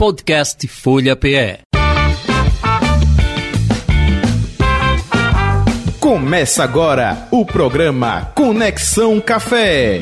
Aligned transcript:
Podcast 0.00 0.66
Folha 0.66 1.14
PE. 1.14 1.58
Começa 6.00 6.64
agora 6.64 7.28
o 7.30 7.44
programa 7.44 8.32
Conexão 8.34 9.20
Café. 9.20 10.00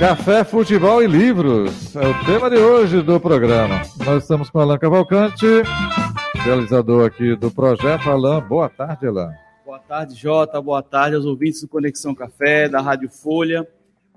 Café, 0.00 0.42
futebol 0.42 1.04
e 1.04 1.06
livros 1.06 1.94
é 1.94 2.04
o 2.04 2.24
tema 2.24 2.50
de 2.50 2.56
hoje 2.56 3.00
do 3.00 3.20
programa. 3.20 3.82
Nós 4.04 4.24
estamos 4.24 4.50
com 4.50 4.58
Alan 4.58 4.76
Cavalcante, 4.76 5.46
realizador 6.34 7.06
aqui 7.06 7.36
do 7.36 7.48
projeto. 7.48 8.10
Alan, 8.10 8.40
boa 8.40 8.68
tarde, 8.68 9.06
Alan. 9.06 9.47
Boa 9.78 10.00
tarde, 10.00 10.14
Jota. 10.16 10.60
Boa 10.60 10.82
tarde 10.82 11.14
aos 11.14 11.24
ouvintes 11.24 11.60
do 11.60 11.68
Conexão 11.68 12.12
Café, 12.12 12.68
da 12.68 12.80
Rádio 12.80 13.08
Folha. 13.08 13.66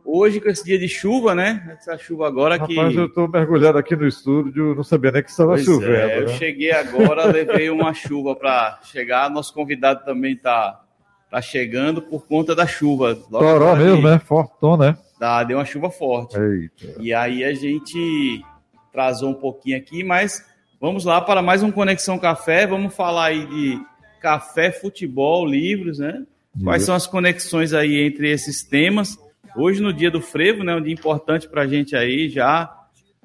Hoje, 0.03 0.41
com 0.41 0.49
esse 0.49 0.65
dia 0.65 0.77
de 0.79 0.87
chuva, 0.87 1.35
né? 1.35 1.77
Essa 1.77 1.97
chuva 1.99 2.27
agora 2.27 2.55
Rapaz, 2.55 2.67
que. 2.67 2.75
Rapaz, 2.75 2.95
eu 2.95 3.05
estou 3.05 3.27
mergulhado 3.27 3.77
aqui 3.77 3.95
no 3.95 4.07
estúdio, 4.07 4.73
não 4.73 4.83
sabia 4.83 5.11
nem 5.11 5.21
que 5.21 5.29
estava 5.29 5.51
pois 5.51 5.63
chovendo. 5.63 5.93
É, 5.93 6.19
eu 6.19 6.27
né? 6.27 6.33
cheguei 6.33 6.71
agora, 6.71 7.25
levei 7.25 7.69
uma 7.69 7.93
chuva 7.93 8.35
para 8.35 8.79
chegar. 8.83 9.29
Nosso 9.29 9.53
convidado 9.53 10.03
também 10.03 10.33
está 10.33 10.81
tá 11.29 11.41
chegando 11.41 12.01
por 12.01 12.25
conta 12.25 12.55
da 12.55 12.65
chuva. 12.65 13.15
Toró 13.15 13.75
mesmo, 13.75 14.01
né? 14.01 14.17
Fortão, 14.17 14.75
né? 14.75 14.97
Dá, 15.19 15.43
deu 15.43 15.59
uma 15.59 15.65
chuva 15.65 15.91
forte. 15.91 16.37
Eita. 16.39 16.99
E 16.99 17.13
aí 17.13 17.43
a 17.43 17.53
gente 17.53 18.43
trazou 18.91 19.29
um 19.29 19.35
pouquinho 19.35 19.77
aqui, 19.77 20.03
mas 20.03 20.43
vamos 20.79 21.05
lá 21.05 21.21
para 21.21 21.41
mais 21.41 21.61
um 21.61 21.71
Conexão 21.71 22.17
Café. 22.17 22.65
Vamos 22.65 22.95
falar 22.95 23.25
aí 23.25 23.45
de 23.45 23.90
café, 24.21 24.71
futebol, 24.71 25.45
livros, 25.45 25.99
né? 25.99 26.23
Quais 26.63 26.83
são 26.83 26.93
as 26.93 27.07
conexões 27.07 27.73
aí 27.73 28.05
entre 28.05 28.29
esses 28.29 28.63
temas? 28.63 29.17
Hoje, 29.55 29.81
no 29.81 29.93
dia 29.93 30.11
do 30.11 30.21
frevo, 30.21 30.63
né? 30.63 30.75
Um 30.75 30.81
dia 30.81 30.93
importante 30.93 31.47
para 31.47 31.63
a 31.63 31.67
gente 31.67 31.95
aí, 31.95 32.29
já 32.29 32.71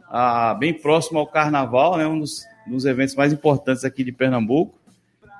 ah, 0.08 0.54
bem 0.58 0.72
próximo 0.72 1.18
ao 1.18 1.26
carnaval, 1.26 1.96
né? 1.96 2.06
Um 2.06 2.20
dos, 2.20 2.44
dos 2.66 2.84
eventos 2.84 3.14
mais 3.14 3.32
importantes 3.32 3.84
aqui 3.84 4.02
de 4.04 4.12
Pernambuco. 4.12 4.78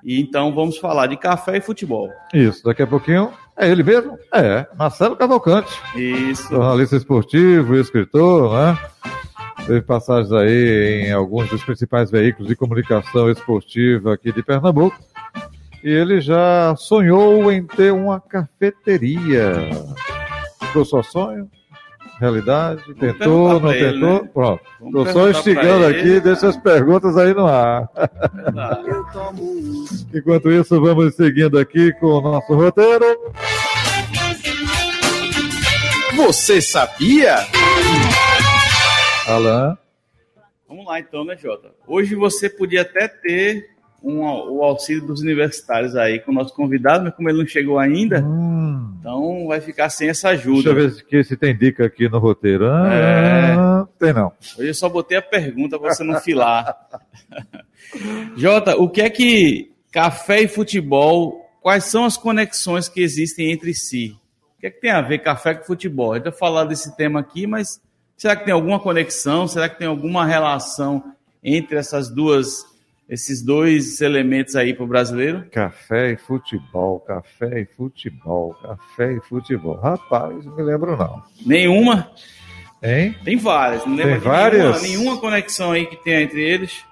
E 0.05 0.21
então 0.21 0.55
vamos 0.55 0.79
falar 0.79 1.07
de 1.07 1.17
café 1.17 1.57
e 1.57 1.61
futebol. 1.61 2.11
Isso, 2.33 2.63
daqui 2.65 2.83
a 2.83 2.87
pouquinho 2.87 3.33
é 3.57 3.70
ele 3.70 3.83
mesmo? 3.83 4.19
É, 4.33 4.67
Marcelo 4.77 5.17
Cavalcante. 5.17 5.73
Isso. 5.97 6.48
Jornalista 6.51 6.97
esportivo, 6.97 7.77
escritor, 7.77 8.53
né? 8.53 8.79
Teve 9.67 9.83
passagens 9.83 10.33
aí 10.33 11.07
em 11.09 11.13
alguns 11.13 11.48
dos 11.48 11.65
principais 11.65 12.11
veículos 12.11 12.48
de 12.48 12.55
comunicação 12.55 13.31
esportiva 13.31 14.15
aqui 14.15 14.31
de 14.31 14.43
Pernambuco. 14.43 14.97
E 15.87 15.89
ele 15.89 16.20
já 16.20 16.75
sonhou 16.75 17.53
em 17.53 17.65
ter 17.65 17.92
uma 17.92 18.20
cafeteria. 18.20 19.70
Ficou 20.61 20.84
só 20.84 21.01
sonho? 21.01 21.48
Realidade? 22.19 22.83
Tentou, 22.95 23.61
não 23.61 23.73
ele, 23.73 23.92
tentou? 23.92 24.23
né? 24.25 24.31
Pronto. 24.34 24.64
Estou 24.84 25.07
só 25.07 25.31
instigando 25.31 25.87
aqui, 25.87 26.09
ele. 26.09 26.20
deixa 26.23 26.48
as 26.48 26.57
perguntas 26.57 27.17
aí 27.17 27.33
no 27.33 27.47
ar. 27.47 27.89
Enquanto 30.12 30.51
isso, 30.51 30.81
vamos 30.81 31.14
seguindo 31.14 31.57
aqui 31.57 31.92
com 32.01 32.07
o 32.07 32.20
nosso 32.20 32.53
roteiro. 32.53 33.05
Você 36.17 36.61
sabia? 36.61 37.37
Alan. 39.29 39.79
Vamos 40.69 40.84
lá 40.84 40.98
então, 40.98 41.25
né, 41.25 41.37
Jota? 41.37 41.70
Hoje 41.87 42.17
você 42.17 42.51
podia 42.51 42.83
até 42.83 43.07
ter 43.07 43.76
um, 44.09 44.21
o 44.23 44.62
auxílio 44.62 45.05
dos 45.07 45.21
universitários 45.21 45.97
aí 45.97 46.21
com 46.21 46.31
o 46.31 46.35
nosso 46.35 46.55
convidado, 46.55 47.05
mas 47.05 47.15
como 47.15 47.29
ele 47.29 47.39
não 47.39 47.47
chegou 47.47 47.79
ainda, 47.79 48.21
Hum. 48.23 48.95
então 49.01 49.47
vai 49.48 49.61
ficar 49.61 49.89
sem 49.91 50.09
essa 50.09 50.29
Deixa 50.31 50.48
ajuda. 50.48 50.71
eu 50.71 50.75
ver 51.11 51.25
se 51.25 51.37
tem 51.37 51.57
dica 51.57 51.85
aqui 51.87 52.09
no 52.09 52.19
roteiro. 52.19 52.67
Ah, 52.71 52.93
É. 52.93 53.77
Tem 53.98 54.13
não. 54.13 54.33
Hoje 54.59 54.69
eu 54.69 54.75
só 54.75 54.89
botei 54.89 55.17
a 55.17 55.23
pergunta 55.23 55.79
para 55.79 55.95
você 55.95 56.05
não 56.05 56.21
filar. 56.21 56.77
Jota, 58.36 58.77
o 58.77 58.89
que 58.89 59.01
é 59.01 59.11
que 59.11 59.70
café 59.92 60.42
e 60.42 60.48
futebol, 60.48 61.48
quais 61.63 61.85
são 61.85 62.05
as 62.05 62.17
conexões 62.17 62.89
que 62.89 63.01
existem 63.01 63.51
entre 63.53 63.73
si? 63.75 64.14
O 64.57 64.61
que 64.61 64.67
é 64.67 64.70
que 64.70 64.80
tem 64.80 64.91
a 64.91 65.01
ver 65.01 65.19
café 65.20 65.55
com 65.55 65.64
futebol? 65.64 66.13
A 66.13 66.17
gente 66.17 66.25
vai 66.25 66.33
falar 66.33 66.64
desse 66.64 66.95
tema 66.97 67.20
aqui, 67.20 67.47
mas 67.47 67.80
será 68.17 68.36
que 68.36 68.45
tem 68.45 68.53
alguma 68.55 68.80
conexão? 68.80 69.47
Será 69.48 69.69
que 69.69 69.79
tem 69.79 69.86
alguma 69.89 70.27
relação 70.27 71.03
entre 71.42 71.77
essas 71.77 72.09
duas, 72.11 72.64
esses 73.08 73.42
dois 73.42 74.00
elementos 74.00 74.56
aí 74.56 74.74
para 74.74 74.84
o 74.84 74.89
brasileiro? 74.89 75.46
Café 75.50 76.12
e 76.12 76.17
futebol, 76.17 77.00
café 77.00 77.61
e 77.61 77.67
futebol, 77.67 78.55
café 78.55 79.12
e 79.12 79.20
futebol. 79.20 79.77
Rapaz, 79.77 80.44
não 80.44 80.56
me 80.56 80.62
lembro 80.62 80.96
não. 80.96 81.22
Nenhuma? 81.44 82.11
Hein? 82.83 83.14
Tem 83.24 83.36
várias. 83.36 83.84
Não 83.86 83.94
lembra 83.94 84.12
Tem 84.12 84.20
várias? 84.20 84.83
Nenhuma, 84.83 84.98
nenhuma 84.98 85.20
conexão 85.20 85.72
aí 85.72 85.86
que 85.86 85.96
tem 85.96 86.22
entre 86.22 86.42
eles. 86.42 86.84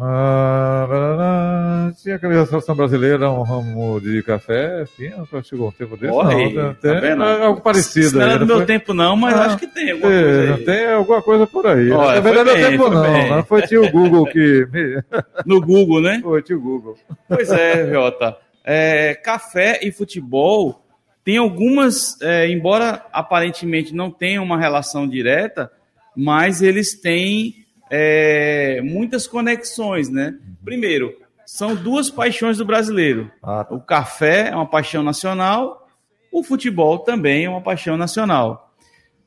Ah, 0.00 0.86
barará, 0.88 1.92
tinha 2.02 2.16
aquela 2.16 2.44
seleção 2.46 2.74
brasileira, 2.74 3.30
um 3.30 3.42
ramo 3.42 4.00
de 4.00 4.24
café, 4.24 4.84
tinha, 4.96 5.14
chegou 5.44 5.68
um 5.68 5.70
tempo 5.72 5.96
desse, 5.96 6.12
Corre 6.12 6.34
não, 6.52 6.68
aí, 6.70 6.74
tem, 6.74 6.92
tá 6.92 7.00
vendo? 7.00 7.22
algo 7.22 7.60
parecido. 7.60 8.06
Isso 8.06 8.16
não 8.16 8.22
era 8.22 8.32
do 8.34 8.40
não 8.40 8.46
meu 8.46 8.56
foi? 8.56 8.66
tempo, 8.66 8.92
não, 8.92 9.14
mas 9.16 9.34
Ah, 9.34 9.46
acho 9.46 9.58
que 9.58 9.68
tem 9.68 9.92
alguma 9.92 10.12
É, 10.12 10.22
coisa 10.22 10.54
aí. 10.54 10.64
tem 10.64 10.86
alguma 10.88 11.22
coisa 11.22 11.46
por 11.46 11.66
aí. 11.66 11.90
Olha, 11.92 12.18
é 12.18 12.22
foi 12.22 12.32
meu 12.32 12.44
tempo 12.54 12.82
foi 12.84 12.90
não, 12.94 13.02
bem. 13.02 13.30
não 13.30 13.44
foi 13.44 13.62
tio 13.62 13.90
Google 13.92 14.26
que... 14.26 14.66
me- 14.72 15.02
No 15.46 15.60
Google, 15.60 16.00
né? 16.00 16.18
Foi 16.22 16.42
tio 16.42 16.60
Google. 16.60 16.96
Pois 17.28 17.48
é, 17.50 17.88
Jota. 17.92 18.36
É, 18.64 19.14
café 19.14 19.78
e 19.82 19.92
futebol 19.92 20.82
tem 21.24 21.36
algumas, 21.36 22.20
é, 22.20 22.48
embora 22.50 23.06
aparentemente 23.12 23.94
não 23.94 24.10
tenham 24.10 24.42
uma 24.42 24.58
relação 24.58 25.06
direta, 25.06 25.70
mas 26.16 26.62
eles 26.62 27.00
têm 27.00 27.63
é, 27.90 28.80
muitas 28.82 29.26
conexões, 29.26 30.08
né? 30.08 30.34
Primeiro, 30.64 31.14
são 31.46 31.74
duas 31.74 32.10
paixões 32.10 32.58
do 32.58 32.64
brasileiro. 32.64 33.30
Ah, 33.42 33.66
O 33.70 33.80
café 33.80 34.48
é 34.48 34.54
uma 34.54 34.66
paixão 34.68 35.02
nacional, 35.02 35.86
o 36.32 36.42
futebol 36.42 36.98
também 36.98 37.44
é 37.44 37.48
uma 37.48 37.60
paixão 37.60 37.96
nacional. 37.96 38.72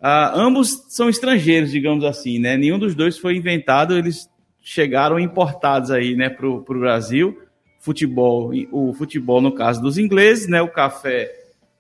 Ah, 0.02 0.32
ambos 0.36 0.86
são 0.90 1.10
estrangeiros, 1.10 1.72
digamos 1.72 2.04
assim, 2.04 2.40
né? 2.40 2.58
Nenhum 2.58 2.78
dos 2.78 2.96
dois 2.96 3.18
foi 3.18 3.36
inventado, 3.36 3.98
eles 3.98 4.30
chegaram 4.62 5.18
importados 5.18 5.92
aí, 5.92 6.16
né, 6.16 6.30
para 6.30 6.48
o 6.48 6.62
Brasil. 6.62 7.42
Futebol, 7.80 8.52
o 8.72 8.94
futebol 8.94 9.40
no 9.40 9.54
caso 9.54 9.82
dos 9.82 9.98
ingleses, 9.98 10.48
né? 10.48 10.62
O 10.62 10.68
café 10.68 11.32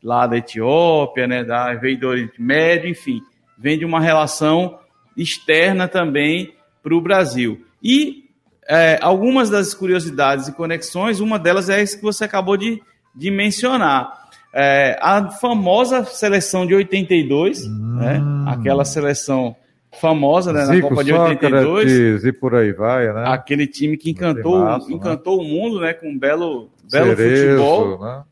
lá 0.01 0.25
da 0.25 0.37
Etiópia, 0.37 1.27
né? 1.27 1.43
Da 1.43 1.73
veio 1.73 1.99
do 1.99 2.07
Oriente 2.07 2.41
Médio, 2.41 2.89
enfim, 2.89 3.21
vem 3.57 3.77
de 3.77 3.83
uma 3.83 3.99
relação 3.99 4.79
externa 5.17 5.87
também 5.87 6.53
para 6.87 6.95
o 6.95 7.01
Brasil. 7.01 7.61
E 7.83 8.23
é, 8.67 8.97
algumas 9.01 9.49
das 9.49 9.73
curiosidades 9.73 10.47
e 10.47 10.53
conexões, 10.53 11.19
uma 11.19 11.37
delas 11.37 11.69
é 11.69 11.81
essa 11.81 11.97
que 11.97 12.03
você 12.03 12.23
acabou 12.23 12.55
de, 12.55 12.81
de 13.13 13.29
mencionar. 13.29 14.27
É, 14.53 14.97
a 15.01 15.29
famosa 15.29 16.05
seleção 16.05 16.65
de 16.65 16.73
82, 16.73 17.67
né? 17.67 18.21
aquela 18.47 18.85
seleção 18.85 19.55
famosa 19.99 20.53
né? 20.53 20.61
na 20.61 20.73
Zico, 20.73 20.89
Copa 20.89 21.03
de 21.03 21.13
82, 21.13 21.91
Sócrates 21.91 22.23
e 22.23 22.31
por 22.31 22.55
aí 22.55 22.71
vai, 22.71 23.13
né? 23.13 23.25
aquele 23.27 23.67
time 23.67 23.97
que 23.97 24.09
encantou, 24.09 24.59
Massa, 24.63 24.87
né? 24.87 24.95
encantou 24.95 25.41
o 25.41 25.43
mundo 25.43 25.81
né? 25.81 25.93
com 25.93 26.09
um 26.09 26.17
belo, 26.17 26.69
belo 26.89 27.15
Cerezo, 27.15 27.57
futebol. 27.57 27.99
né? 28.01 28.23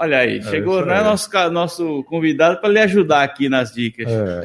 Olha 0.00 0.18
aí, 0.18 0.40
chegou 0.44 0.78
isso 0.78 0.86
né, 0.88 1.02
nosso, 1.02 1.50
nosso 1.50 2.04
convidado 2.04 2.60
para 2.60 2.68
lhe 2.68 2.78
ajudar 2.78 3.24
aqui 3.24 3.48
nas 3.48 3.72
dicas. 3.74 4.06
É. 4.08 4.42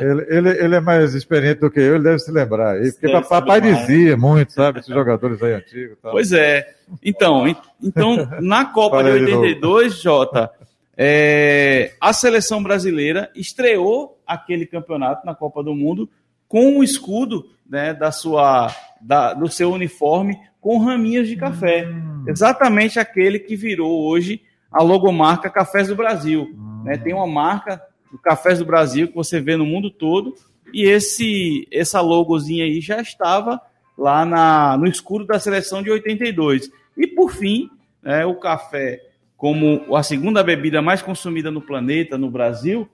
Ele, 0.00 0.26
ele, 0.28 0.48
ele 0.64 0.74
é 0.76 0.80
mais 0.80 1.12
experiente 1.14 1.58
do 1.60 1.68
que 1.70 1.80
eu, 1.80 1.96
ele 1.96 2.04
deve 2.04 2.20
se 2.20 2.30
lembrar 2.30 2.76
aí. 2.76 2.92
Porque 2.92 3.08
Deve 3.08 3.28
papai 3.28 3.60
dizia 3.60 4.16
muito, 4.16 4.52
sabe? 4.52 4.78
Esses 4.78 4.94
jogadores 4.94 5.42
aí 5.42 5.54
antigos. 5.54 5.98
Tal. 6.00 6.12
Pois 6.12 6.30
é. 6.32 6.72
Então, 7.02 7.48
en- 7.48 7.56
então 7.82 8.28
na 8.40 8.64
Copa 8.66 9.02
de 9.02 9.10
aí 9.10 9.24
de 9.24 9.30
novo. 9.32 9.42
82, 9.42 10.00
Jota, 10.00 10.50
é, 10.96 11.94
a 12.00 12.12
seleção 12.12 12.62
brasileira 12.62 13.28
estreou 13.34 14.20
aquele 14.24 14.66
campeonato 14.66 15.26
na 15.26 15.34
Copa 15.34 15.64
do 15.64 15.74
Mundo 15.74 16.08
com 16.46 16.78
o 16.78 16.84
escudo 16.84 17.46
né, 17.68 17.92
da 17.92 18.12
sua, 18.12 18.68
da- 19.00 19.34
do 19.34 19.48
seu 19.48 19.72
uniforme 19.72 20.38
com 20.60 20.78
raminhas 20.78 21.26
de 21.26 21.34
café. 21.34 21.86
Hum. 21.88 22.24
Exatamente 22.28 23.00
aquele 23.00 23.40
que 23.40 23.56
virou 23.56 24.04
hoje 24.06 24.40
a 24.72 24.82
logomarca 24.82 25.50
Cafés 25.50 25.88
do 25.88 25.96
Brasil. 25.96 26.54
né? 26.84 26.96
Tem 26.98 27.12
uma 27.14 27.26
marca 27.26 27.80
do 28.10 28.18
Cafés 28.18 28.58
do 28.58 28.64
Brasil 28.64 29.08
que 29.08 29.14
você 29.14 29.40
vê 29.40 29.56
no 29.56 29.64
mundo 29.66 29.90
todo 29.90 30.34
e 30.72 30.84
esse 30.84 31.66
essa 31.72 32.00
logozinha 32.00 32.64
aí 32.64 32.80
já 32.80 33.00
estava 33.00 33.60
lá 33.96 34.24
na, 34.24 34.76
no 34.76 34.86
escuro 34.86 35.24
da 35.26 35.38
seleção 35.38 35.82
de 35.82 35.90
82. 35.90 36.70
E 36.96 37.06
por 37.06 37.30
fim, 37.32 37.68
né, 38.02 38.24
o 38.26 38.34
café, 38.34 39.00
como 39.36 39.94
a 39.94 40.02
segunda 40.02 40.42
bebida 40.42 40.80
mais 40.82 41.02
consumida 41.02 41.50
no 41.50 41.60
planeta, 41.60 42.16
no 42.18 42.30
Brasil, 42.30 42.88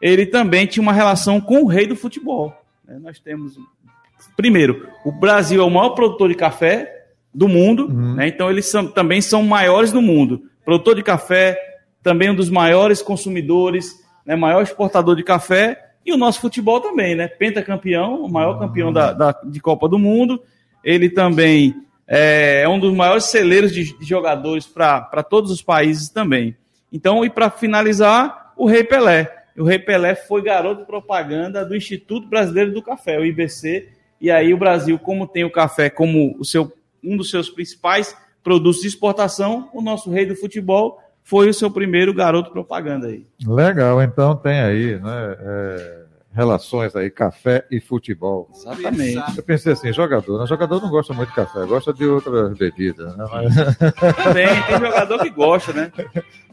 ele 0.00 0.26
também 0.26 0.66
tinha 0.66 0.82
uma 0.82 0.92
relação 0.92 1.40
com 1.40 1.62
o 1.62 1.66
rei 1.66 1.86
do 1.86 1.96
futebol. 1.96 2.52
né? 2.86 2.98
Nós 3.02 3.18
temos, 3.18 3.56
primeiro, 4.36 4.88
o 5.04 5.12
Brasil 5.12 5.60
é 5.62 5.64
o 5.64 5.70
maior 5.70 5.90
produtor 5.90 6.28
de 6.28 6.34
café 6.34 7.06
do 7.34 7.48
mundo, 7.48 7.88
né? 7.88 8.28
então 8.28 8.50
eles 8.50 8.66
são- 8.66 8.86
também 8.86 9.20
são 9.20 9.42
maiores 9.42 9.90
do 9.92 10.00
mundo. 10.02 10.42
Produtor 10.64 10.94
de 10.96 11.02
café, 11.02 11.58
também 12.02 12.30
um 12.30 12.34
dos 12.34 12.50
maiores 12.50 13.02
consumidores, 13.02 14.02
né, 14.24 14.34
maior 14.36 14.62
exportador 14.62 15.16
de 15.16 15.22
café, 15.22 15.92
e 16.04 16.12
o 16.12 16.16
nosso 16.16 16.40
futebol 16.40 16.80
também, 16.80 17.14
né? 17.14 17.26
Pentacampeão, 17.28 18.22
o 18.22 18.30
maior 18.30 18.58
campeão 18.58 18.92
da, 18.92 19.12
da, 19.12 19.32
de 19.44 19.58
Copa 19.60 19.88
do 19.88 19.98
Mundo. 19.98 20.42
Ele 20.82 21.08
também 21.08 21.74
é, 22.06 22.62
é 22.62 22.68
um 22.68 22.78
dos 22.78 22.92
maiores 22.92 23.24
celeiros 23.24 23.72
de, 23.72 23.98
de 23.98 24.04
jogadores 24.04 24.66
para 24.66 25.22
todos 25.22 25.50
os 25.50 25.62
países 25.62 26.10
também. 26.10 26.54
Então, 26.92 27.24
e 27.24 27.30
para 27.30 27.48
finalizar, 27.48 28.52
o 28.56 28.66
Rei 28.66 28.84
Pelé. 28.84 29.44
O 29.56 29.64
Rei 29.64 29.78
Pelé 29.78 30.14
foi 30.14 30.42
garoto 30.42 30.84
propaganda 30.84 31.64
do 31.64 31.74
Instituto 31.74 32.28
Brasileiro 32.28 32.72
do 32.72 32.82
Café, 32.82 33.18
o 33.18 33.24
IBC. 33.24 33.88
E 34.20 34.30
aí 34.30 34.52
o 34.52 34.58
Brasil, 34.58 34.98
como 34.98 35.26
tem 35.26 35.44
o 35.44 35.50
café 35.50 35.88
como 35.88 36.36
o 36.38 36.44
seu, 36.44 36.72
um 37.02 37.16
dos 37.16 37.30
seus 37.30 37.48
principais 37.48 38.16
produtos 38.44 38.82
de 38.82 38.86
exportação, 38.86 39.68
o 39.72 39.82
nosso 39.82 40.10
rei 40.10 40.26
do 40.26 40.36
futebol 40.36 41.00
foi 41.22 41.48
o 41.48 41.54
seu 41.54 41.70
primeiro 41.70 42.12
garoto 42.12 42.50
propaganda 42.52 43.08
aí. 43.08 43.26
Legal, 43.44 44.02
então 44.02 44.36
tem 44.36 44.60
aí, 44.60 45.00
né? 45.00 45.36
É, 45.40 46.04
relações 46.34 46.94
aí, 46.94 47.08
café 47.10 47.64
e 47.70 47.80
futebol. 47.80 48.50
Exatamente. 48.52 49.38
Eu 49.38 49.42
pensei 49.42 49.72
assim, 49.72 49.92
jogador, 49.92 50.38
né? 50.38 50.46
Jogador 50.46 50.82
não 50.82 50.90
gosta 50.90 51.14
muito 51.14 51.30
de 51.30 51.34
café, 51.34 51.64
gosta 51.64 51.92
de 51.94 52.04
outras 52.04 52.58
bebidas, 52.58 53.16
né? 53.16 53.24
Mas... 53.32 53.54
Também, 54.22 54.48
tem 54.66 54.78
jogador 54.78 55.18
que 55.20 55.30
gosta, 55.30 55.72
né? 55.72 55.92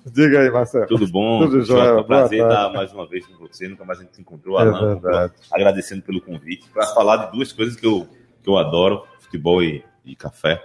Diga 0.05 0.39
aí, 0.39 0.49
Marcelo. 0.49 0.88
Tudo 0.88 1.07
bom? 1.07 1.39
Tudo 1.41 1.61
jóia, 1.63 1.89
É 1.89 1.93
um 1.95 2.03
prazer 2.03 2.41
estar 2.41 2.71
mais 2.71 2.93
uma 2.93 3.07
vez 3.07 3.25
com 3.25 3.35
você. 3.45 3.67
Nunca 3.67 3.83
mais 3.83 3.99
a 3.99 4.03
gente 4.03 4.15
se 4.15 4.21
encontrou, 4.21 4.57
É 4.59 4.61
Alan. 4.61 4.95
verdade. 4.99 5.33
Agradecendo 5.51 6.01
pelo 6.03 6.21
convite 6.21 6.69
para 6.69 6.85
falar 6.88 7.25
de 7.25 7.31
duas 7.33 7.51
coisas 7.51 7.75
que 7.75 7.85
eu, 7.85 8.07
que 8.41 8.49
eu 8.49 8.57
adoro: 8.57 9.03
futebol 9.19 9.61
e, 9.61 9.83
e 10.05 10.15
café. 10.15 10.63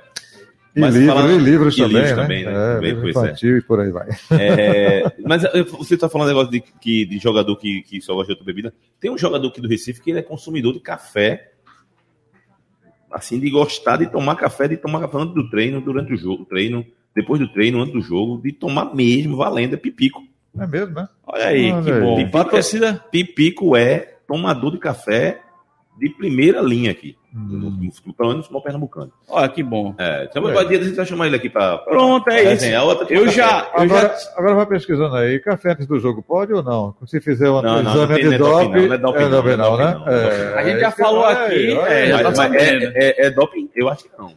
E, 0.76 0.80
Mas 0.80 0.94
livro, 0.94 1.14
falando- 1.14 1.40
e 1.40 1.42
livros 1.42 1.74
e 1.74 1.78
também, 1.80 1.96
livros 1.96 2.10
né? 2.16 2.22
também, 2.22 2.44
né? 2.44 2.50
É, 2.52 2.74
Também, 2.74 2.90
livro 2.90 3.02
pois 3.04 3.16
é. 3.16 3.20
infantil 3.20 3.56
e 3.56 3.62
por 3.62 3.80
aí 3.80 3.90
vai. 3.90 4.08
É, 4.32 5.12
mas 5.24 5.42
você 5.70 5.94
está 5.94 6.06
falando 6.06 6.28
negócio 6.28 6.50
de, 6.50 6.60
que, 6.60 7.06
de 7.06 7.18
jogador 7.18 7.56
que, 7.56 7.80
que 7.80 7.98
só 8.02 8.12
gosta 8.12 8.26
de 8.26 8.32
outra 8.32 8.44
bebida. 8.44 8.74
Tem 9.00 9.10
um 9.10 9.16
jogador 9.16 9.48
aqui 9.48 9.60
do 9.62 9.68
Recife 9.68 10.02
que 10.02 10.10
ele 10.10 10.18
é 10.18 10.22
consumidor 10.22 10.74
de 10.74 10.80
café. 10.80 11.52
Assim, 13.10 13.40
de 13.40 13.48
gostar 13.48 13.96
de 13.96 14.06
tomar 14.10 14.36
café, 14.36 14.68
de 14.68 14.76
tomar 14.76 15.00
café 15.00 15.16
antes 15.16 15.34
do 15.34 15.48
treino, 15.48 15.80
durante 15.80 16.12
o 16.12 16.16
jogo, 16.16 16.44
treino, 16.44 16.84
depois 17.14 17.40
do 17.40 17.48
treino, 17.48 17.80
antes 17.80 17.94
do 17.94 18.00
jogo, 18.02 18.42
de 18.42 18.52
tomar 18.52 18.94
mesmo, 18.94 19.36
valendo, 19.36 19.74
é 19.74 19.76
pipico. 19.78 20.20
É 20.58 20.66
mesmo, 20.66 20.94
né? 20.94 21.08
Olha 21.26 21.46
aí, 21.46 21.72
Olha 21.72 21.82
que 21.82 21.90
aí. 21.92 22.00
bom. 22.30 22.38
A 22.38 22.44
torcida, 22.44 23.02
Pipico 23.10 23.74
é 23.76 24.16
tomador 24.26 24.72
de 24.72 24.78
café 24.78 25.40
de 25.98 26.08
primeira 26.10 26.60
linha 26.60 26.90
aqui. 26.90 27.16
Hum. 27.34 27.78
No, 28.08 28.14
pelo 28.14 28.30
menos 28.30 28.48
no 28.48 28.62
Pernambucano. 28.62 29.12
olha 29.28 29.46
que 29.50 29.62
bom. 29.62 29.94
É, 29.98 30.24
então, 30.30 30.48
É. 30.48 30.54
vai 30.54 30.66
dia 30.68 30.78
a 30.78 30.82
gente 30.84 30.94
vai 30.96 31.04
chamar 31.04 31.26
ele 31.26 31.36
aqui 31.36 31.50
para. 31.50 31.76
Pronto, 31.78 32.26
é 32.30 32.54
isso. 32.54 32.64
Eu 33.10 33.28
já, 33.28 33.68
eu 33.74 33.82
Agora, 33.82 34.08
já 34.08 34.30
agora 34.38 34.54
vai 34.54 34.66
pesquisando 34.66 35.14
aí, 35.16 35.38
café 35.40 35.72
antes 35.72 35.86
do 35.86 35.98
jogo 36.00 36.22
pode 36.22 36.54
ou 36.54 36.62
não? 36.62 36.94
Se 37.06 37.20
fizer 37.20 37.50
um 37.50 37.60
Não, 37.60 37.82
não, 37.82 37.90
exame 37.92 38.08
não 38.08 38.16
tem- 38.16 38.26
é 38.26 38.30
de 38.30 38.38
doping, 38.38 38.68
não, 38.86 38.94
é 38.94 38.98
doping, 38.98 39.22
é 39.22 39.28
doping 39.28 39.48
é 39.50 39.56
né? 39.56 40.04
é. 40.06 40.54
É, 40.54 40.58
A 40.58 40.64
gente 40.64 40.80
já 40.80 40.92
que- 40.92 41.02
falou 41.02 41.24
aqui, 41.26 41.72
é, 41.72 42.22
tá 42.22 42.34
sabendo. 42.34 42.84
é, 42.84 42.90
é, 42.94 43.26
é 43.26 43.30
doping? 43.30 43.68
Eu 43.76 43.88
acho 43.90 44.04
que 44.04 44.10
não. 44.18 44.32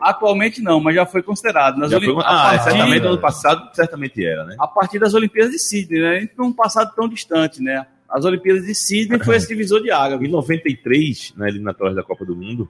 atualmente 0.00 0.60
não, 0.62 0.78
mas 0.80 0.94
já 0.94 1.06
foi 1.06 1.22
considerado. 1.22 1.78
Nas 1.78 1.90
Já 1.90 1.96
Olim- 1.96 2.12
foi, 2.14 2.22
a, 2.22 2.26
ah, 2.26 2.42
partir, 2.50 2.64
certamente 2.64 3.02
no 3.02 3.08
ano 3.08 3.18
passado, 3.18 3.70
certamente 3.74 4.24
era, 4.26 4.44
né? 4.44 4.56
a 4.58 4.66
partir 4.68 4.98
das 4.98 5.14
Olimpíadas 5.14 5.52
de 5.52 5.58
Sydney, 5.58 6.00
né? 6.00 6.16
A 6.16 6.20
gente 6.20 6.32
não 6.36 6.46
um 6.48 6.52
passado 6.52 6.92
tão 6.94 7.08
distante, 7.08 7.62
né? 7.62 7.86
As 8.08 8.24
Olimpíadas 8.24 8.64
de 8.64 8.74
Sydney 8.74 9.18
foi 9.22 9.36
esse 9.36 9.48
divisor 9.48 9.82
de 9.82 9.90
água. 9.90 10.24
Em 10.24 10.28
93, 10.30 11.34
na 11.36 11.48
eliminatória 11.48 11.94
da 11.94 12.02
Copa 12.02 12.24
do 12.24 12.34
Mundo, 12.36 12.68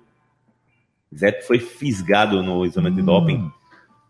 Zé 1.15 1.41
foi 1.43 1.59
fisgado 1.59 2.43
no 2.43 2.65
exame 2.65 2.91
de 2.91 3.03
doping, 3.03 3.51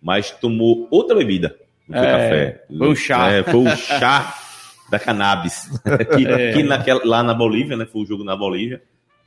mas 0.03 0.31
tomou 0.31 0.89
outra 0.91 1.17
bebida. 1.17 1.57
Não 1.89 1.99
foi 1.99 2.07
É, 2.09 2.11
café. 2.13 2.65
foi 2.79 2.89
um 2.89 2.97
chá. 2.97 3.31
É, 3.31 3.43
foi 3.43 3.61
o 3.61 3.77
chá 3.77 4.35
da 4.91 4.99
cannabis. 4.99 5.69
que 6.17 6.27
É. 6.27 6.53
que 6.53 6.63
naquela- 6.63 7.05
lá 7.05 7.23
na 7.23 7.35
Bolívia, 7.35 7.77
né? 7.77 7.87
Foi 7.87 8.03
o 8.03 8.07
jogo 8.07 8.25
na 8.25 8.35
Bolívia. 8.37 8.83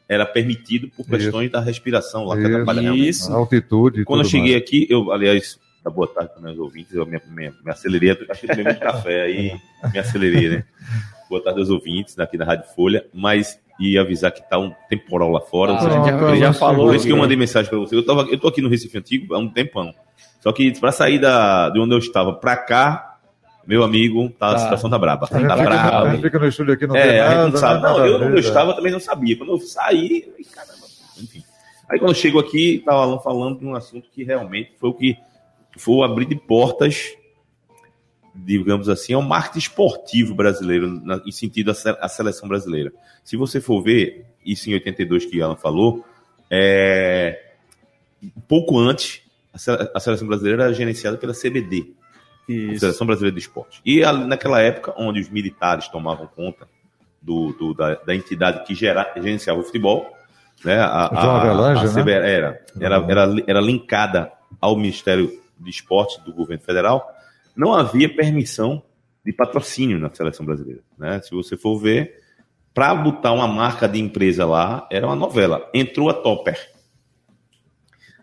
Era 0.08 0.26
permitido 0.26 0.90
por 0.90 1.06
questões 1.06 1.52
da 1.52 1.60
respiração 1.62 2.26
lá, 2.26 2.36
que 2.36 2.42
Isso. 2.48 2.96
Isso. 2.96 3.32
Altitude 3.34 4.04
Quando 4.06 4.22
eu 4.22 4.26
cheguei 4.30 4.54
mais. 4.54 4.64
aqui, 4.64 4.88
eu, 4.90 5.12
aliás, 5.12 5.60
da 5.84 5.92
boa 5.92 6.08
tarde 6.08 6.34
também 6.34 6.50
aos 6.50 6.60
ouvintes, 6.60 6.94
eu 6.96 7.06
me, 7.06 7.22
me, 7.30 7.52
me 7.64 7.72
acelerei, 7.72 8.10
acho 8.12 8.40
que 8.40 8.46
eu 8.46 8.50
tomei 8.50 8.64
muito 8.64 8.80
café 8.80 9.22
aí, 9.22 9.52
me 9.94 10.00
acelerei, 10.00 10.50
né? 10.50 10.64
Boa 11.30 11.44
tarde 11.44 11.60
aos 11.60 11.70
ouvintes 11.70 12.16
daqui 12.16 12.38
da 12.38 12.46
Rádio 12.46 12.66
Folha, 12.76 13.06
mas 13.14 13.60
ia 13.80 14.02
avisar 14.02 14.32
que 14.32 14.42
tá 14.50 14.58
um 14.58 14.74
temporal 14.90 15.30
lá 15.30 15.42
fora. 15.42 15.74
Ah, 15.74 15.80
já- 15.80 16.36
já 16.36 16.54
falou 16.54 16.88
por 16.88 16.96
isso 16.96 17.06
que 17.06 17.12
eu 17.12 17.16
aqui. 17.16 17.22
mandei 17.22 17.38
mensagem 17.38 17.70
para 17.70 17.80
você. 17.80 17.96
Eu, 17.96 18.06
tava, 18.06 18.22
eu 18.24 18.40
tô 18.40 18.48
aqui 18.48 18.62
no 18.62 18.70
Recife 18.70 18.98
Antigo 18.98 19.34
há 19.36 19.38
um 19.38 19.48
tempão. 19.50 19.94
Só 20.42 20.52
que 20.52 20.78
para 20.80 20.92
sair 20.92 21.20
da, 21.20 21.70
de 21.70 21.80
onde 21.80 21.94
eu 21.94 22.00
estava 22.00 22.34
para 22.34 22.58
cá, 22.58 23.18
meu 23.68 23.84
amigo, 23.84 24.30
tá, 24.40 24.48
a 24.50 24.54
Tá. 24.54 24.60
situação 24.60 24.90
tá 24.90 24.98
braba. 24.98 25.28
A 25.32 25.38
gente, 25.38 25.48
Tá 25.48 25.58
fica, 25.58 25.70
a 26.02 26.10
gente 26.12 26.22
fica 26.22 26.40
no 26.40 26.48
estúdio 26.48 26.74
aqui, 26.74 26.88
não 26.88 26.94
tem 26.96 27.04
É, 27.04 27.20
a 27.22 27.30
nada. 27.30 27.50
não 27.50 27.58
sabe. 27.58 27.74
né? 27.76 27.88
Não, 27.90 27.98
Nada 27.98 28.08
eu 28.10 28.16
a 28.16 28.26
onde 28.26 28.34
eu 28.36 28.40
estava 28.40 28.74
também 28.74 28.92
não 28.92 29.00
sabia. 29.00 29.38
Quando 29.38 29.52
eu 29.52 29.60
saí, 29.60 30.24
eu 30.26 30.32
falei, 30.32 30.46
caramba, 30.52 30.86
enfim. 31.22 31.44
Aí 31.90 32.00
quando 32.00 32.10
eu 32.12 32.16
chego 32.16 32.40
aqui, 32.40 32.82
tá 32.84 32.96
o 32.98 33.02
Alan 33.02 33.20
falando 33.20 33.60
de 33.60 33.66
um 33.66 33.76
assunto 33.76 34.10
que 34.14 34.24
realmente 34.24 34.72
foi 34.80 34.90
o 34.90 34.94
que 34.94 35.16
foi 35.78 35.96
o 35.96 36.04
abrir 36.04 36.26
de 36.26 36.36
portas, 36.36 37.14
digamos 38.46 38.88
assim, 38.90 39.14
ao 39.14 39.22
marketing 39.22 39.60
esportivo 39.60 40.34
brasileiro, 40.36 40.88
na- 41.04 41.22
em 41.26 41.32
sentido 41.32 41.72
a, 41.72 41.74
se- 41.74 41.98
a 42.00 42.08
seleção 42.08 42.48
brasileira. 42.48 42.92
Se 43.24 43.36
você 43.38 43.60
for 43.62 43.82
ver, 43.82 44.26
isso 44.46 44.70
em 44.70 44.74
82 44.74 45.26
que 45.26 45.42
Alan 45.42 45.56
falou, 45.56 46.06
é, 46.50 47.42
pouco 48.48 48.78
antes, 48.80 49.22
a 49.54 49.58
se- 49.58 49.92
a 49.94 50.00
seleção 50.00 50.28
brasileira 50.28 50.64
era 50.66 50.74
gerenciada 50.74 51.18
pela 51.18 51.34
CBD. 51.34 51.92
Seleção 52.80 53.06
Brasileira 53.06 53.36
de 53.36 53.42
Esporte. 53.42 53.80
E 53.86 54.04
ali, 54.04 54.26
naquela 54.26 54.60
época, 54.60 54.92
onde 54.98 55.20
os 55.20 55.30
militares 55.30 55.88
tomavam 55.88 56.26
conta 56.26 56.68
do, 57.22 57.54
do- 57.54 57.74
da, 57.76 57.94
da 57.96 58.16
entidade 58.16 58.66
que 58.66 58.74
gera, 58.74 59.12
gerenciava 59.18 59.60
o 59.60 59.64
futebol, 59.64 60.12
né? 60.66 60.80
A, 60.80 61.10
João 61.22 61.36
Avelange, 61.36 61.86
a 61.86 61.92
né? 61.94 62.02
CBR 62.02 62.28
era, 62.28 62.66
era, 62.82 62.96
era, 63.08 63.36
era 63.46 63.62
linkada 63.62 64.32
ao 64.60 64.76
Ministério 64.76 65.32
de 65.60 65.70
Esporte 65.70 66.20
do 66.22 66.34
governo 66.34 66.64
federal, 66.64 67.08
não 67.56 67.74
havia 67.74 68.14
permissão 68.14 68.82
de 69.26 69.34
patrocínio 69.34 70.00
na 70.00 70.10
seleção 70.14 70.46
brasileira. 70.46 70.82
Né? 70.98 71.22
Se 71.22 71.32
você 71.32 71.58
for 71.58 71.78
ver, 71.78 72.20
para 72.74 72.96
botar 72.96 73.32
uma 73.34 73.48
marca 73.48 73.88
de 73.88 74.00
empresa 74.00 74.46
lá, 74.46 74.88
era 74.92 75.06
uma 75.06 75.16
novela. 75.16 75.70
Entrou 75.74 76.10
a 76.10 76.14
Topper. 76.14 76.58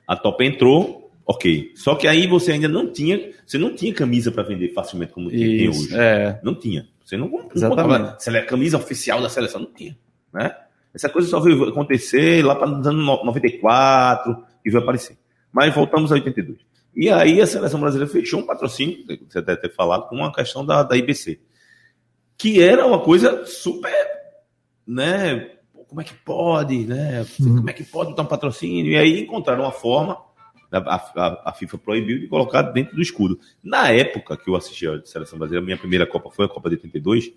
A 0.06 0.16
Topper 0.16 0.46
entrou, 0.46 1.10
ok. 1.26 1.72
Só 1.74 1.94
que 1.94 2.06
aí 2.06 2.26
você 2.26 2.52
ainda 2.52 2.68
não 2.68 2.92
tinha, 2.92 3.32
você 3.44 3.58
não 3.58 3.74
tinha 3.74 3.92
camisa 3.92 4.30
para 4.30 4.42
vender 4.44 4.72
facilmente 4.72 5.12
como 5.12 5.28
tem 5.30 5.38
tem 5.40 5.70
Isso, 5.70 5.84
hoje. 5.86 5.96
é. 5.98 6.40
Não 6.42 6.54
tinha. 6.54 6.88
Você 7.04 7.16
não, 7.16 7.28
não 7.28 8.18
sele- 8.18 8.42
camisa 8.42 8.76
oficial 8.76 9.20
da 9.20 9.28
seleção, 9.28 9.60
não 9.60 9.72
tinha. 9.72 9.96
Né? 10.32 10.54
Essa 10.94 11.08
coisa 11.08 11.28
só 11.28 11.38
veio 11.40 11.62
acontecer 11.64 12.44
lá 12.44 12.54
para 12.56 12.68
os 12.80 12.86
anos 12.86 13.04
no- 13.04 13.24
94 13.24 14.44
e 14.64 14.70
veio 14.70 14.82
aparecer. 14.82 15.16
Mas 15.52 15.74
voltamos 15.74 16.10
a 16.10 16.14
82. 16.14 16.58
E 16.96 17.10
aí 17.10 17.40
a 17.42 17.46
seleção 17.46 17.78
brasileira 17.78 18.10
fechou 18.10 18.40
um 18.40 18.46
patrocínio, 18.46 19.04
você 19.28 19.42
deve 19.42 19.60
ter 19.60 19.72
falado, 19.74 20.08
com 20.08 20.16
uma 20.16 20.32
questão 20.32 20.64
da, 20.64 20.82
da 20.82 20.96
IBC. 20.96 21.38
Que 22.38 22.62
era 22.62 22.86
uma 22.86 23.00
coisa 23.00 23.44
super, 23.44 23.92
né? 24.86 25.50
Como 25.88 26.00
é 26.00 26.04
que 26.04 26.14
pode, 26.14 26.86
né? 26.86 27.24
Como 27.38 27.70
é 27.70 27.72
que 27.72 27.84
pode 27.84 28.10
botar 28.10 28.22
um 28.22 28.26
patrocínio? 28.26 28.92
E 28.92 28.96
aí 28.96 29.20
encontraram 29.20 29.62
uma 29.64 29.72
forma, 29.72 30.18
a, 30.72 30.78
a- 30.78 31.42
a 31.46 31.52
FIFA 31.52 31.78
proibiu 31.78 32.18
de 32.18 32.26
colocar 32.28 32.62
dentro 32.62 32.96
do 32.96 33.02
escudo. 33.02 33.38
Na 33.62 33.90
época 33.90 34.36
que 34.36 34.48
eu 34.50 34.56
assisti 34.56 34.86
a 34.88 35.00
seleção 35.04 35.38
brasileira, 35.38 35.64
minha 35.64 35.78
primeira 35.78 36.06
Copa 36.06 36.30
foi 36.30 36.46
a 36.46 36.48
Copa 36.48 36.68
de 36.68 36.76
82, 36.76 37.30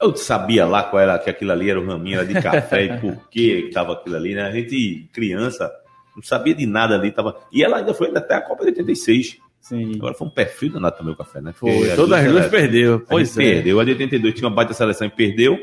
eu 0.00 0.14
sabia 0.16 0.66
lá 0.66 0.82
qual 0.84 1.00
era, 1.00 1.18
que 1.18 1.30
aquilo 1.30 1.52
ali 1.52 1.70
era 1.70 1.80
o 1.80 1.86
raminho 1.86 2.18
era 2.18 2.26
de 2.26 2.40
café 2.40 2.84
e 2.84 2.98
por 3.00 3.28
que 3.30 3.66
estava 3.68 3.92
aquilo 3.94 4.16
ali, 4.16 4.34
né? 4.34 4.42
A 4.42 4.52
gente, 4.52 5.08
criança, 5.12 5.70
não 6.14 6.22
sabia 6.22 6.54
de 6.54 6.66
nada 6.66 6.94
ali. 6.94 7.10
Tava... 7.10 7.36
E 7.52 7.62
ela 7.62 7.78
ainda 7.78 7.94
foi 7.94 8.10
até 8.14 8.34
a 8.34 8.40
Copa 8.40 8.64
de 8.64 8.70
86. 8.70 9.38
Sim. 9.60 9.92
Agora 9.96 10.14
foi 10.14 10.26
um 10.26 10.30
perfil 10.30 10.72
danado 10.72 10.96
também 10.96 11.14
o 11.14 11.16
café, 11.16 11.40
né? 11.40 11.54
Porque 11.58 11.78
Foi. 11.78 11.90
as 11.90 11.96
Todas 11.96 12.18
as 12.18 12.30
duas 12.32 12.46
perdeu. 12.48 12.96
a 12.96 12.98
Pois 13.00 13.38
é. 13.38 13.40
perdeu. 13.40 13.78
A 13.78 13.84
de 13.84 13.90
82 13.92 14.34
tinha 14.34 14.48
uma 14.48 14.54
baita 14.54 14.74
seleção 14.74 15.06
e 15.06 15.10
perdeu. 15.10 15.56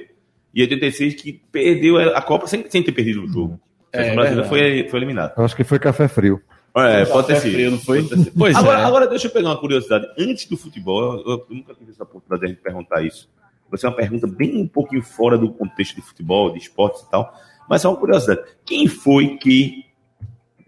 E 0.54 0.64
a 0.64 0.68
de 0.68 0.74
86 0.76 1.16
que 1.16 1.34
perdeu 1.52 1.98
a 2.16 2.22
Copa 2.22 2.48
sem, 2.48 2.66
sem 2.70 2.82
ter 2.82 2.94
perdido 2.94 3.24
o 3.24 3.28
jogo. 3.28 3.60
É, 3.92 3.98
seleção 3.98 4.16
brasileira 4.16 4.50
verdade. 4.50 4.82
foi, 4.82 4.90
foi 4.90 5.00
eliminada. 5.00 5.34
Eu 5.38 5.44
acho 5.44 5.56
que 5.56 5.64
foi 5.64 5.80
café 5.80 6.08
frio. 6.08 6.42
É, 6.76 7.04
pode 7.06 7.28
ter 7.28 7.34
Café 7.34 7.48
sido. 7.48 7.54
frio, 7.54 7.72
não 7.72 7.80
foi? 7.80 8.08
Pois 8.38 8.56
agora, 8.56 8.80
é. 8.80 8.84
agora 8.84 9.08
deixa 9.08 9.28
eu 9.28 9.32
pegar 9.32 9.50
uma 9.50 9.58
curiosidade. 9.60 10.06
Antes 10.18 10.46
do 10.46 10.56
futebol, 10.56 11.16
eu, 11.16 11.26
eu 11.26 11.46
nunca 11.50 11.74
tive 11.74 11.92
essa 11.92 12.04
oportunidade 12.04 12.42
de 12.42 12.46
a 12.46 12.50
gente 12.50 12.62
perguntar 12.64 13.04
isso. 13.04 13.30
Vai 13.70 13.78
ser 13.78 13.88
uma 13.88 13.96
pergunta 13.96 14.28
bem 14.28 14.62
um 14.62 14.68
pouquinho 14.68 15.04
fora 15.04 15.38
do 15.38 15.52
contexto 15.52 15.96
de 15.96 16.02
futebol, 16.02 16.52
de 16.54 16.60
esportes 16.60 17.02
e 17.02 17.10
tal. 17.10 17.34
Mas 17.70 17.84
é 17.84 17.88
uma 17.90 17.98
curiosidade. 17.98 18.42
Quem 18.66 18.88
foi 18.88 19.38
que. 19.38 19.84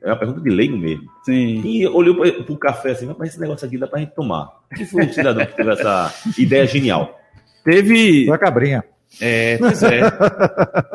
É 0.04 0.08
uma 0.08 0.18
pergunta 0.18 0.42
de 0.42 0.50
leigo 0.50 0.78
mesmo. 0.78 1.08
Sim. 1.24 1.62
E 1.64 1.88
olhou 1.88 2.16
para 2.16 2.54
o 2.54 2.58
café 2.58 2.92
assim, 2.92 3.14
mas 3.18 3.30
esse 3.30 3.40
negócio 3.40 3.68
aqui 3.68 3.78
dá 3.78 3.88
pra 3.88 4.00
gente 4.00 4.16
tomar. 4.16 4.50
Quem 4.76 4.86
foi 4.86 5.06
o 5.06 5.14
cidadão 5.14 5.46
que 5.46 5.56
teve 5.56 5.72
essa 5.72 6.14
ideia 6.38 6.66
genial? 6.66 7.20
Teve. 7.64 8.26
Da 8.26 8.38
cabrinha. 8.38 8.84
É, 9.20 9.58
pois 9.58 9.84
é. 9.84 10.02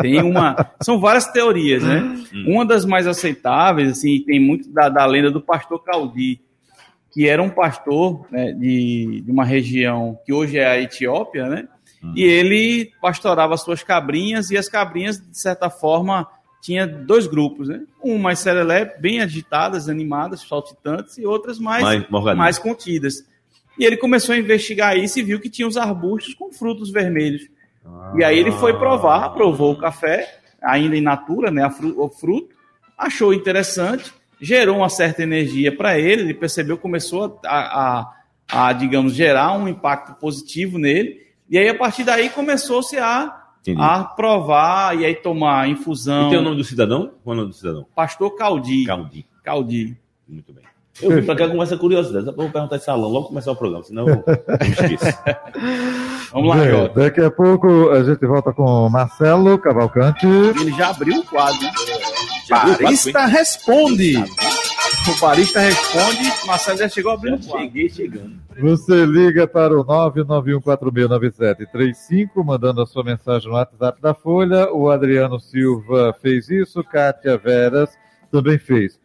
Tem 0.01 0.23
uma. 0.23 0.73
São 0.83 0.99
várias 0.99 1.27
teorias, 1.27 1.83
né? 1.83 2.17
Uma 2.47 2.65
das 2.65 2.85
mais 2.85 3.07
aceitáveis, 3.07 3.93
assim, 3.93 4.25
tem 4.27 4.41
muito 4.41 4.73
da, 4.73 4.89
da 4.89 5.07
lenda 5.07 5.31
do 5.31 5.41
pastor 5.41 5.83
Caldi, 5.85 6.41
que 7.13 7.29
era 7.29 7.43
um 7.43 7.51
pastor 7.51 8.27
né, 8.31 8.53
de, 8.53 9.23
de 9.25 9.31
uma 9.31 9.45
região 9.45 10.19
que 10.25 10.33
hoje 10.33 10.59
é 10.59 10.67
a 10.67 10.81
Etiópia, 10.81 11.49
né? 11.49 11.69
E 12.15 12.23
ele 12.23 12.91
pastorava 13.01 13.57
suas 13.57 13.83
cabrinhas 13.83 14.51
e 14.51 14.57
as 14.57 14.69
cabrinhas, 14.69 15.19
de 15.19 15.39
certa 15.39 15.69
forma, 15.69 16.29
tinha 16.67 16.85
dois 16.87 17.29
grupos, 17.29 17.69
né? 17.69 17.83
Um 18.03 18.19
mais 18.19 18.41
serelepe, 18.41 19.01
bem 19.01 19.21
agitadas, 19.21 19.89
animadas, 19.89 20.41
saltitantes, 20.43 21.17
e 21.17 21.25
outras 21.25 21.61
mais, 21.61 21.85
Mais 21.85 22.09
mais 22.37 22.59
contidas. 22.59 23.25
E 23.79 23.85
ele 23.85 23.97
começou 23.97 24.35
a 24.35 24.39
investigar 24.39 24.97
isso 24.97 25.19
e 25.21 25.23
viu 25.23 25.39
que 25.39 25.49
tinha 25.49 25.69
os 25.69 25.77
arbustos 25.77 26.35
com 26.35 26.51
frutos 26.53 26.91
vermelhos. 26.91 27.47
E 28.19 28.25
aí 28.25 28.37
ele 28.37 28.51
foi 28.51 28.73
provar, 28.77 29.29
provou 29.31 29.75
o 29.75 29.79
café, 29.79 30.41
ainda 30.61 30.97
in 30.97 31.01
natura, 31.03 31.53
né, 31.53 31.71
fru- 31.71 31.95
o 32.03 32.09
fruto, 32.09 32.53
achou 32.99 33.33
interessante, 33.33 34.13
gerou 34.41 34.79
uma 34.79 34.89
certa 34.89 35.23
energia 35.23 35.71
para 35.77 35.97
ele, 35.99 36.23
ele 36.23 36.35
percebeu, 36.35 36.77
começou 36.77 37.39
a, 37.47 38.11
a, 38.51 38.67
a, 38.69 38.73
digamos, 38.73 39.15
gerar 39.15 39.53
um 39.57 39.69
impacto 39.69 40.15
positivo 40.19 40.79
nele, 40.79 41.21
e 41.49 41.57
aí 41.57 41.69
a 41.69 41.75
partir 41.79 42.03
daí 42.03 42.29
começou-se 42.29 42.99
a, 42.99 43.46
Entendi. 43.73 43.81
a 43.87 44.05
provar 44.05 44.97
e 44.99 45.05
aí 45.05 45.15
tomar 45.15 45.69
infusão. 45.69 46.29
E 46.29 46.31
tem 46.31 46.39
o 46.39 46.43
nome 46.43 46.57
do 46.57 46.65
cidadão? 46.65 47.11
Qual 47.25 47.35
é 47.35 47.39
o 47.39 47.41
nome 47.43 47.51
do 47.51 47.57
cidadão? 47.57 47.87
Pastor 47.95 48.35
Caldi. 48.37 48.85
Caldi. 48.85 49.27
Caldi. 49.43 49.97
Muito 50.29 50.53
bem. 50.53 50.65
Eu 51.03 51.11
vim 51.11 51.23
pra 51.27 51.37
cá 51.37 51.47
com 51.49 51.63
essa 51.63 51.77
curiosidade. 51.77 52.25
Vou 52.35 52.49
perguntar 52.49 52.77
esse 52.77 52.87
salão 52.87 53.11
logo 53.11 53.29
começar 53.29 53.53
o 53.53 53.57
programa, 53.57 53.85
senão 53.85 54.09
eu 54.09 54.25
esqueço. 54.63 55.19
Vamos 56.33 56.49
lá, 56.49 56.57
Bem, 56.57 56.71
Jota. 56.71 57.01
daqui 57.01 57.21
a 57.21 57.31
pouco 57.31 57.91
a 57.91 58.03
gente 58.03 58.25
volta 58.27 58.53
com 58.53 58.89
Marcelo 58.89 59.59
Cavalcante. 59.59 60.27
Ele 60.27 60.73
já 60.73 60.89
abriu 60.91 61.21
o 61.21 61.25
quadro. 61.25 61.61
né? 61.61 61.73
Barista 62.81 63.27
responde. 63.27 64.15
O 65.09 65.21
barista 65.21 65.61
responde, 65.61 66.25
Marcelo 66.47 66.79
já 66.79 66.89
chegou 66.89 67.13
abrindo 67.13 67.37
o 67.37 67.47
quadro. 67.47 67.67
Cheguei 67.67 67.89
chegando. 67.89 68.41
Você 68.59 69.07
liga 69.07 69.47
para 69.47 69.79
o 69.79 69.85
991469735, 69.85 72.45
mandando 72.45 72.83
a 72.83 72.87
sua 72.87 73.05
mensagem 73.05 73.49
no 73.49 73.55
WhatsApp 73.55 74.03
da 74.03 74.15
Folha. 74.15 74.69
O 74.73 74.91
Adriano 74.91 75.39
Silva 75.39 76.13
fez 76.21 76.51
isso, 76.51 76.83
Kátia 76.83 77.39
Veras 77.39 77.97
também 78.33 78.59
fez. 78.59 78.99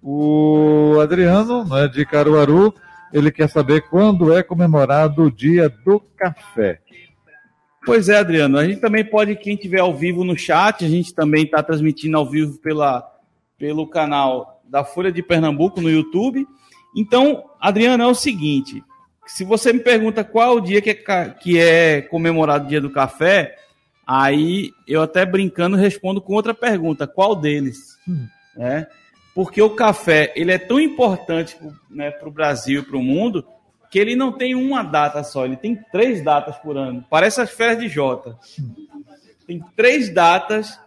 O 0.00 1.00
Adriano, 1.02 1.64
né, 1.64 1.88
de 1.88 2.06
Caruaru, 2.06 2.72
ele 3.12 3.32
quer 3.32 3.48
saber 3.48 3.80
quando 3.88 4.32
é 4.32 4.44
comemorado 4.44 5.24
o 5.24 5.30
Dia 5.30 5.68
do 5.68 5.98
Café. 6.16 6.78
Pois 7.84 8.08
é, 8.08 8.18
Adriano. 8.18 8.58
A 8.58 8.64
gente 8.64 8.80
também 8.80 9.04
pode, 9.04 9.34
quem 9.34 9.56
tiver 9.56 9.80
ao 9.80 9.92
vivo 9.92 10.22
no 10.22 10.38
chat, 10.38 10.84
a 10.84 10.88
gente 10.88 11.12
também 11.12 11.42
está 11.44 11.64
transmitindo 11.64 12.16
ao 12.16 12.30
vivo 12.30 12.60
pela, 12.60 13.04
pelo 13.58 13.88
canal 13.88 14.57
da 14.68 14.84
Folha 14.84 15.10
de 15.10 15.22
Pernambuco 15.22 15.80
no 15.80 15.90
YouTube. 15.90 16.46
Então, 16.94 17.44
Adriano, 17.60 18.02
é 18.02 18.06
o 18.06 18.14
seguinte: 18.14 18.82
se 19.26 19.44
você 19.44 19.72
me 19.72 19.80
pergunta 19.80 20.24
qual 20.24 20.52
é 20.52 20.56
o 20.56 20.60
dia 20.60 20.80
que 20.80 20.90
é, 20.90 21.28
que 21.30 21.58
é 21.58 22.02
comemorado 22.02 22.64
o 22.66 22.68
dia 22.68 22.80
do 22.80 22.90
café, 22.90 23.56
aí 24.06 24.70
eu 24.86 25.02
até 25.02 25.26
brincando 25.26 25.76
respondo 25.76 26.20
com 26.20 26.34
outra 26.34 26.54
pergunta: 26.54 27.06
qual 27.06 27.34
deles? 27.34 27.96
Né? 28.56 28.86
Porque 29.34 29.62
o 29.62 29.70
café 29.70 30.32
ele 30.34 30.50
é 30.50 30.58
tão 30.58 30.80
importante 30.80 31.56
para 32.18 32.28
o 32.28 32.32
Brasil 32.32 32.80
e 32.80 32.84
para 32.84 32.96
o 32.96 33.02
mundo 33.02 33.46
que 33.90 33.98
ele 33.98 34.14
não 34.14 34.32
tem 34.32 34.54
uma 34.54 34.82
data 34.82 35.22
só, 35.22 35.44
ele 35.44 35.56
tem 35.56 35.74
três 35.90 36.22
datas 36.22 36.56
por 36.58 36.76
ano. 36.76 37.04
Parece 37.08 37.40
as 37.40 37.50
férias 37.50 37.78
de 37.78 37.88
Jota. 37.88 38.36
Tem 39.46 39.62
três 39.74 40.12
datas 40.12 40.78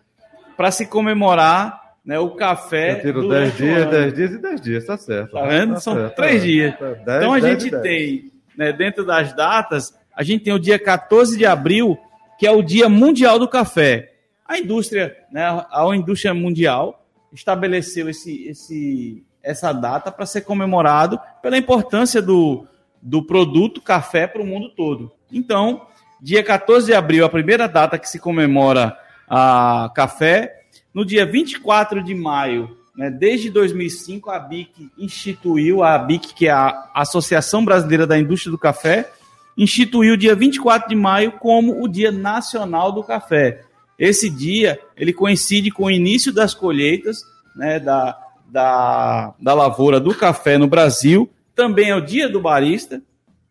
para 0.55 0.69
se 0.69 0.85
comemorar 0.85 1.80
né, 2.03 2.19
o 2.19 2.31
café. 2.31 2.93
Eu 2.93 3.01
tiro 3.01 3.21
durante 3.21 3.51
10 3.51 3.53
o 3.53 3.57
dias, 3.57 3.81
ano. 3.81 3.91
10 3.91 4.13
dias 4.13 4.31
e 4.31 4.37
10 4.37 4.61
dias, 4.61 4.85
tá 4.85 4.97
certo. 4.97 5.31
Tá 5.31 5.45
vendo? 5.45 5.73
Tá 5.75 5.79
São 5.79 5.95
certo, 5.95 6.15
três 6.15 6.41
tá. 6.41 6.45
dias. 6.45 6.79
Tá, 6.79 6.93
10, 6.93 7.17
Então 7.17 7.33
a 7.33 7.39
10 7.39 7.63
gente 7.63 7.71
10. 7.71 7.83
tem, 7.83 8.31
né, 8.57 8.73
dentro 8.73 9.05
das 9.05 9.33
datas, 9.33 9.97
a 10.15 10.23
gente 10.23 10.43
tem 10.43 10.53
o 10.53 10.59
dia 10.59 10.79
14 10.79 11.37
de 11.37 11.45
abril, 11.45 11.97
que 12.37 12.47
é 12.47 12.51
o 12.51 12.61
Dia 12.61 12.89
Mundial 12.89 13.37
do 13.39 13.47
Café. 13.47 14.13
A 14.45 14.57
indústria, 14.57 15.15
né, 15.31 15.45
a 15.71 15.87
indústria 15.95 16.33
mundial 16.33 17.05
estabeleceu 17.31 18.09
esse, 18.09 18.47
esse, 18.47 19.23
essa 19.41 19.71
data 19.71 20.11
para 20.11 20.25
ser 20.25 20.41
comemorado 20.41 21.19
pela 21.41 21.57
importância 21.57 22.21
do, 22.21 22.67
do 23.01 23.23
produto 23.25 23.81
café 23.81 24.27
para 24.27 24.41
o 24.41 24.45
mundo 24.45 24.69
todo. 24.69 25.11
Então, 25.31 25.87
dia 26.21 26.43
14 26.43 26.87
de 26.87 26.93
abril, 26.93 27.25
a 27.25 27.29
primeira 27.29 27.67
data 27.67 27.97
que 27.97 28.09
se 28.09 28.19
comemora 28.19 28.97
a 29.29 29.89
café. 29.95 30.60
No 30.93 31.05
dia 31.05 31.25
24 31.25 32.03
de 32.03 32.13
maio, 32.13 32.77
né, 32.95 33.09
desde 33.09 33.49
2005, 33.49 34.29
a 34.29 34.39
BIC 34.39 34.91
instituiu, 34.97 35.83
a 35.83 35.97
BIC, 35.97 36.33
que 36.33 36.47
é 36.47 36.51
a 36.51 36.89
Associação 36.93 37.63
Brasileira 37.63 38.05
da 38.05 38.19
Indústria 38.19 38.51
do 38.51 38.57
Café, 38.57 39.11
instituiu 39.57 40.13
o 40.13 40.17
dia 40.17 40.35
24 40.35 40.89
de 40.89 40.95
maio 40.95 41.33
como 41.33 41.81
o 41.81 41.87
Dia 41.87 42.11
Nacional 42.11 42.91
do 42.91 43.03
Café. 43.03 43.61
Esse 43.97 44.29
dia, 44.29 44.79
ele 44.97 45.13
coincide 45.13 45.71
com 45.71 45.85
o 45.85 45.91
início 45.91 46.33
das 46.33 46.53
colheitas 46.53 47.23
né, 47.55 47.79
da, 47.79 48.17
da, 48.47 49.33
da 49.39 49.53
lavoura 49.53 49.99
do 49.99 50.13
café 50.13 50.57
no 50.57 50.67
Brasil, 50.67 51.29
também 51.55 51.89
é 51.89 51.95
o 51.95 52.01
Dia 52.01 52.27
do 52.27 52.41
Barista, 52.41 53.01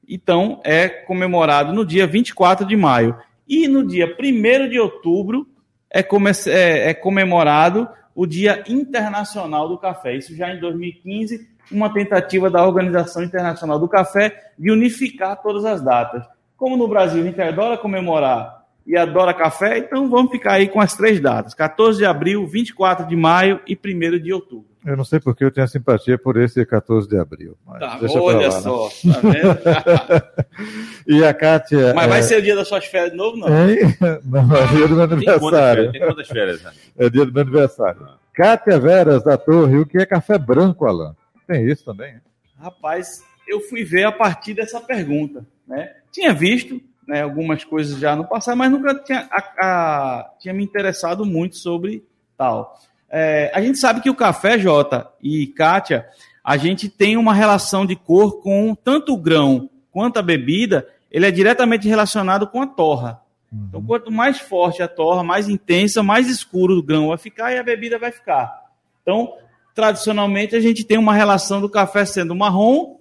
então 0.09 0.61
é 0.65 0.89
comemorado 0.89 1.73
no 1.73 1.87
dia 1.87 2.07
24 2.07 2.67
de 2.67 2.77
maio. 2.77 3.17
E 3.49 3.69
no 3.69 3.87
dia 3.87 4.07
1 4.19 4.69
de 4.69 4.79
outubro 4.79 5.47
é, 5.91 6.03
come- 6.03 6.31
é- 6.47 6.91
é 6.91 6.95
comemorado 6.95 7.89
o 8.15 8.27
Dia 8.27 8.63
Internacional 8.69 9.69
do 9.69 9.79
Café. 9.79 10.17
Isso 10.17 10.35
já 10.37 10.53
em 10.55 10.61
2015, 10.61 11.49
uma 11.71 11.93
tentativa 11.93 12.51
da 12.51 12.67
Organização 12.67 13.23
Internacional 13.23 13.79
do 13.79 13.89
Café 13.89 14.53
de 14.59 14.71
unificar 14.71 15.41
todas 15.43 15.65
as 15.65 15.83
datas. 15.83 16.25
Como 16.57 16.77
no 16.77 16.89
Brasil 16.89 17.23
a 17.23 17.25
gente 17.25 17.41
adora 17.41 17.79
comemorar 17.79 18.65
e 18.87 18.97
adora 18.97 19.33
café, 19.33 19.79
então 19.79 20.09
vamos 20.11 20.31
ficar 20.33 20.55
aí 20.55 20.69
com 20.69 20.81
as 20.81 20.95
três 20.95 21.21
datas: 21.21 21.55
14 21.55 21.99
de 21.99 22.05
abril, 22.05 22.47
24 22.47 23.07
de 23.07 23.17
maio 23.17 23.61
e 23.67 23.75
1 23.77 24.19
de 24.19 24.33
outubro. 24.33 24.70
Eu 24.85 24.97
não 24.97 25.05
sei 25.05 25.21
porque 25.21 25.45
eu 25.45 25.51
tenho 25.51 25.69
simpatia 25.69 26.17
por 26.17 26.39
esse 26.39 26.65
14 26.65 27.07
de 27.09 27.19
abril. 27.19 27.57
Tá, 27.79 27.99
olha 28.03 28.49
lá, 28.49 28.55
né? 28.55 28.61
só, 28.63 28.89
tá 28.89 29.21
vendo? 29.21 30.25
E 31.07 31.25
a 31.25 31.35
Kátia. 31.35 31.93
Mas 31.95 32.09
vai 32.09 32.19
é... 32.21 32.23
ser 32.23 32.39
o 32.39 32.43
dia 32.43 32.55
das 32.55 32.69
suas 32.69 32.85
férias 32.87 33.11
de 33.11 33.17
novo, 33.17 33.37
não? 33.37 33.49
Hein? 33.49 33.79
Não, 34.25 34.57
é 34.57 34.67
dia 34.69 34.89
do 34.89 34.95
meu 34.95 35.05
aniversário. 35.05 35.93
Tem 35.93 36.01
quantas 36.01 36.29
férias? 36.29 36.63
né? 36.63 36.73
É 36.99 37.11
dia 37.11 37.27
do 37.27 37.33
meu 37.33 37.43
aniversário. 37.43 38.09
Kátia 38.35 38.79
Veras, 38.79 39.23
da 39.25 39.37
Torre, 39.37 39.79
o 39.79 39.87
que 39.87 39.99
é 39.99 40.07
café 40.07 40.39
branco, 40.39 40.87
Alan? 40.87 41.15
Tem 41.47 41.67
isso 41.69 41.85
também? 41.85 42.15
hein? 42.15 42.21
Rapaz, 42.59 43.23
eu 43.49 43.61
fui 43.61 43.85
ver 43.85 44.05
a 44.05 44.13
partir 44.13 44.55
dessa 44.55 44.81
pergunta, 44.81 45.45
né? 45.67 45.91
Tinha 46.13 46.33
visto 46.33 46.81
né, 47.09 47.23
algumas 47.23 47.65
coisas 47.65 47.99
já 47.99 48.15
no 48.15 48.25
passado, 48.27 48.57
mas 48.57 48.71
nunca 48.71 48.95
tinha, 49.03 49.29
a- 49.31 49.53
a- 49.61 50.31
tinha 50.39 50.55
me 50.55 50.63
interessado 50.63 51.25
muito 51.27 51.57
sobre 51.57 52.05
tal. 52.39 52.79
É, 53.11 53.51
a 53.53 53.61
gente 53.61 53.79
sabe 53.79 54.01
que 54.01 54.11
o 54.11 54.15
café, 54.15 54.59
Jota 54.59 55.09
e 55.21 55.49
Kátia, 55.49 56.07
a 56.45 56.57
gente 56.57 56.89
tem 56.89 57.17
uma 57.17 57.35
relação 57.35 57.85
de 57.85 57.97
cor 57.97 58.41
com 58.41 58.75
tanto 58.75 59.13
o 59.13 59.17
grão 59.17 59.69
quanto 59.91 60.19
a 60.19 60.23
bebida, 60.23 60.87
ele 61.11 61.27
é 61.27 61.31
diretamente 61.31 61.89
relacionado 61.89 62.47
com 62.47 62.63
a 62.63 62.67
torra. 62.67 63.21
Então, 63.53 63.83
quanto 63.83 64.13
mais 64.13 64.39
forte 64.39 64.81
a 64.81 64.87
torra, 64.87 65.25
mais 65.25 65.49
intensa, 65.49 66.05
mais 66.05 66.29
escuro 66.29 66.79
o 66.79 66.83
grão 66.83 67.09
vai 67.09 67.19
ficar 67.19 67.53
e 67.53 67.59
a 67.59 67.63
bebida 67.65 67.99
vai 67.99 68.13
ficar. 68.13 68.71
Então, 69.03 69.35
tradicionalmente, 69.75 70.55
a 70.55 70.61
gente 70.61 70.85
tem 70.85 70.97
uma 70.97 71.13
relação 71.13 71.61
do 71.61 71.69
café 71.69 72.05
sendo 72.05 72.35
marrom 72.35 72.99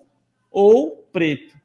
ou 0.51 1.07
preto. 1.13 1.55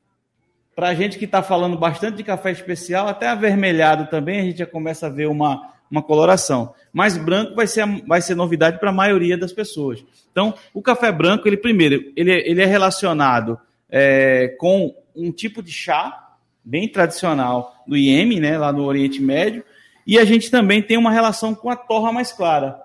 Para 0.77 0.89
a 0.89 0.95
gente 0.95 1.19
que 1.19 1.25
está 1.25 1.43
falando 1.43 1.79
bastante 1.79 2.17
de 2.17 2.25
café 2.25 2.51
especial, 2.51 3.09
até 3.09 3.29
avermelhado 3.29 4.07
também, 4.09 4.41
a 4.41 4.43
gente 4.43 4.59
já 4.59 4.67
começa 4.67 5.07
a 5.07 5.11
ver 5.11 5.29
uma, 5.29 5.73
uma 5.91 6.03
coloração. 6.03 6.75
Mas 6.93 7.17
branco 7.17 7.55
vai 7.55 7.67
ser, 7.67 7.87
vai 8.07 8.21
ser 8.21 8.35
novidade 8.35 8.79
para 8.79 8.91
a 8.91 8.93
maioria 8.93 9.37
das 9.37 9.53
pessoas. 9.53 10.05
Então, 10.31 10.55
o 10.73 10.83
café 10.83 11.13
branco, 11.13 11.47
ele 11.49 11.57
primeiro, 11.57 12.13
ele, 12.17 12.33
é- 12.33 12.51
ele 12.51 12.63
é 12.63 12.67
relacionado 12.67 13.59
é, 13.91 14.49
com 14.59 14.95
um 15.15 15.31
tipo 15.31 15.63
de 15.63 15.71
chá 15.71 16.33
bem 16.65 16.89
tradicional 16.89 17.75
do 17.87 17.97
Iêmen, 17.97 18.41
né, 18.41 18.59
lá 18.59 18.73
no 18.73 18.85
Oriente 18.85 19.23
Médio, 19.23 19.63
e 20.07 20.19
a 20.19 20.25
gente 20.25 20.51
também 20.51 20.83
tem 20.83 20.97
uma 20.97 21.11
relação 21.11 21.55
com 21.55 21.71
a 21.71 21.77
torra 21.77 22.11
mais 22.11 22.33
clara. 22.33 22.81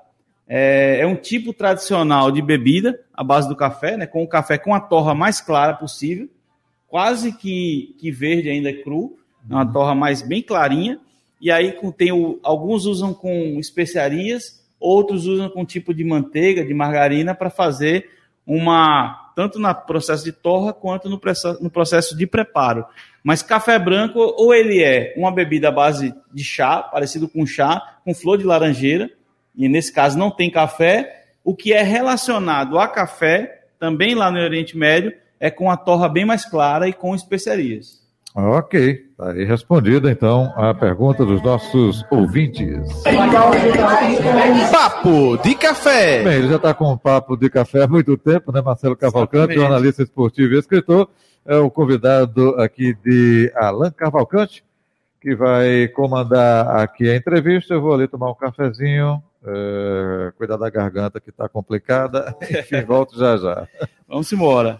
É, 0.48 1.00
é 1.02 1.08
um 1.08 1.16
tipo 1.16 1.54
tradicional 1.54 2.32
de 2.32 2.42
bebida, 2.42 3.00
à 3.14 3.24
base 3.24 3.48
do 3.48 3.56
café, 3.56 3.98
né, 3.98 4.06
com 4.06 4.22
o 4.24 4.28
café 4.28 4.58
com 4.58 4.74
a 4.74 4.80
torra 4.80 5.16
mais 5.16 5.40
clara 5.42 5.74
possível, 5.74 6.30
quase 6.88 7.32
que, 7.32 7.96
que 8.00 8.12
verde 8.12 8.50
ainda 8.50 8.70
é 8.70 8.74
cru, 8.74 9.18
uma 9.50 9.66
torra 9.66 9.96
mais 9.96 10.22
bem 10.22 10.42
clarinha, 10.42 11.00
e 11.40 11.50
aí 11.50 11.76
tem 11.98 12.12
o, 12.12 12.40
alguns 12.44 12.86
usam 12.86 13.14
com 13.14 13.60
especiarias, 13.60 14.60
outros 14.80 15.26
usam 15.26 15.50
com 15.50 15.66
tipo 15.66 15.94
de 15.94 16.04
manteiga, 16.04 16.66
de 16.66 16.74
margarina, 16.74 17.34
para 17.34 17.50
fazer 17.50 18.10
uma, 18.46 19.32
tanto 19.36 19.60
no 19.60 19.74
processo 19.74 20.24
de 20.24 20.32
torra 20.32 20.74
quanto 20.74 21.08
no 21.08 21.20
no 21.62 21.70
processo 21.70 22.18
de 22.18 22.26
preparo. 22.26 22.86
Mas 23.24 23.42
café 23.42 23.78
branco, 23.78 24.20
ou 24.20 24.54
ele 24.54 24.84
é 24.84 25.14
uma 25.16 25.32
bebida 25.32 25.70
à 25.70 25.72
base 25.72 26.14
de 26.34 26.44
chá, 26.44 26.82
parecido 26.82 27.28
com 27.28 27.46
chá, 27.46 28.00
com 28.04 28.14
flor 28.14 28.38
de 28.38 28.44
laranjeira, 28.44 29.10
e 29.56 29.68
nesse 29.68 29.94
caso 29.94 30.18
não 30.18 30.32
tem 30.32 30.50
café, 30.50 31.26
o 31.44 31.56
que 31.56 31.74
é 31.74 31.84
relacionado 31.84 32.80
a 32.80 32.88
café, 32.88 33.66
também 33.78 34.16
lá 34.16 34.32
no 34.32 34.40
Oriente 34.40 34.78
Médio, 34.78 35.14
é 35.40 35.50
com 35.50 35.70
a 35.70 35.78
torra 35.78 36.10
bem 36.10 36.26
mais 36.26 36.46
clara 36.46 36.88
e 36.88 36.94
com 36.94 37.16
especiarias. 37.16 38.00
Ok, 38.36 38.96
tá 39.18 39.32
aí 39.32 39.44
respondida 39.44 40.12
então 40.12 40.54
a 40.56 40.72
pergunta 40.74 41.26
dos 41.26 41.42
nossos 41.42 42.06
ouvintes. 42.12 43.04
Papo 44.72 45.38
de 45.38 45.56
café. 45.56 46.24
Bem, 46.24 46.34
ele 46.36 46.48
já 46.48 46.58
está 46.58 46.74
com 46.74 46.94
um 46.94 46.98
papo 46.98 47.36
de 47.36 47.50
café 47.50 47.84
há 47.84 47.88
muito 47.88 48.16
tempo, 48.18 48.52
né? 48.52 48.62
Marcelo 48.62 48.96
Cavalcante, 48.96 49.54
Exatamente. 49.54 49.60
jornalista 49.60 50.04
esportivo 50.04 50.54
e 50.54 50.60
escritor, 50.60 51.10
é 51.44 51.58
o 51.58 51.72
convidado 51.72 52.50
aqui 52.62 52.94
de 53.04 53.52
Alan 53.56 53.90
Cavalcante, 53.90 54.64
que 55.20 55.36
vai 55.36 55.88
comandar 55.88 56.78
aqui 56.78 57.10
a 57.10 57.16
entrevista. 57.16 57.74
Eu 57.74 57.82
vou 57.82 57.96
ali 57.96 58.08
tomar 58.08 58.30
um 58.30 58.36
cafezinho, 58.36 59.24
é, 59.44 60.32
cuidar 60.38 60.58
da 60.58 60.70
garganta 60.70 61.20
que 61.20 61.32
está 61.32 61.50
complicada. 61.50 62.36
Enfim, 62.48 62.84
volto 62.84 63.18
já 63.18 63.36
já. 63.38 63.68
Vamos 64.08 64.32
embora. 64.32 64.80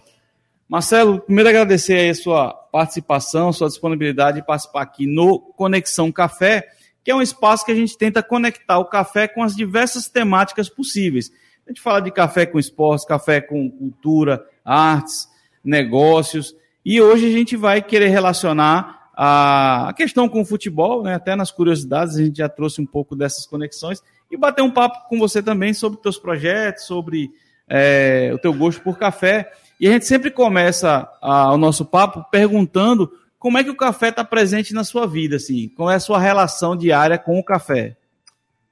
Marcelo, 0.68 1.20
primeiro 1.20 1.50
agradecer 1.50 1.94
aí 1.94 2.10
a 2.10 2.14
sua 2.14 2.59
participação, 2.70 3.52
sua 3.52 3.68
disponibilidade 3.68 4.40
de 4.40 4.46
participar 4.46 4.82
aqui 4.82 5.06
no 5.06 5.38
Conexão 5.38 6.10
Café, 6.10 6.68
que 7.02 7.10
é 7.10 7.14
um 7.14 7.22
espaço 7.22 7.64
que 7.64 7.72
a 7.72 7.74
gente 7.74 7.96
tenta 7.96 8.22
conectar 8.22 8.78
o 8.78 8.84
café 8.84 9.26
com 9.26 9.42
as 9.42 9.54
diversas 9.54 10.08
temáticas 10.08 10.68
possíveis. 10.68 11.30
A 11.66 11.70
gente 11.70 11.80
fala 11.80 12.00
de 12.00 12.10
café 12.10 12.46
com 12.46 12.58
esportes, 12.58 13.06
café 13.06 13.40
com 13.40 13.70
cultura, 13.70 14.44
artes, 14.64 15.28
negócios, 15.64 16.54
e 16.84 17.00
hoje 17.00 17.26
a 17.26 17.32
gente 17.32 17.56
vai 17.56 17.82
querer 17.82 18.08
relacionar 18.08 19.10
a 19.14 19.92
questão 19.96 20.28
com 20.28 20.40
o 20.40 20.44
futebol, 20.44 21.02
né? 21.02 21.14
até 21.14 21.36
nas 21.36 21.50
curiosidades 21.50 22.16
a 22.16 22.24
gente 22.24 22.38
já 22.38 22.48
trouxe 22.48 22.80
um 22.80 22.86
pouco 22.86 23.14
dessas 23.14 23.46
conexões, 23.46 24.02
e 24.30 24.36
bater 24.36 24.62
um 24.62 24.70
papo 24.70 25.08
com 25.08 25.18
você 25.18 25.42
também 25.42 25.74
sobre 25.74 26.00
teus 26.00 26.16
projetos, 26.16 26.84
sobre 26.84 27.30
é, 27.68 28.30
o 28.32 28.38
teu 28.38 28.54
gosto 28.54 28.82
por 28.82 28.98
café. 28.98 29.52
E 29.80 29.88
a 29.88 29.92
gente 29.92 30.04
sempre 30.06 30.30
começa 30.30 31.08
a- 31.22 31.52
o 31.52 31.56
nosso 31.56 31.84
papo 31.86 32.22
perguntando 32.30 33.10
como 33.38 33.56
é 33.56 33.64
que 33.64 33.70
o 33.70 33.76
café 33.76 34.10
está 34.10 34.22
presente 34.22 34.74
na 34.74 34.84
sua 34.84 35.06
vida, 35.06 35.36
assim, 35.36 35.68
qual 35.70 35.90
é 35.90 35.94
a 35.94 36.00
sua 36.00 36.18
relação 36.18 36.76
diária 36.76 37.16
com 37.16 37.38
o 37.38 37.42
café. 37.44 37.96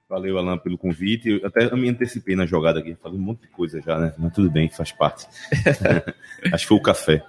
Valeu, 0.09 0.39
Alan, 0.39 0.59
pelo 0.59 0.77
convite. 0.79 1.29
Eu 1.29 1.47
até 1.47 1.75
me 1.75 1.89
antecipei 1.89 2.37
na 2.37 2.47
jogada 2.47 2.79
aqui, 2.81 2.95
falei 3.03 3.19
um 3.19 3.23
monte 3.23 3.43
de 3.43 3.49
coisa 3.49 3.81
já, 3.81 3.99
né? 3.99 4.15
Mas 4.19 4.33
tudo 4.33 4.51
bem, 4.51 4.69
faz 4.69 4.93
parte. 4.93 5.27
Acho 6.53 6.65
que 6.65 6.69
foi 6.69 6.77
o 6.77 6.83
café. 6.83 7.23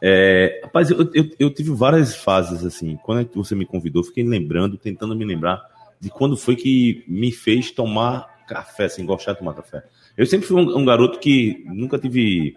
É, 0.00 0.60
rapaz, 0.64 0.90
eu, 0.90 1.10
eu, 1.12 1.30
eu 1.38 1.50
tive 1.52 1.70
várias 1.70 2.14
fases 2.16 2.64
assim. 2.64 2.98
Quando 3.02 3.22
é 3.22 3.24
que 3.24 3.36
você 3.36 3.54
me 3.54 3.66
convidou, 3.66 4.04
fiquei 4.04 4.24
lembrando, 4.24 4.76
tentando 4.76 5.16
me 5.16 5.24
lembrar 5.24 5.60
de 6.00 6.10
quando 6.10 6.36
foi 6.36 6.54
que 6.54 7.04
me 7.08 7.32
fez 7.32 7.70
tomar 7.70 8.26
café, 8.46 8.84
assim, 8.84 9.04
gostar 9.04 9.32
de 9.32 9.38
tomar 9.40 9.54
café. 9.54 9.82
Eu 10.16 10.26
sempre 10.26 10.46
fui 10.46 10.56
um, 10.62 10.78
um 10.78 10.84
garoto 10.84 11.18
que 11.18 11.64
nunca 11.66 11.98
tive. 11.98 12.56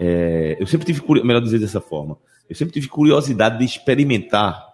É, 0.00 0.56
eu 0.60 0.66
sempre 0.66 0.86
tive, 0.86 1.02
melhor 1.24 1.40
dizer 1.40 1.58
dessa 1.58 1.80
forma, 1.80 2.16
eu 2.48 2.54
sempre 2.54 2.72
tive 2.74 2.88
curiosidade 2.88 3.58
de 3.58 3.64
experimentar 3.64 4.66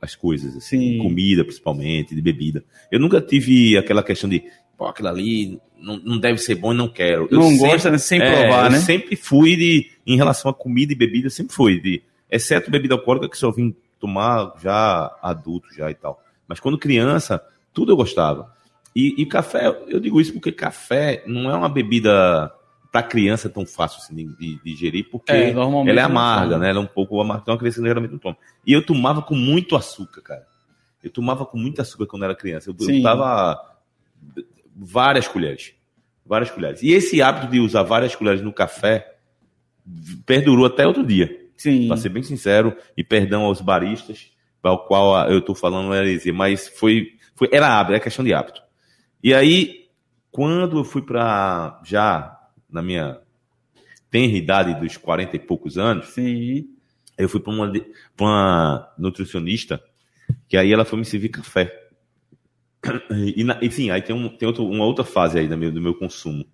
as 0.00 0.14
coisas, 0.16 0.56
assim, 0.56 0.94
Sim. 0.94 0.98
comida 0.98 1.44
principalmente, 1.44 2.14
de 2.14 2.20
bebida. 2.20 2.64
Eu 2.90 2.98
nunca 2.98 3.20
tive 3.20 3.76
aquela 3.76 4.02
questão 4.02 4.28
de, 4.28 4.42
pô, 4.76 4.86
aquilo 4.86 5.08
ali 5.08 5.60
não, 5.78 5.96
não 5.98 6.18
deve 6.18 6.38
ser 6.38 6.56
bom 6.56 6.72
e 6.72 6.76
não 6.76 6.88
quero. 6.88 7.28
Eu 7.30 7.38
Não 7.38 7.50
sempre- 7.50 7.68
gosta 7.68 7.90
né, 7.90 7.98
sem 7.98 8.20
é, 8.20 8.30
provar, 8.40 8.66
eu 8.66 8.72
né? 8.72 8.80
sempre 8.80 9.14
fui 9.14 9.54
de, 9.56 9.90
em 10.06 10.16
relação 10.16 10.50
a 10.50 10.54
comida 10.54 10.92
e 10.92 10.96
bebida, 10.96 11.30
sempre 11.30 11.54
fui 11.54 11.80
de, 11.80 12.02
exceto 12.30 12.70
bebida 12.70 12.94
alcoólica 12.94 13.28
que 13.28 13.38
só 13.38 13.50
vim 13.52 13.74
tomar 14.00 14.54
já 14.60 15.16
adulto 15.22 15.68
já 15.76 15.88
e 15.88 15.94
tal. 15.94 16.20
Mas 16.48 16.58
quando 16.58 16.76
criança, 16.76 17.40
tudo 17.72 17.92
eu 17.92 17.96
gostava. 17.96 18.52
E, 18.96 19.22
e 19.22 19.24
café, 19.24 19.68
eu 19.86 20.00
digo 20.00 20.20
isso 20.20 20.32
porque 20.32 20.50
café 20.50 21.22
não 21.26 21.48
é 21.48 21.54
uma 21.54 21.68
bebida 21.68 22.52
para 22.92 23.02
criança 23.02 23.48
tão 23.48 23.64
fácil 23.64 23.98
assim, 24.02 24.14
de, 24.14 24.36
de 24.36 24.62
digerir, 24.62 25.08
porque 25.10 25.32
É, 25.32 25.50
ela 25.50 25.64
é 25.64 25.70
não 25.70 26.04
amarga, 26.04 26.58
né? 26.58 26.68
Ela 26.68 26.78
é 26.78 26.82
um 26.82 26.86
pouco 26.86 27.18
amarga, 27.18 27.40
então 27.42 27.54
a 27.54 27.58
criança 27.58 27.80
geralmente 27.82 28.12
não 28.12 28.18
toma. 28.18 28.36
E 28.66 28.72
eu 28.72 28.84
tomava 28.84 29.22
com 29.22 29.34
muito 29.34 29.74
açúcar, 29.74 30.20
cara. 30.20 30.46
Eu 31.02 31.10
tomava 31.10 31.46
com 31.46 31.56
muito 31.56 31.80
açúcar 31.80 32.06
quando 32.06 32.24
era 32.24 32.34
criança. 32.34 32.68
Eu, 32.70 32.76
Sim. 32.78 32.98
eu 32.98 33.02
dava 33.02 33.58
várias 34.76 35.26
colheres. 35.26 35.72
Várias 36.24 36.50
colheres. 36.50 36.82
E 36.82 36.92
esse 36.92 37.22
hábito 37.22 37.50
de 37.50 37.58
usar 37.58 37.82
várias 37.82 38.14
colheres 38.14 38.42
no 38.42 38.52
café 38.52 39.16
perdurou 40.26 40.66
até 40.66 40.86
outro 40.86 41.04
dia. 41.04 41.48
Sim. 41.56 41.88
Para 41.88 41.96
ser 41.96 42.10
bem 42.10 42.22
sincero, 42.22 42.76
e 42.94 43.02
perdão 43.02 43.44
aos 43.44 43.62
baristas, 43.62 44.30
para 44.60 44.72
o 44.72 44.78
qual 44.78 45.30
eu 45.30 45.38
estou 45.38 45.54
falando 45.54 45.94
heresia, 45.94 46.32
mas 46.32 46.68
foi, 46.68 47.12
foi, 47.34 47.48
era 47.50 47.68
hábito, 47.68 47.96
é 47.96 48.00
questão 48.00 48.24
de 48.24 48.34
hábito. 48.34 48.62
E 49.22 49.32
aí, 49.32 49.86
quando 50.30 50.78
eu 50.78 50.84
fui 50.84 51.02
para, 51.02 51.80
já 51.84 52.38
na 52.72 52.82
minha 52.82 53.18
tenra 54.10 54.36
idade 54.36 54.74
dos 54.80 54.96
40 54.96 55.36
e 55.36 55.38
poucos 55.38 55.78
anos, 55.78 56.06
Sim. 56.08 56.66
eu 57.16 57.28
fui 57.28 57.40
para 57.40 57.52
uma, 57.52 57.70
pra 58.16 58.26
uma 58.26 58.88
nutricionista, 58.98 59.80
que 60.48 60.56
aí 60.56 60.72
ela 60.72 60.84
foi 60.84 60.98
me 60.98 61.04
servir 61.04 61.28
café. 61.30 61.72
E, 63.36 63.44
na- 63.44 63.58
enfim, 63.62 63.90
aí 63.90 64.02
tem, 64.02 64.14
um, 64.14 64.28
tem 64.28 64.46
outro- 64.46 64.66
uma 64.68 64.84
outra 64.84 65.04
fase 65.04 65.38
aí 65.38 65.46
do 65.46 65.56
meu, 65.56 65.70
do 65.70 65.80
meu 65.80 65.94
consumo, 65.94 66.44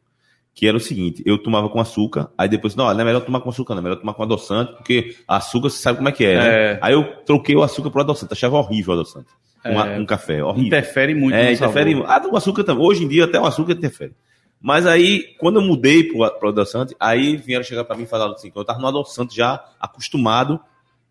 que 0.55 0.67
era 0.67 0.77
o 0.77 0.81
seguinte, 0.81 1.23
eu 1.25 1.39
tomava 1.39 1.69
com 1.71 1.81
açúcar, 1.81 2.31
aí 2.37 2.49
depois, 2.49 2.75
não, 2.77 2.85
não 2.93 3.01
é 3.01 3.05
melhor 3.05 3.21
tomar 3.23 3.41
com 3.41 3.49
açúcar, 3.49 3.75
não, 3.75 3.81
é 3.81 3.85
melhor 3.85 3.97
tomar 3.97 4.13
com 4.13 4.23
adoçante, 4.23 4.73
porque 4.77 5.17
açúcar 5.27 5.71
você 5.71 5.81
sabe 5.81 5.97
como 5.99 6.09
é 6.09 6.13
que 6.13 6.25
é, 6.27 6.35
né? 6.37 6.49
É. 6.73 6.79
Aí 6.83 6.93
eu 6.93 7.05
troquei 7.25 7.57
o 7.57 7.63
açúcar 7.63 7.91
pro 7.91 8.03
adoçante, 8.03 8.33
achava 8.35 8.57
horrível 8.59 8.91
o 8.95 8.99
adoçante. 9.01 9.29
Um, 9.65 9.71
É. 9.81 9.99
um 9.99 10.05
café, 10.05 10.45
horrível. 10.45 10.67
Interfere 10.69 11.15
muito 11.15 11.35
É, 11.35 11.53
interfere. 11.53 11.93
sabor. 11.95 12.07
Ah, 12.11 12.29
o 12.31 12.37
açúcar 12.37 12.63
também. 12.63 12.85
Hoje 12.85 13.05
em 13.05 13.09
dia 13.09 13.25
até 13.25 13.41
o 13.41 13.47
açúcar 13.47 13.73
interfere. 13.73 14.13
Mas 14.61 14.87
aí, 14.87 15.35
quando 15.39 15.61
eu 15.61 15.67
mudei 15.67 16.05
pro, 16.05 16.29
pro 16.39 16.49
adoçante, 16.49 16.95
aí 16.99 17.37
vieram 17.37 17.65
chegar 17.65 17.85
pra 17.85 17.97
mim 17.97 18.03
e 18.03 18.07
falaram 18.07 18.33
assim, 18.33 18.51
eu 18.55 18.65
tava 18.65 18.81
no 18.81 18.89
adoçante 18.89 19.37
já 19.37 19.65
acostumado. 19.81 20.61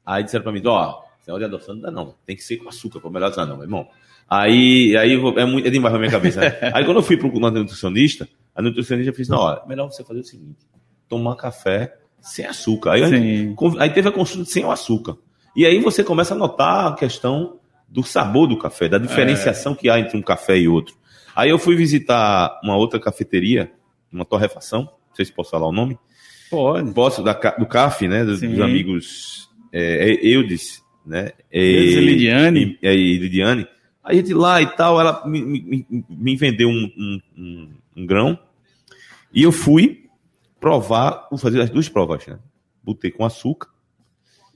Aí 0.05 0.23
disseram 0.23 0.43
pra 0.43 0.51
mim, 0.51 0.61
ó, 0.65 1.01
esse 1.19 1.27
negócio 1.27 1.39
de 1.39 1.45
adoçante 1.45 1.81
não 1.81 1.81
dá 1.81 1.91
não, 1.91 2.15
tem 2.25 2.35
que 2.35 2.43
ser 2.43 2.57
com 2.57 2.69
açúcar, 2.69 2.99
pra 2.99 3.09
melhor 3.09 3.29
dizer 3.29 3.45
não, 3.45 3.55
meu 3.55 3.63
irmão. 3.63 3.87
Aí, 4.29 4.95
aí 4.97 5.13
é, 5.13 5.45
muito, 5.45 5.67
é 5.67 5.71
demais 5.71 5.91
pra 5.91 5.99
minha 5.99 6.11
cabeça. 6.11 6.41
né? 6.41 6.71
aí 6.73 6.83
quando 6.83 6.97
eu 6.97 7.03
fui 7.03 7.15
pro 7.15 7.39
na 7.39 7.49
nutricionista, 7.49 8.27
a 8.53 8.61
nutricionista 8.61 9.13
fez, 9.13 9.29
não, 9.29 9.37
ó, 9.37 9.65
melhor 9.65 9.89
você 9.89 10.03
fazer 10.03 10.19
o 10.19 10.23
seguinte, 10.23 10.57
tomar 11.07 11.35
café 11.35 11.97
sem 12.19 12.45
açúcar. 12.45 12.93
Aí, 12.93 13.07
gente-. 13.07 13.55
Aí 13.79 13.89
teve 13.89 14.09
a 14.09 14.11
consulta 14.11 14.49
sem 14.49 14.65
o 14.65 14.71
açúcar. 14.71 15.15
E 15.55 15.65
aí 15.65 15.79
você 15.79 16.03
começa 16.03 16.33
a 16.33 16.37
notar 16.37 16.87
a 16.87 16.95
questão 16.95 17.59
do 17.87 18.03
sabor 18.03 18.47
do 18.47 18.57
café, 18.57 18.89
da 18.89 18.97
diferenciação 18.97 19.73
que 19.73 19.89
há 19.89 19.99
entre 19.99 20.17
um 20.17 20.21
café 20.21 20.57
e 20.57 20.67
outro. 20.67 20.95
Aí 21.37 21.49
eu 21.51 21.59
fui 21.59 21.75
visitar 21.75 22.59
uma 22.63 22.75
outra 22.75 22.99
cafeteria, 22.99 23.71
uma 24.11 24.25
torrefação, 24.25 24.81
não 25.09 25.15
sei 25.15 25.23
se 25.25 25.31
posso 25.31 25.51
falar 25.51 25.67
o 25.67 25.71
nome. 25.71 25.97
Pode. 26.49 26.91
Posso, 26.93 27.21
da, 27.21 27.33
do 27.33 27.65
CAF, 27.67 28.07
né? 28.07 28.25
Dos, 28.25 28.39
dos 28.41 28.59
amigos 28.65 29.49
é, 29.71 30.09
é, 30.11 30.27
Eudes, 30.27 30.81
né? 31.05 31.31
É, 31.51 31.59
Eudes 31.61 31.93
e 31.95 31.99
Lidiane. 31.99 32.79
E, 32.81 32.87
é, 32.87 32.95
e 32.95 33.17
Lidiane. 33.19 33.67
Aí 34.03 34.17
a 34.17 34.21
gente 34.21 34.33
lá 34.33 34.61
e 34.61 34.65
tal, 34.65 34.99
ela 34.99 35.27
me, 35.27 35.41
me, 35.43 35.85
me- 36.09 36.35
vendeu 36.37 36.69
um, 36.69 36.91
um, 36.97 37.19
um- 37.37 37.73
um 37.97 38.05
grão. 38.05 38.39
E 39.33 39.43
eu 39.43 39.51
fui 39.51 40.05
provar, 40.59 41.27
vou 41.29 41.37
fazer 41.37 41.61
as 41.61 41.69
duas 41.69 41.87
provas, 41.89 42.25
né? 42.25 42.39
Botei 42.81 43.11
com 43.11 43.25
açúcar 43.25 43.67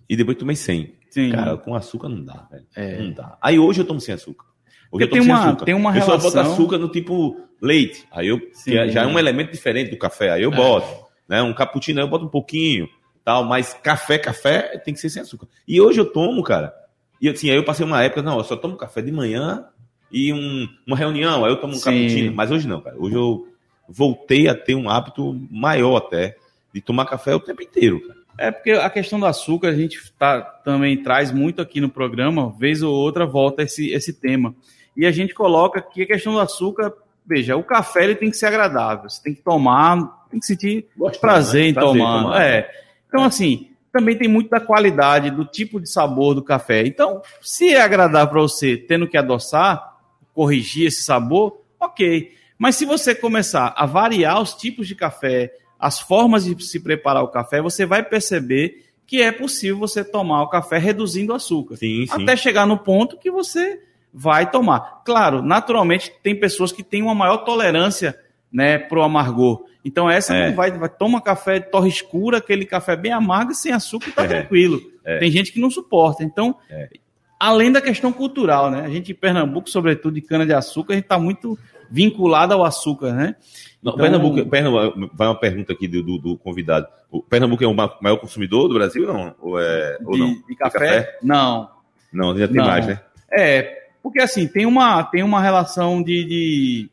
e 0.09 0.15
depois 0.15 0.37
tomei 0.37 0.55
sem. 0.55 0.95
Sim. 1.09 1.29
Cara, 1.31 1.57
com 1.57 1.75
açúcar 1.75 2.07
não 2.07 2.23
dá, 2.23 2.47
velho. 2.49 2.65
É. 2.75 3.01
Não 3.03 3.11
dá. 3.11 3.37
Aí 3.41 3.59
hoje 3.59 3.81
eu 3.81 3.85
tomo 3.85 3.99
sem 3.99 4.15
açúcar. 4.15 4.45
Porque 4.91 5.05
eu 5.05 5.09
tem 5.09 5.21
uma- 5.21 5.55
tem 5.55 5.73
uma 5.73 5.95
eu 5.97 6.01
só 6.01 6.17
boto 6.17 6.29
relação- 6.29 6.53
açúcar 6.53 6.77
no 6.77 6.89
tipo 6.89 7.39
leite. 7.61 8.05
Aí 8.11 8.27
eu, 8.27 8.39
Sim. 8.53 8.75
é- 8.77 8.89
já 8.89 9.03
é 9.03 9.07
um 9.07 9.17
elemento 9.17 9.51
diferente 9.51 9.89
do 9.89 9.97
café. 9.97 10.31
Aí 10.31 10.43
eu 10.43 10.51
boto. 10.51 10.87
Né? 11.27 11.41
Um 11.41 11.53
cappuccino 11.53 11.99
aí 11.99 12.05
eu 12.05 12.09
boto 12.09 12.25
um 12.25 12.29
pouquinho. 12.29 12.87
tal, 13.23 13.43
Mas 13.45 13.73
café, 13.83 14.17
café 14.17 14.79
tem 14.83 14.93
que 14.95 14.99
ser 14.99 15.09
sem 15.09 15.21
açúcar. 15.21 15.47
E 15.67 15.79
hoje 15.79 15.99
eu 15.99 16.05
tomo, 16.11 16.41
cara. 16.43 16.73
E 17.21 17.29
assim, 17.29 17.49
aí 17.51 17.55
eu 17.55 17.63
passei 17.63 17.85
uma 17.85 18.01
época, 18.03 18.21
não, 18.23 18.39
eu 18.39 18.43
só 18.43 18.55
tomo 18.55 18.75
café 18.75 18.99
de 19.01 19.11
manhã 19.11 19.63
e 20.11 20.33
um- 20.33 20.67
uma 20.87 20.97
reunião, 20.97 21.45
aí 21.45 21.51
eu 21.51 21.57
tomo 21.61 21.73
um 21.73 21.77
Sim. 21.77 21.83
cappuccino. 21.83 22.33
Mas 22.35 22.49
hoje 22.51 22.67
não, 22.67 22.81
cara. 22.81 22.95
Hoje 22.99 23.15
eu 23.15 23.47
voltei 23.87 24.47
a 24.47 24.55
ter 24.55 24.73
um 24.73 24.89
hábito 24.89 25.39
maior 25.51 25.97
até 25.97 26.35
de 26.73 26.81
tomar 26.81 27.05
café 27.05 27.35
o 27.35 27.39
tempo 27.39 27.61
inteiro, 27.61 28.01
cara. 28.07 28.19
É 28.39 28.49
porque 28.49 28.71
a 28.71 28.89
questão 28.89 29.19
do 29.19 29.25
açúcar 29.27 29.67
a 29.69 29.75
gente 29.75 29.99
tá, 30.17 30.41
também 30.41 30.97
traz 31.03 31.31
muito 31.31 31.61
aqui 31.61 31.79
no 31.79 31.89
programa, 31.89 32.49
vez 32.57 32.81
ou 32.81 32.91
outra 32.91 33.23
volta 33.25 33.61
esse, 33.61 33.91
esse 33.91 34.13
tema. 34.19 34.55
E 34.95 35.05
a 35.05 35.11
gente 35.11 35.33
coloca 35.33 35.81
que 35.81 36.03
a 36.03 36.07
questão 36.07 36.33
do 36.33 36.39
açúcar, 36.39 36.93
veja, 37.25 37.55
o 37.55 37.63
café 37.63 38.03
ele 38.03 38.15
tem 38.15 38.29
que 38.29 38.37
ser 38.37 38.47
agradável, 38.47 39.09
você 39.09 39.21
tem 39.21 39.33
que 39.33 39.41
tomar, 39.41 40.25
tem 40.29 40.39
que 40.39 40.45
sentir 40.45 40.87
prazer 40.97 41.15
em 41.15 41.19
Prazer 41.19 41.63
em 41.65 41.73
tomar. 41.73 42.23
tomar. 42.23 42.41
É. 42.45 42.69
Então, 43.07 43.23
assim, 43.23 43.69
também 43.91 44.17
tem 44.17 44.27
muito 44.27 44.49
da 44.49 44.59
qualidade, 44.59 45.29
do 45.29 45.45
tipo 45.45 45.79
de 45.79 45.89
sabor 45.89 46.33
do 46.33 46.43
café. 46.43 46.85
Então, 46.85 47.21
se 47.41 47.73
é 47.73 47.81
agradável 47.81 48.29
para 48.29 48.41
você, 48.41 48.77
tendo 48.77 49.07
que 49.07 49.17
adoçar, 49.17 49.97
corrigir 50.33 50.87
esse 50.87 51.03
sabor, 51.03 51.61
ok. 51.79 52.31
Mas 52.57 52.75
se 52.75 52.85
você 52.85 53.13
começar 53.13 53.73
a 53.75 53.85
variar 53.85 54.41
os 54.41 54.53
tipos 54.53 54.87
de 54.87 54.95
café, 54.95 55.53
as 55.79 55.99
formas 55.99 56.45
de 56.45 56.63
se 56.63 56.79
preparar 56.79 57.23
o 57.23 57.27
café, 57.27 57.61
você 57.61 57.85
vai 57.85 58.03
perceber 58.03 58.85
que 59.05 59.21
é 59.21 59.31
possível 59.31 59.77
você 59.77 60.05
tomar 60.05 60.43
o 60.43 60.49
café 60.49 60.77
reduzindo 60.77 61.33
o 61.33 61.35
açúcar. 61.35 61.75
Sim, 61.75 62.05
sim. 62.05 62.23
Até 62.23 62.37
chegar 62.37 62.65
no 62.65 62.77
ponto 62.77 63.17
que 63.17 63.29
você 63.29 63.81
vai 64.13 64.49
tomar. 64.49 65.01
Claro, 65.05 65.41
naturalmente, 65.41 66.11
tem 66.23 66.35
pessoas 66.39 66.71
que 66.71 66.83
têm 66.83 67.01
uma 67.01 67.15
maior 67.15 67.37
tolerância 67.37 68.15
né, 68.51 68.77
pro 68.77 69.01
amargor. 69.01 69.63
Então 69.83 70.09
essa 70.09 70.35
É. 70.35 70.49
não 70.49 70.55
vai, 70.55 70.69
vai 70.71 70.89
toma 70.89 71.21
café 71.21 71.59
de 71.59 71.71
torre 71.71 71.89
escura, 71.89 72.37
aquele 72.37 72.65
café 72.65 72.95
bem 72.95 73.11
amargo, 73.11 73.53
sem 73.53 73.71
açúcar, 73.71 74.11
tá 74.11 74.23
É. 74.23 74.27
tranquilo. 74.27 74.79
É. 75.05 75.17
Tem 75.19 75.31
gente 75.31 75.51
que 75.51 75.59
não 75.59 75.71
suporta. 75.71 76.23
Então, 76.23 76.55
É. 76.69 76.89
além 77.39 77.71
da 77.71 77.81
questão 77.81 78.11
cultural, 78.11 78.69
né? 78.69 78.81
A 78.85 78.89
gente 78.89 79.11
em 79.11 79.15
Pernambuco, 79.15 79.69
sobretudo 79.69 80.13
de 80.15 80.21
cana 80.21 80.45
de 80.45 80.53
açúcar, 80.53 80.93
a 80.93 80.95
gente 80.97 81.05
está 81.05 81.17
muito 81.17 81.57
vinculado 81.89 82.53
ao 82.53 82.63
açúcar, 82.63 83.13
né? 83.13 83.35
Não, 83.81 83.93
Então- 83.93 84.03
Pernambuco, 84.03 84.45
Pernambuco, 84.45 85.09
vai 85.15 85.27
uma 85.27 85.39
pergunta 85.39 85.73
aqui 85.73 85.87
do, 85.87 86.03
do- 86.03 86.17
do 86.19 86.37
convidado. 86.37 86.87
O 87.09 87.21
Pernambuco 87.23 87.63
é 87.63 87.67
o 87.67 87.73
ma- 87.73 87.97
maior 88.01 88.17
consumidor 88.17 88.67
do 88.67 88.75
Brasil 88.75 89.07
não? 89.07 89.33
Ou, 89.41 89.59
é, 89.59 89.97
ou 90.05 90.13
de, 90.13 90.19
não? 90.19 90.33
de 90.47 90.55
café? 90.55 91.17
Não. 91.23 91.69
Não, 92.13 92.37
já 92.37 92.47
tem 92.47 92.57
Não. 92.57 92.65
mais, 92.65 92.85
né? 92.85 92.99
É, 93.31 93.80
porque 94.01 94.21
assim, 94.21 94.47
tem 94.47 94.65
uma, 94.65 95.03
tem 95.03 95.23
uma 95.23 95.41
relação 95.41 96.01
de, 96.01 96.23
de, 96.25 96.89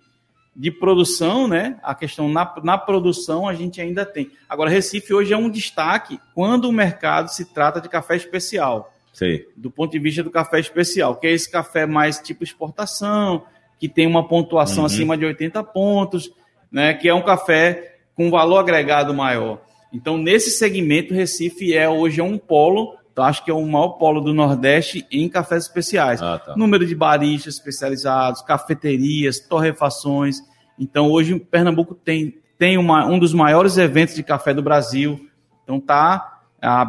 de 0.55 0.71
produção, 0.71 1.49
né? 1.49 1.79
A 1.83 1.94
questão 1.94 2.29
na, 2.29 2.55
na 2.62 2.77
produção 2.79 3.49
a 3.49 3.55
gente 3.55 3.81
ainda 3.81 4.05
tem. 4.05 4.31
Agora, 4.49 4.71
Recife 4.71 5.14
hoje 5.14 5.33
é 5.33 5.37
um 5.37 5.49
destaque 5.51 6.21
quando 6.35 6.66
o 6.66 6.73
mercado 6.73 7.29
se 7.29 7.44
trata 7.47 7.81
de 7.81 7.88
café 7.88 8.16
especial. 8.16 8.92
Sei. 9.11 9.49
do 9.57 9.68
ponto 9.68 9.90
de 9.90 9.99
vista 9.99 10.23
do 10.23 10.31
café 10.31 10.61
especial, 10.61 11.16
que 11.16 11.27
é 11.27 11.33
esse 11.33 11.51
café 11.51 11.87
mais 11.87 12.21
tipo 12.21 12.44
exportação, 12.44 13.42
que 13.79 13.88
tem 13.88 14.07
uma 14.07 14.29
pontuação 14.29 14.81
Uhum. 14.81 14.87
acima 14.87 15.16
de 15.16 15.25
80 15.25 15.61
pontos, 15.64 16.31
né, 16.71 16.94
que 16.94 17.09
é 17.09 17.14
um 17.14 17.23
café 17.23 17.97
com 18.14 18.31
valor 18.31 18.59
agregado 18.59 19.12
maior. 19.14 19.61
Então, 19.92 20.18
nesse 20.18 20.51
segmento, 20.51 21.14
Recife 21.14 21.75
é 21.75 21.88
hoje 21.88 22.21
é 22.21 22.23
um 22.25 22.38
polo, 22.38 22.97
eu 23.18 23.24
acho 23.24 23.44
que 23.44 23.50
é 23.50 23.54
o 23.54 23.66
maior 23.66 23.90
polo 23.90 24.20
do 24.20 24.33
Nordeste 24.33 25.07
em 25.11 25.28
cafés 25.28 25.64
especiais. 25.64 26.22
Ah, 26.22 26.38
tá. 26.38 26.57
Número 26.57 26.87
de 26.87 26.94
baristas 26.94 27.54
especializados, 27.54 28.42
cafeterias, 28.42 29.40
torrefações. 29.40 30.37
Então, 30.78 31.11
hoje, 31.11 31.38
Pernambuco 31.38 31.94
tem, 31.94 32.38
tem 32.57 32.78
uma, 32.78 33.07
um 33.07 33.18
dos 33.18 33.35
maiores 33.35 33.76
eventos 33.76 34.14
de 34.14 34.22
café 34.22 34.54
do 34.54 34.62
Brasil. 34.62 35.20
Então, 35.64 35.78
está 35.78 36.38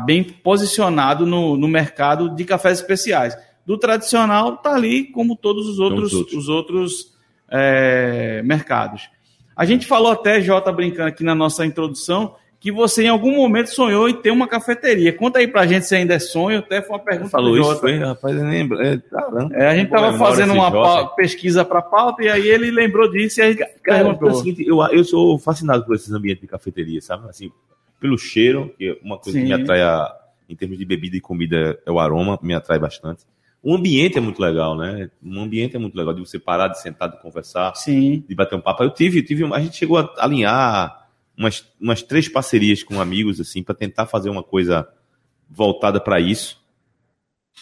bem 0.06 0.24
posicionado 0.24 1.26
no, 1.26 1.58
no 1.58 1.68
mercado 1.68 2.36
de 2.36 2.46
cafés 2.46 2.80
especiais. 2.80 3.36
Do 3.66 3.78
tradicional, 3.78 4.54
está 4.54 4.76
ali 4.76 5.06
como 5.06 5.36
todos 5.36 5.68
os 5.68 5.80
outros, 5.80 6.14
os 6.14 6.14
outros. 6.14 6.38
os 6.38 6.50
outros 6.50 7.14
é, 7.50 8.42
mercados. 8.44 9.10
A 9.56 9.66
gente 9.66 9.88
falou 9.88 10.12
até, 10.12 10.40
Jota, 10.42 10.72
brincando 10.72 11.10
aqui 11.10 11.24
na 11.24 11.34
nossa 11.34 11.66
introdução, 11.66 12.36
que 12.60 12.72
você 12.74 13.06
em 13.06 13.08
algum 13.08 13.34
momento 13.36 13.68
sonhou 13.68 14.10
em 14.10 14.14
ter 14.14 14.32
uma 14.32 14.46
cafeteria. 14.48 15.14
Conta 15.14 15.40
aí 15.40 15.48
pra 15.48 15.66
gente 15.66 15.86
se 15.86 15.96
ainda 15.96 16.14
é 16.16 16.20
sonho, 16.20 16.60
até 16.60 16.82
foi 16.82 16.98
uma 16.98 17.04
pergunta 17.04 17.30
Falou 17.30 17.52
do 17.52 17.58
isso, 17.60 17.70
Jota. 17.70 17.80
foi, 17.80 17.98
rapaz, 17.98 18.36
eu 18.36 18.44
lembro. 18.44 18.82
É, 18.82 18.98
caramba. 18.98 19.56
É, 19.56 19.68
a 19.68 19.76
gente 19.76 19.90
memória 19.92 20.18
fazendo 20.18 20.54
uma 20.54 20.70
Jota. 20.70 21.16
pesquisa 21.16 21.64
para 21.64 21.82
pauta 21.82 22.22
e 22.24 22.28
aí 22.30 22.48
ele 22.48 22.70
lembrou 22.70 23.10
disso 23.10 23.40
e 23.40 23.44
aí 23.44 23.56
Cara, 23.56 24.00
é 24.00 24.04
o 24.04 24.18
perguntou. 24.18 24.34
seguinte, 24.36 24.68
eu, 24.68 24.82
eu 24.88 25.04
sou 25.06 25.38
fascinado 25.40 25.86
por 25.86 25.96
esses 25.96 26.12
ambientes 26.12 26.42
de 26.42 26.48
cafeteria, 26.48 27.00
sabe? 27.02 27.30
Assim, 27.30 27.50
pelo 28.00 28.18
cheiro, 28.18 28.74
que 28.78 28.90
é 28.90 28.98
uma 29.04 29.18
coisa 29.18 29.40
que 29.40 29.46
Sim. 29.48 29.54
me 29.56 29.62
atrai 29.62 29.82
a- 29.82 30.14
em 30.50 30.56
termos 30.56 30.78
de 30.78 30.84
bebida 30.84 31.16
e 31.16 31.22
comida 31.22 31.80
é 31.86 31.92
o 31.92 31.98
aroma, 32.00 32.38
me 32.42 32.54
atrai 32.54 32.78
bastante. 32.80 33.24
O 33.64 33.74
ambiente 33.76 34.18
é 34.18 34.22
muito 34.22 34.42
legal, 34.42 34.76
né? 34.76 35.10
Um 35.24 35.42
ambiente 35.42 35.76
é 35.76 35.80
muito 35.80 35.96
legal 35.98 36.14
de 36.14 36.20
você 36.22 36.40
parar, 36.40 36.70
de 36.70 36.82
sentar, 36.82 37.10
de 37.10 37.22
conversar, 37.22 37.74
Sim, 37.76 38.24
de 38.28 38.34
bater 38.36 38.56
um 38.56 38.62
papo. 38.62 38.84
Eu 38.84 38.90
tive, 38.90 39.22
tive, 39.22 39.44
uma- 39.44 39.56
a 39.58 39.60
gente 39.62 39.76
chegou 39.78 39.98
a 39.98 40.10
alinhar 40.18 41.08
umas, 41.40 41.66
umas 41.80 42.04
três 42.04 42.28
parcerias 42.28 42.84
com 42.84 43.00
amigos 43.00 43.40
assim 43.40 43.64
para 43.64 43.74
tentar 43.74 44.06
fazer 44.06 44.30
uma 44.30 44.44
coisa 44.44 44.86
voltada 45.50 46.00
para 46.02 46.20
isso. 46.20 46.62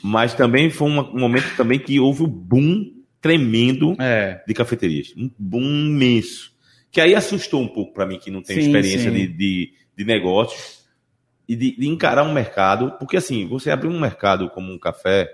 Mas 0.03 0.33
também 0.33 0.69
foi 0.71 0.87
uma- 0.89 1.07
um 1.09 1.19
momento 1.19 1.55
também 1.55 1.77
que 1.77 1.99
houve 1.99 2.23
um 2.23 2.27
boom 2.27 2.91
tremendo 3.21 3.95
é. 3.99 4.43
de 4.47 4.53
cafeterias. 4.53 5.13
Um 5.15 5.29
boom 5.37 5.61
imenso. 5.63 6.51
Que 6.91 6.99
aí 6.99 7.13
assustou 7.13 7.61
um 7.61 7.67
pouco 7.67 7.93
para 7.93 8.05
mim, 8.05 8.17
que 8.17 8.31
não 8.31 8.41
tem 8.41 8.57
experiência 8.57 9.11
sim. 9.11 9.15
de, 9.15 9.27
de, 9.27 9.73
de 9.95 10.05
negócios 10.05 10.83
e 11.47 11.55
de, 11.55 11.77
de 11.77 11.87
encarar 11.87 12.23
um 12.23 12.33
mercado. 12.33 12.93
Porque 12.97 13.17
assim, 13.17 13.47
você 13.47 13.69
abrir 13.69 13.89
um 13.89 13.99
mercado 13.99 14.49
como 14.49 14.71
um 14.71 14.79
café, 14.79 15.29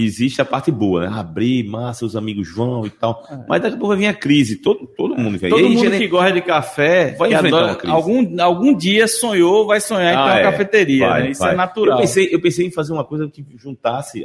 existe 0.00 0.40
a 0.40 0.44
parte 0.44 0.70
boa, 0.70 1.08
né? 1.08 1.18
Abrir, 1.18 1.64
massa, 1.64 2.06
os 2.06 2.14
amigos 2.14 2.54
vão 2.54 2.86
e 2.86 2.90
tal. 2.90 3.22
Mas 3.48 3.60
daqui 3.60 3.74
a 3.74 3.78
pouco 3.78 3.88
vai 3.88 3.96
vir 3.96 4.06
a 4.06 4.14
crise. 4.14 4.56
Todo, 4.56 4.86
todo 4.86 5.16
mundo 5.16 5.36
vem. 5.38 5.48
É. 5.48 5.50
Todo 5.50 5.64
aí, 5.64 5.68
mundo 5.74 5.80
gene- 5.80 5.98
que 5.98 6.06
gosta 6.08 6.32
de 6.32 6.40
café, 6.42 7.16
Vai 7.18 7.32
enfrentar 7.34 7.64
uma 7.64 7.74
crise. 7.74 7.92
algum, 7.94 8.40
algum 8.42 8.74
dia 8.76 9.08
sonhou, 9.08 9.66
vai 9.66 9.80
sonhar 9.80 10.12
em 10.14 10.16
Ah, 10.16 10.22
ter 10.24 10.30
uma 10.30 10.38
é. 10.40 10.42
cafeteria. 10.42 11.08
Vai, 11.08 11.22
né? 11.24 11.30
Isso 11.30 11.40
vai. 11.40 11.52
é 11.52 11.56
natural. 11.56 11.96
Eu 11.98 12.00
pensei, 12.02 12.28
eu 12.32 12.40
pensei 12.40 12.66
em 12.66 12.70
fazer 12.70 12.92
uma 12.92 13.04
coisa 13.04 13.28
que 13.28 13.44
juntasse 13.56 14.24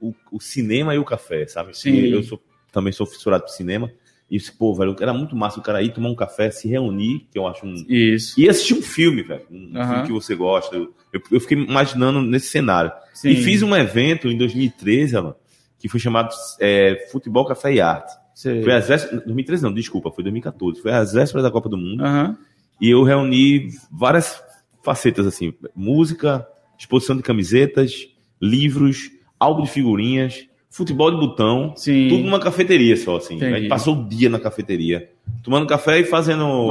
o, 0.00 0.12
o 0.32 0.40
cinema 0.40 0.94
e 0.94 0.98
o 0.98 1.04
café, 1.04 1.46
sabe? 1.46 1.76
Sim. 1.76 1.96
Eu 2.08 2.22
sou, 2.22 2.40
também 2.72 2.92
sou 2.92 3.06
fissurado 3.06 3.44
por 3.44 3.50
cinema. 3.50 3.90
E 4.34 4.38
disse, 4.38 4.50
pô, 4.50 4.74
velho, 4.74 4.96
era 4.98 5.14
muito 5.14 5.36
massa 5.36 5.60
o 5.60 5.62
cara 5.62 5.80
ir 5.80 5.92
tomar 5.92 6.08
um 6.08 6.14
café, 6.16 6.50
se 6.50 6.66
reunir, 6.66 7.28
que 7.30 7.38
eu 7.38 7.46
acho 7.46 7.64
um. 7.64 7.72
Isso. 7.88 8.34
E 8.36 8.48
assistir 8.48 8.74
um 8.74 8.82
filme, 8.82 9.22
velho. 9.22 9.46
Um 9.48 9.78
Aham. 9.78 9.88
filme 9.88 10.06
que 10.08 10.12
você 10.12 10.34
gosta. 10.34 10.74
Eu, 10.74 10.92
eu, 11.30 11.38
fiquei 11.38 11.56
imaginando 11.56 12.20
nesse 12.20 12.48
cenário. 12.48 12.90
Sim. 13.12 13.28
E 13.28 13.36
fiz 13.36 13.62
um 13.62 13.76
evento 13.76 14.26
em 14.26 14.36
2013, 14.36 15.16
Alan, 15.16 15.36
que 15.78 15.88
foi 15.88 16.00
chamado 16.00 16.34
é, 16.58 17.06
Futebol, 17.12 17.44
Café 17.44 17.74
e 17.74 17.80
Arte. 17.80 18.12
Sei. 18.34 18.60
Foi 18.64 18.72
às 18.72 18.88
vésperas. 18.88 19.22
2013 19.24 19.62
não, 19.62 19.72
desculpa, 19.72 20.10
foi 20.10 20.24
2014. 20.24 20.82
Foi 20.82 20.90
às 20.90 21.12
vésperas 21.12 21.44
da 21.44 21.50
Copa 21.52 21.68
do 21.68 21.78
Mundo. 21.78 22.04
Aham. 22.04 22.36
E 22.80 22.90
eu 22.90 23.04
reuni 23.04 23.68
várias 23.88 24.42
facetas, 24.82 25.28
assim, 25.28 25.54
música, 25.76 26.44
exposição 26.76 27.16
de 27.16 27.22
camisetas, 27.22 28.08
livros, 28.42 29.12
álbum 29.38 29.62
de 29.62 29.70
figurinhas, 29.70 30.48
futebol 30.76 31.10
de 31.10 31.16
botão, 31.18 31.72
Sim. 31.76 32.08
tudo 32.08 32.24
numa 32.24 32.40
cafeteria 32.40 32.96
só, 32.96 33.16
assim. 33.16 33.36
Entendi. 33.36 33.54
A 33.54 33.58
gente 33.60 33.68
passou 33.68 33.94
o 33.96 34.08
dia 34.08 34.28
na 34.28 34.40
cafeteria, 34.40 35.08
tomando 35.42 35.66
café 35.68 36.00
e 36.00 36.04
fazendo 36.04 36.68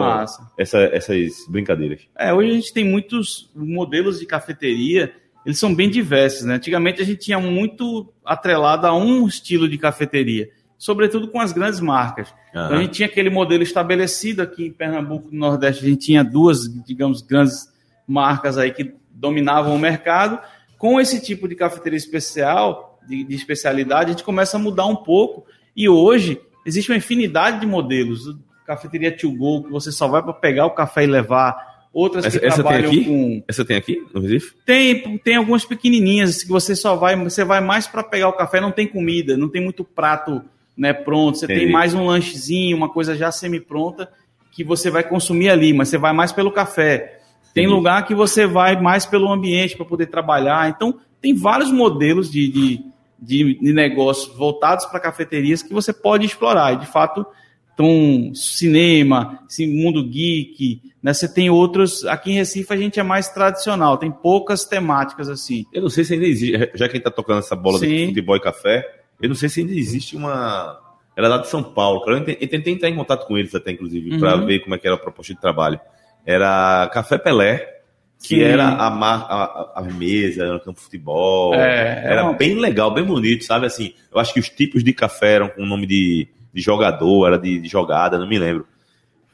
essa- 0.58 0.82
essas 0.92 1.46
brincadeiras. 1.48 2.02
É, 2.18 2.34
hoje 2.34 2.52
a 2.52 2.54
gente 2.54 2.74
tem 2.74 2.84
muitos 2.84 3.50
modelos 3.56 4.20
de 4.20 4.26
cafeteria, 4.26 5.14
eles 5.46 5.58
são 5.58 5.74
bem 5.74 5.90
diversos, 5.90 6.44
né? 6.46 6.56
Antigamente 6.56 7.02
a 7.02 7.06
gente 7.06 7.20
tinha 7.20 7.40
muito 7.40 8.12
atrelado 8.26 8.86
a 8.88 8.94
um 8.94 9.26
estilo 9.26 9.70
de 9.70 9.78
cafeteria, 9.78 10.50
sobretudo 10.78 11.30
com 11.30 11.40
as 11.40 11.54
grandes 11.54 11.80
marcas. 11.80 12.34
Então 12.50 12.74
a 12.78 12.82
gente 12.82 12.92
tinha 12.92 13.08
aquele 13.08 13.30
modelo 13.30 13.64
estabelecido 13.64 14.42
aqui 14.42 14.66
em 14.66 14.72
Pernambuco, 14.72 15.30
no 15.32 15.40
Nordeste, 15.40 15.86
a 15.86 15.88
gente 15.90 16.06
tinha 16.06 16.24
duas, 16.24 16.60
digamos, 16.86 17.22
grandes 17.22 17.68
marcas 18.06 18.58
aí 18.58 18.72
que 18.72 18.94
dominavam 19.12 19.74
o 19.74 19.80
mercado. 19.80 20.40
Com 20.78 21.00
esse 21.00 21.22
tipo 21.22 21.48
de 21.48 21.56
cafeteria 21.56 21.96
especial, 21.98 22.93
de, 23.08 23.24
de 23.24 23.36
especialidade, 23.36 24.10
a 24.10 24.14
gente 24.14 24.24
começa 24.24 24.58
a 24.58 24.60
mudar 24.60 24.86
um 24.86 24.96
pouco. 24.96 25.46
E 25.76 25.88
hoje 25.90 26.40
existe 26.66 26.92
uma 26.92 26.98
infinidade 26.98 27.60
de 27.60 27.66
modelos. 27.66 28.36
Cafeteria 28.66 29.12
to 29.16 29.32
go, 29.32 29.64
que 29.64 29.70
você 29.72 29.92
só 29.92 30.08
vai 30.08 30.22
para 30.24 30.34
pegar 30.34 30.66
o 30.66 30.72
café 30.72 31.04
e 31.04 31.08
levar. 31.08 31.74
Outras 31.94 32.26
Essa- 32.26 32.40
que 32.40 32.46
essa 32.46 32.56
tem 32.56 32.64
trabalham 32.64 32.90
aqui? 32.92 33.06
com. 33.06 33.44
Essa 33.48 33.64
tem 33.66 33.78
aqui, 33.78 34.04
no 34.14 34.22
Recife? 34.22 34.56
Tem, 34.66 35.18
tem 35.20 35.36
algumas 35.36 35.64
pequenininhas 35.64 36.42
que 36.42 36.50
você 36.50 36.76
só 36.76 36.96
vai, 36.96 37.16
você 37.16 37.44
vai 37.44 37.62
mais 37.62 37.86
para 37.86 38.02
pegar 38.04 38.30
o 38.30 38.34
café, 38.34 38.60
não 38.60 38.72
tem 38.72 38.88
comida, 38.88 39.38
não 39.38 39.48
tem 39.48 39.62
muito 39.62 39.84
prato, 39.84 40.42
né, 40.76 40.92
pronto, 40.92 41.38
você 41.38 41.46
tem 41.46 41.58
Entendi. 41.58 41.72
mais 41.72 41.94
um 41.94 42.08
lanchezinho, 42.08 42.76
uma 42.76 42.90
coisa 42.90 43.16
já 43.16 43.32
semi-pronta 43.32 44.10
que 44.52 44.64
você 44.64 44.90
vai 44.90 45.04
consumir 45.04 45.50
ali, 45.50 45.72
mas 45.72 45.90
você 45.90 45.98
vai 46.00 46.14
mais 46.14 46.32
pelo 46.32 46.52
café. 46.52 47.20
Tem 47.54 47.66
Entendi. 47.66 47.76
lugar 47.76 48.08
que 48.08 48.16
você 48.16 48.48
vai 48.48 48.80
mais 48.82 49.06
pelo 49.06 49.32
ambiente 49.32 49.76
para 49.76 49.86
poder 49.86 50.08
trabalhar. 50.08 50.70
Então, 50.70 51.00
tem 51.22 51.36
vários 51.36 51.72
modelos 51.72 52.32
de, 52.32 52.48
de, 52.48 52.86
de, 53.24 53.56
de 53.60 53.74
negócios 53.74 54.36
voltados 54.36 54.86
para 54.86 55.00
cafeterias 55.00 55.64
que 55.64 55.74
você 55.74 55.92
pode 55.94 56.26
explorar. 56.26 56.74
E, 56.74 56.78
de 56.78 56.86
fato, 56.86 57.26
então, 57.74 58.32
cinema, 58.36 59.40
esse 59.50 59.66
mundo 59.66 60.04
geek, 60.08 60.82
né? 61.02 61.14
Você 61.14 61.28
tem 61.32 61.50
outros. 61.50 62.06
Aqui 62.06 62.32
em 62.32 62.36
Recife 62.36 62.72
a 62.72 62.78
gente 62.78 63.00
é 63.00 63.04
mais 63.04 63.30
tradicional, 63.30 63.98
tem 63.98 64.12
poucas 64.12 64.64
temáticas 64.64 65.28
assim. 65.30 65.66
Eu 65.74 65.82
não 65.82 65.90
sei 65.90 66.04
se 66.04 66.14
ainda 66.14 66.26
existe, 66.26 66.52
já 66.76 66.88
que 66.88 66.94
a 66.94 66.96
gente 66.96 67.04
tá 67.04 67.12
tocando 67.12 67.40
essa 67.40 67.56
bola 67.56 67.80
Sim. 67.80 67.88
de 67.88 68.06
futebol 68.08 68.36
e 68.36 68.40
café, 68.42 68.88
eu 69.22 69.28
não 69.30 69.36
sei 69.36 69.50
se 69.50 69.62
ainda 69.62 69.74
existe 69.74 70.16
uma. 70.16 70.80
Ela 71.16 71.28
é 71.28 71.30
lá 71.32 71.38
de 71.38 71.48
São 71.48 71.64
Paulo, 71.64 72.02
cara. 72.04 72.18
Eu 72.18 72.22
ente- 72.22 72.38
eu 72.42 72.48
tentei 72.48 72.74
entrar 72.74 72.90
em 72.90 72.96
contato 72.96 73.26
com 73.28 73.38
eles 73.38 73.54
até, 73.56 73.72
inclusive, 73.72 74.18
para 74.20 74.36
Uhum. 74.36 74.46
ver 74.46 74.60
como 74.60 74.76
é 74.76 74.78
que 74.78 74.86
era 74.88 74.96
a 74.96 75.00
proposta 75.00 75.34
de 75.34 75.40
trabalho. 75.42 75.80
Era 76.26 76.90
Café 76.94 77.18
Pelé, 77.18 77.82
que 78.26 78.36
Sim. 78.38 78.42
era 78.42 78.66
a, 78.70 78.88
a, 78.88 79.72
a- 79.76 79.82
mesa, 79.82 80.44
era 80.44 80.54
no 80.54 80.60
campo 80.62 80.80
de 80.80 80.86
futebol. 80.86 81.54
É, 81.56 82.04
era 82.06 82.22
é 82.22 82.24
uma- 82.24 82.34
bem 82.34 82.56
legal, 82.56 82.94
bem 82.94 83.04
bonito, 83.04 83.44
sabe? 83.44 83.66
Assim, 83.66 83.94
eu 84.14 84.18
acho 84.18 84.34
que 84.34 84.40
os 84.40 84.48
tipos 84.50 84.82
de 84.82 84.94
café 84.94 85.34
eram 85.34 85.50
com 85.50 85.62
o 85.62 85.66
nome 85.66 85.86
de, 85.86 86.28
de 86.54 86.62
jogador, 86.62 87.28
era 87.28 87.38
de, 87.38 87.60
de 87.60 87.68
jogada, 87.68 88.18
não 88.18 88.28
me 88.28 88.40
lembro. 88.40 88.66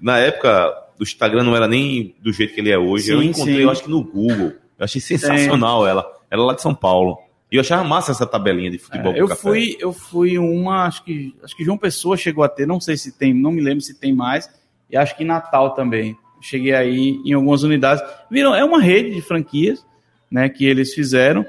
Na 0.02 0.17
época, 0.17 0.73
o 0.99 1.04
Instagram 1.04 1.43
não 1.43 1.56
era 1.56 1.67
nem 1.67 2.15
do 2.19 2.34
jeito 2.34 2.54
que 2.56 2.62
ele 2.62 2.71
é 2.71 2.80
hoje. 2.80 3.12
eu 3.12 3.19
Sim, 3.21 3.28
encontrei, 3.28 3.56
sim. 3.58 3.62
eu 3.62 3.69
acho 3.69 3.84
que 3.84 3.89
no 3.91 4.04
Google. 4.04 4.54
Eu 4.78 4.86
achei 4.86 4.99
sensacional 4.99 5.86
ela. 5.86 6.04
Ela 6.32 6.43
é 6.43 6.45
lá 6.47 6.54
de 6.56 6.62
São 6.63 6.73
Paulo. 6.73 7.17
E 7.52 7.56
eu 7.58 7.62
achava 7.62 7.84
massa 7.84 8.12
essa 8.12 8.25
tabelinha 8.25 8.71
de 8.71 8.78
futebol 8.80 9.13
É, 9.13 9.19
eu 9.21 9.28
café. 9.28 9.41
fui, 9.41 9.75
eu 9.80 9.91
fui 9.93 10.38
uma, 10.39 10.86
acho 10.86 11.04
que, 11.04 11.36
acho 11.43 11.56
que 11.56 11.63
João 11.63 11.78
Pessoa 11.78 12.15
chegou 12.17 12.43
a 12.43 12.49
ter, 12.49 12.65
não 12.67 12.80
sei 12.80 12.95
se 12.97 13.12
tem, 13.17 13.34
não 13.34 13.52
me 13.52 13.60
lembro 13.62 13.82
se 13.82 13.99
tem 13.99 14.13
mais, 14.13 14.49
e 14.89 14.95
acho 14.97 15.15
que 15.17 15.23
Natal 15.23 15.73
também. 15.73 16.15
Cheguei 16.41 16.73
aí 16.73 17.19
em 17.25 17.34
algumas 17.34 17.63
unidades. 17.63 18.04
Viram, 18.30 18.54
é 18.56 18.63
uma 18.63 18.82
rede 18.82 19.13
de 19.13 19.21
franquias, 19.21 19.86
né, 20.32 20.47
que 20.49 20.65
eles 20.65 20.93
fizeram, 20.93 21.45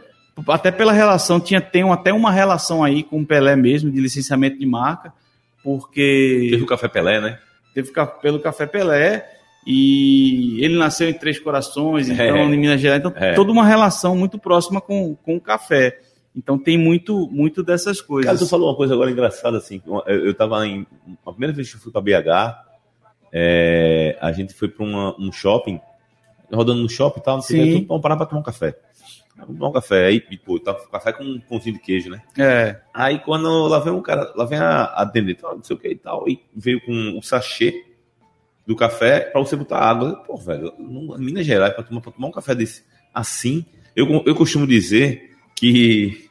até 0.48 0.70
pela 0.70 0.92
relação, 0.92 1.38
tinha 1.38 1.60
tem 1.60 1.84
um- 1.84 1.92
até 1.92 2.12
uma 2.12 2.30
relação 2.32 2.82
aí 2.82 3.02
com 3.02 3.20
o 3.20 3.26
Pelé 3.26 3.54
mesmo, 3.56 3.90
de 3.90 4.00
licenciamento 4.00 4.58
de 4.58 4.66
marca, 4.66 5.12
Teve 5.62 5.62
porque 5.62 6.58
o 6.62 6.66
Café 6.66 6.88
Pelé, 6.88 7.20
né? 7.20 7.38
teve 7.74 7.92
pelo 8.22 8.40
Café 8.40 8.64
Pelé 8.66 9.26
e 9.66 10.56
ele 10.64 10.76
nasceu 10.78 11.08
em 11.08 11.12
Três 11.12 11.38
Corações, 11.38 12.08
então 12.08 12.24
É. 12.36 12.42
em 12.44 12.56
Minas 12.58 12.80
Gerais, 12.80 13.00
então 13.00 13.12
É. 13.14 13.34
toda 13.34 13.52
uma 13.52 13.64
relação 13.66 14.16
muito 14.16 14.38
próxima 14.38 14.80
com, 14.80 15.14
com 15.16 15.36
o 15.36 15.40
café. 15.40 15.98
Então 16.34 16.56
tem 16.58 16.78
muito 16.78 17.28
muito 17.30 17.62
dessas 17.62 18.00
coisas. 18.00 18.26
Cara, 18.26 18.38
tu 18.38 18.48
falou 18.48 18.70
uma 18.70 18.76
coisa 18.76 18.94
agora 18.94 19.10
engraçada, 19.10 19.58
assim. 19.58 19.82
Eu, 19.86 20.02
eu 20.26 20.34
tava 20.34 20.64
em. 20.66 20.86
A 21.26 21.32
primeira 21.32 21.52
vez 21.52 21.68
que 21.70 21.76
eu 21.76 21.80
fui 21.80 21.90
pra 21.92 22.00
BH, 22.00 22.56
é, 23.32 24.16
a 24.20 24.32
gente 24.32 24.52
foi 24.54 24.68
pra 24.68 24.84
uma- 24.84 25.16
um 25.20 25.30
shopping, 25.32 25.80
rodando 26.52 26.82
no 26.82 26.88
shopping 26.88 27.20
e 27.20 27.22
tal, 27.22 27.36
não 27.36 27.42
sei 27.42 27.60
o 27.60 27.80
que, 27.80 27.86
vamos 27.86 28.02
parar 28.02 28.16
pra 28.16 28.26
tomar 28.26 28.40
um 28.40 28.44
café. 28.44 28.76
Vamos 29.36 29.54
tomar 29.56 29.68
um 29.68 29.72
café. 29.72 30.06
Aí, 30.06 30.20
pô, 30.44 30.58
tá 30.58 30.74
café 30.74 31.12
com 31.12 31.24
um 31.24 31.40
pãozinho 31.40 31.76
de 31.76 31.80
queijo, 31.82 32.10
né? 32.10 32.22
É, 32.38 32.76
Aí 32.92 33.18
quando 33.20 33.48
lá 33.68 33.78
vem 33.78 33.92
um 33.92 34.02
cara, 34.02 34.30
lá 34.36 34.44
vem 34.44 34.58
a 34.58 34.82
atendente, 34.84 35.40
ah, 35.46 35.54
não 35.54 35.62
sei 35.62 35.76
o 35.76 35.78
que 35.78 35.88
e 35.88 35.96
tal, 35.96 36.28
e 36.28 36.40
veio 36.54 36.80
com 36.84 37.16
o 37.18 37.22
sachê 37.22 37.84
do 38.66 38.76
café 38.76 39.20
pra 39.20 39.40
você 39.40 39.56
botar 39.56 39.78
água. 39.78 40.16
Pô, 40.26 40.36
velho, 40.36 40.74
em 40.78 41.18
Minas 41.24 41.46
Gerais, 41.46 41.72
pra 41.72 41.82
tomar, 41.82 42.00
pra 42.02 42.12
tomar 42.12 42.28
um 42.28 42.32
café 42.32 42.54
desse 42.54 42.84
assim, 43.14 43.64
eu, 43.96 44.06
eu 44.26 44.34
costumo 44.34 44.66
dizer 44.66 45.30
que 45.56 46.28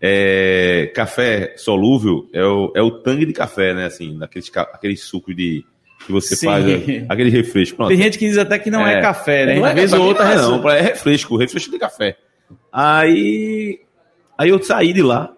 é, 0.00 0.90
café 0.94 1.54
solúvel 1.56 2.28
é 2.32 2.42
o, 2.44 2.72
é 2.74 2.82
o 2.82 3.02
tangue 3.02 3.26
de 3.26 3.32
café, 3.32 3.74
né? 3.74 3.84
Assim, 3.86 4.16
daqueles, 4.18 4.50
aqueles 4.56 5.02
sucos 5.02 5.36
de 5.36 5.64
que 6.04 6.12
você 6.12 6.34
Sim. 6.36 6.46
faz, 6.46 6.64
aquele 7.08 7.30
refresco. 7.30 7.76
Pronto. 7.76 7.88
tem 7.88 7.98
gente 7.98 8.18
que 8.18 8.26
diz 8.26 8.38
até 8.38 8.58
que 8.58 8.70
não 8.70 8.86
é, 8.86 8.94
É. 8.98 9.00
café, 9.00 9.46
né? 9.46 9.56
Não 9.56 9.66
é 9.66 9.74
vez 9.74 9.92
ou 9.92 10.02
outra 10.02 10.34
não, 10.36 10.68
é 10.70 10.80
refresco, 10.80 11.36
refresco 11.36 11.70
de 11.70 11.78
café. 11.78 12.16
Aí, 12.72 13.80
aí 14.38 14.48
eu 14.48 14.62
saí 14.62 14.92
de 14.92 15.02
lá. 15.02 15.32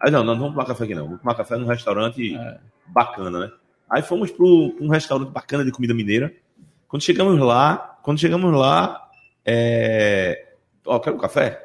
Aí 0.00 0.10
não, 0.10 0.20
não, 0.24 0.34
não 0.34 0.40
vamos 0.40 0.54
tomar 0.54 0.66
café 0.66 0.84
aqui 0.84 0.94
não. 0.94 1.04
Vamos 1.06 1.20
tomar 1.20 1.34
café 1.34 1.56
num 1.56 1.66
restaurante 1.66 2.34
É. 2.34 2.58
bacana, 2.86 3.38
né? 3.40 3.50
Aí 3.90 4.02
fomos 4.02 4.30
para 4.30 4.44
um 4.44 4.88
restaurante 4.88 5.30
bacana 5.30 5.64
de 5.64 5.72
comida 5.72 5.94
mineira. 5.94 6.32
Quando 6.86 7.02
chegamos 7.02 7.38
lá, 7.38 7.98
quando 8.02 8.18
chegamos 8.18 8.52
lá, 8.54 9.08
é... 9.44 10.52
ó, 10.86 10.98
quero 10.98 11.16
um 11.16 11.20
café? 11.20 11.64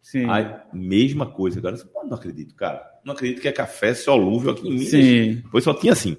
Sim. 0.00 0.28
Aí, 0.28 0.46
mesma 0.72 1.26
coisa, 1.26 1.60
cara. 1.60 1.76
Eu 1.76 2.04
não 2.06 2.16
acredito, 2.16 2.54
cara. 2.54 2.82
Não 3.04 3.14
acredito 3.14 3.40
que 3.40 3.48
é 3.48 3.52
café 3.52 3.94
solúvel 3.94 4.52
aqui 4.52 4.68
em 4.68 4.72
Minas. 4.72 4.88
Sim. 4.88 5.42
Pois 5.50 5.64
só 5.64 5.72
tinha 5.74 5.92
assim. 5.92 6.16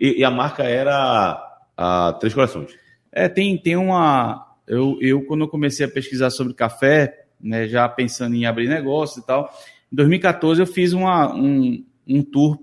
E, 0.00 0.20
e 0.20 0.24
a 0.24 0.30
marca 0.30 0.62
era 0.62 1.38
a 1.76 2.12
Três 2.14 2.32
Corações. 2.32 2.74
É, 3.12 3.28
tem, 3.28 3.58
tem 3.58 3.76
uma. 3.76 4.46
Eu, 4.66 4.96
eu, 5.00 5.24
quando 5.26 5.42
eu 5.42 5.48
comecei 5.48 5.84
a 5.84 5.90
pesquisar 5.90 6.30
sobre 6.30 6.54
café, 6.54 7.24
né, 7.40 7.66
já 7.66 7.88
pensando 7.88 8.34
em 8.34 8.46
abrir 8.46 8.68
negócio 8.68 9.20
e 9.20 9.26
tal, 9.26 9.52
em 9.92 9.96
2014 9.96 10.60
eu 10.60 10.66
fiz 10.66 10.92
uma, 10.92 11.34
um, 11.34 11.84
um 12.06 12.22
tour 12.22 12.58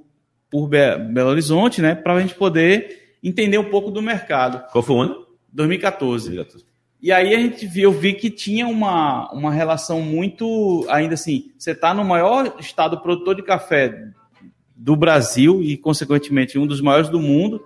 por 0.50 0.67
Be- 0.67 0.97
Belo 1.12 1.32
Horizonte, 1.32 1.82
né, 1.82 1.95
para 1.95 2.13
a 2.13 2.21
gente 2.21 2.36
poder 2.36 3.17
entender 3.21 3.58
um 3.58 3.69
pouco 3.69 3.91
do 3.91 4.02
mercado. 4.02 4.65
Qual 4.71 4.82
foi 4.82 4.95
o 4.95 5.02
ano? 5.02 5.28
2014. 5.52 6.30
E 7.02 7.12
aí 7.12 7.36
a 7.36 7.39
gente 7.39 7.67
viu, 7.67 7.91
eu 7.91 8.00
vi 8.00 8.13
que 8.13 8.30
tinha 8.30 8.65
uma, 8.67 9.30
uma 9.32 9.52
relação 9.52 10.02
muito, 10.02 10.86
ainda 10.89 11.13
assim, 11.13 11.52
você 11.58 11.71
está 11.71 11.93
no 11.93 12.04
maior 12.06 12.56
estado 12.60 13.00
produtor 13.02 13.36
de 13.36 13.43
café 13.43 14.08
do 14.78 14.96
Brasil 14.96 15.62
e, 15.63 15.76
consequentemente, 15.76 16.58
um 16.60 16.68
dos 16.68 16.80
maiores 16.82 17.10
do 17.10 17.20
mundo, 17.20 17.63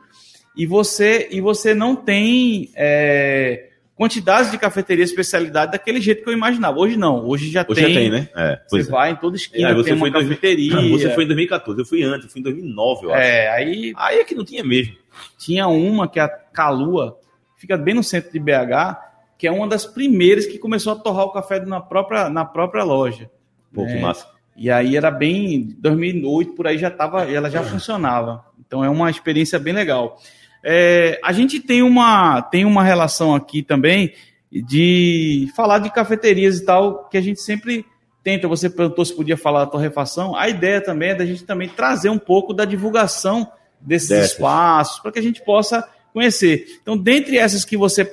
e 0.56 0.65
você, 0.65 1.28
e 1.32 1.41
você 1.41 1.74
não 1.74 1.95
tem 1.95 2.69
é, 2.76 3.69
quantidades 3.95 4.50
de 4.52 4.58
cafeteria 4.58 5.04
especialidade 5.04 5.74
daquele 5.74 6.00
jeito 6.02 6.24
que 6.24 6.30
eu 6.30 6.34
imaginava. 6.34 6.80
Hoje 6.80 6.97
não, 6.97 7.26
hoje 7.28 7.50
já 7.52 7.65
Hoje 7.67 7.82
tem. 7.84 7.93
já 7.93 8.00
tem, 8.00 8.10
né? 8.10 8.30
É, 8.36 8.60
Você 8.69 8.82
é. 8.88 8.91
vai 8.91 9.12
em 9.12 9.15
toda 9.15 9.36
esquina, 9.36 9.69
É, 9.69 9.74
você 9.74 9.84
tem 9.86 9.93
uma 9.93 10.00
foi 10.00 10.10
em 10.10 10.12
dois- 10.13 10.28
cafeteria. 10.28 10.76
Você 10.91 11.10
foi 11.13 11.24
em 11.24 11.28
2014, 11.28 11.80
eu 11.82 11.86
fui 11.86 12.04
antes, 12.04 12.26
eu 12.26 12.32
fui 12.32 12.39
em 12.39 12.43
2009, 12.43 13.06
eu 13.06 13.13
acho. 13.13 13.21
É, 13.21 13.50
aí 13.50 13.93
Aí 13.95 14.19
é 14.19 14.24
que 14.24 14.34
não 14.36 14.43
tinha 14.45 14.63
mesmo. 14.63 14.95
tinha 15.38 15.67
uma 15.67 16.08
que 16.08 16.19
é 16.19 16.24
a 16.24 16.28
Calua, 16.30 17.17
fica 17.58 17.78
bem 17.78 17.93
no 17.93 18.04
centro 18.04 18.32
de 18.32 18.39
BH, 18.39 18.97
que 19.38 19.47
é 19.47 19.52
uma 19.52 19.67
das 19.67 19.86
primeiras 19.86 20.45
que 20.45 20.58
começou 20.60 20.93
a 20.93 20.95
torrar 20.95 21.26
o 21.26 21.32
café 21.32 21.60
na 21.65 21.80
própria, 21.80 22.30
na 22.30 22.43
própria 22.45 22.84
loja. 22.84 23.30
Pô, 23.74 23.86
que 23.86 23.93
É. 23.93 24.00
massa. 24.02 24.28
E 24.62 24.69
aí 24.69 24.95
era 24.95 25.10
bem 25.10 25.76
2008 25.80 26.54
por 26.54 26.67
aí 26.67 26.78
já 26.78 26.91
tava, 26.91 27.24
ela 27.24 27.50
já 27.50 27.63
funcionava. 27.63 28.45
Então 28.60 28.86
é 28.86 28.89
uma 28.89 29.10
experiência 29.10 29.58
bem 29.58 29.74
legal. 29.74 30.21
É, 30.63 31.19
a 31.24 31.34
gente 31.34 31.60
tem 31.60 31.82
uma 31.82 32.43
tem 32.43 32.63
uma 32.63 32.84
relação 32.84 33.34
aqui 33.34 33.63
também 33.63 34.13
de 34.52 35.52
falar 35.56 35.80
de 35.80 35.89
cafeterias 35.89 36.60
e 36.60 36.65
tal 36.65 37.10
que 37.10 37.17
a 37.17 37.21
gente 37.21 37.41
sempre 37.41 37.84
tenta. 38.24 38.47
Você 38.47 38.69
perguntou 38.69 39.04
se 39.04 39.15
podia 39.15 39.36
falar 39.36 39.65
da 39.65 39.71
torrefação. 39.71 40.36
A 40.36 40.47
ideia 40.47 40.80
também 40.80 41.10
é 41.10 41.15
da 41.15 41.26
gente 41.26 41.43
também 41.43 41.67
trazer 41.67 42.12
um 42.12 42.19
pouco 42.19 42.54
da 42.54 42.63
divulgação 42.63 43.52
desses 43.80 44.10
Dessas. 44.10 44.34
espaços 44.34 45.00
para 45.00 45.12
que 45.12 45.17
a 45.17 45.24
gente 45.24 45.43
possa 45.43 45.89
conhecer. 46.13 46.67
Então, 46.84 46.95
dentre 46.95 47.39
essas 47.39 47.65
que 47.65 47.76
você 47.76 48.08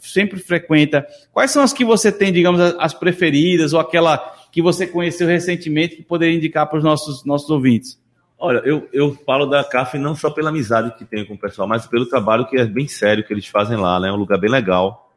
sempre 0.00 0.38
frequenta, 0.38 1.04
quais 1.32 1.50
são 1.50 1.64
as 1.64 1.72
que 1.72 1.84
você 1.84 2.12
tem, 2.12 2.32
digamos, 2.32 2.60
as 2.78 2.94
preferidas 2.94 3.72
ou 3.72 3.80
aquela 3.80 4.39
que 4.50 4.60
você 4.60 4.86
conheceu 4.86 5.26
recentemente 5.26 5.96
que 5.96 6.02
poderia 6.02 6.36
indicar 6.36 6.68
para 6.68 6.78
os 6.78 6.84
nossos, 6.84 7.24
nossos 7.24 7.48
ouvintes? 7.50 8.00
Olha, 8.38 8.58
eu, 8.64 8.88
eu 8.92 9.14
falo 9.26 9.44
da 9.44 9.62
CAF 9.62 9.98
não 9.98 10.16
só 10.16 10.30
pela 10.30 10.48
amizade 10.48 10.96
que 10.96 11.04
tenho 11.04 11.26
com 11.26 11.34
o 11.34 11.38
pessoal, 11.38 11.68
mas 11.68 11.86
pelo 11.86 12.06
trabalho 12.06 12.46
que 12.46 12.56
é 12.56 12.64
bem 12.64 12.88
sério 12.88 13.22
que 13.22 13.32
eles 13.32 13.46
fazem 13.46 13.76
lá, 13.76 14.00
né? 14.00 14.08
É 14.08 14.12
um 14.12 14.16
lugar 14.16 14.38
bem 14.38 14.50
legal, 14.50 15.12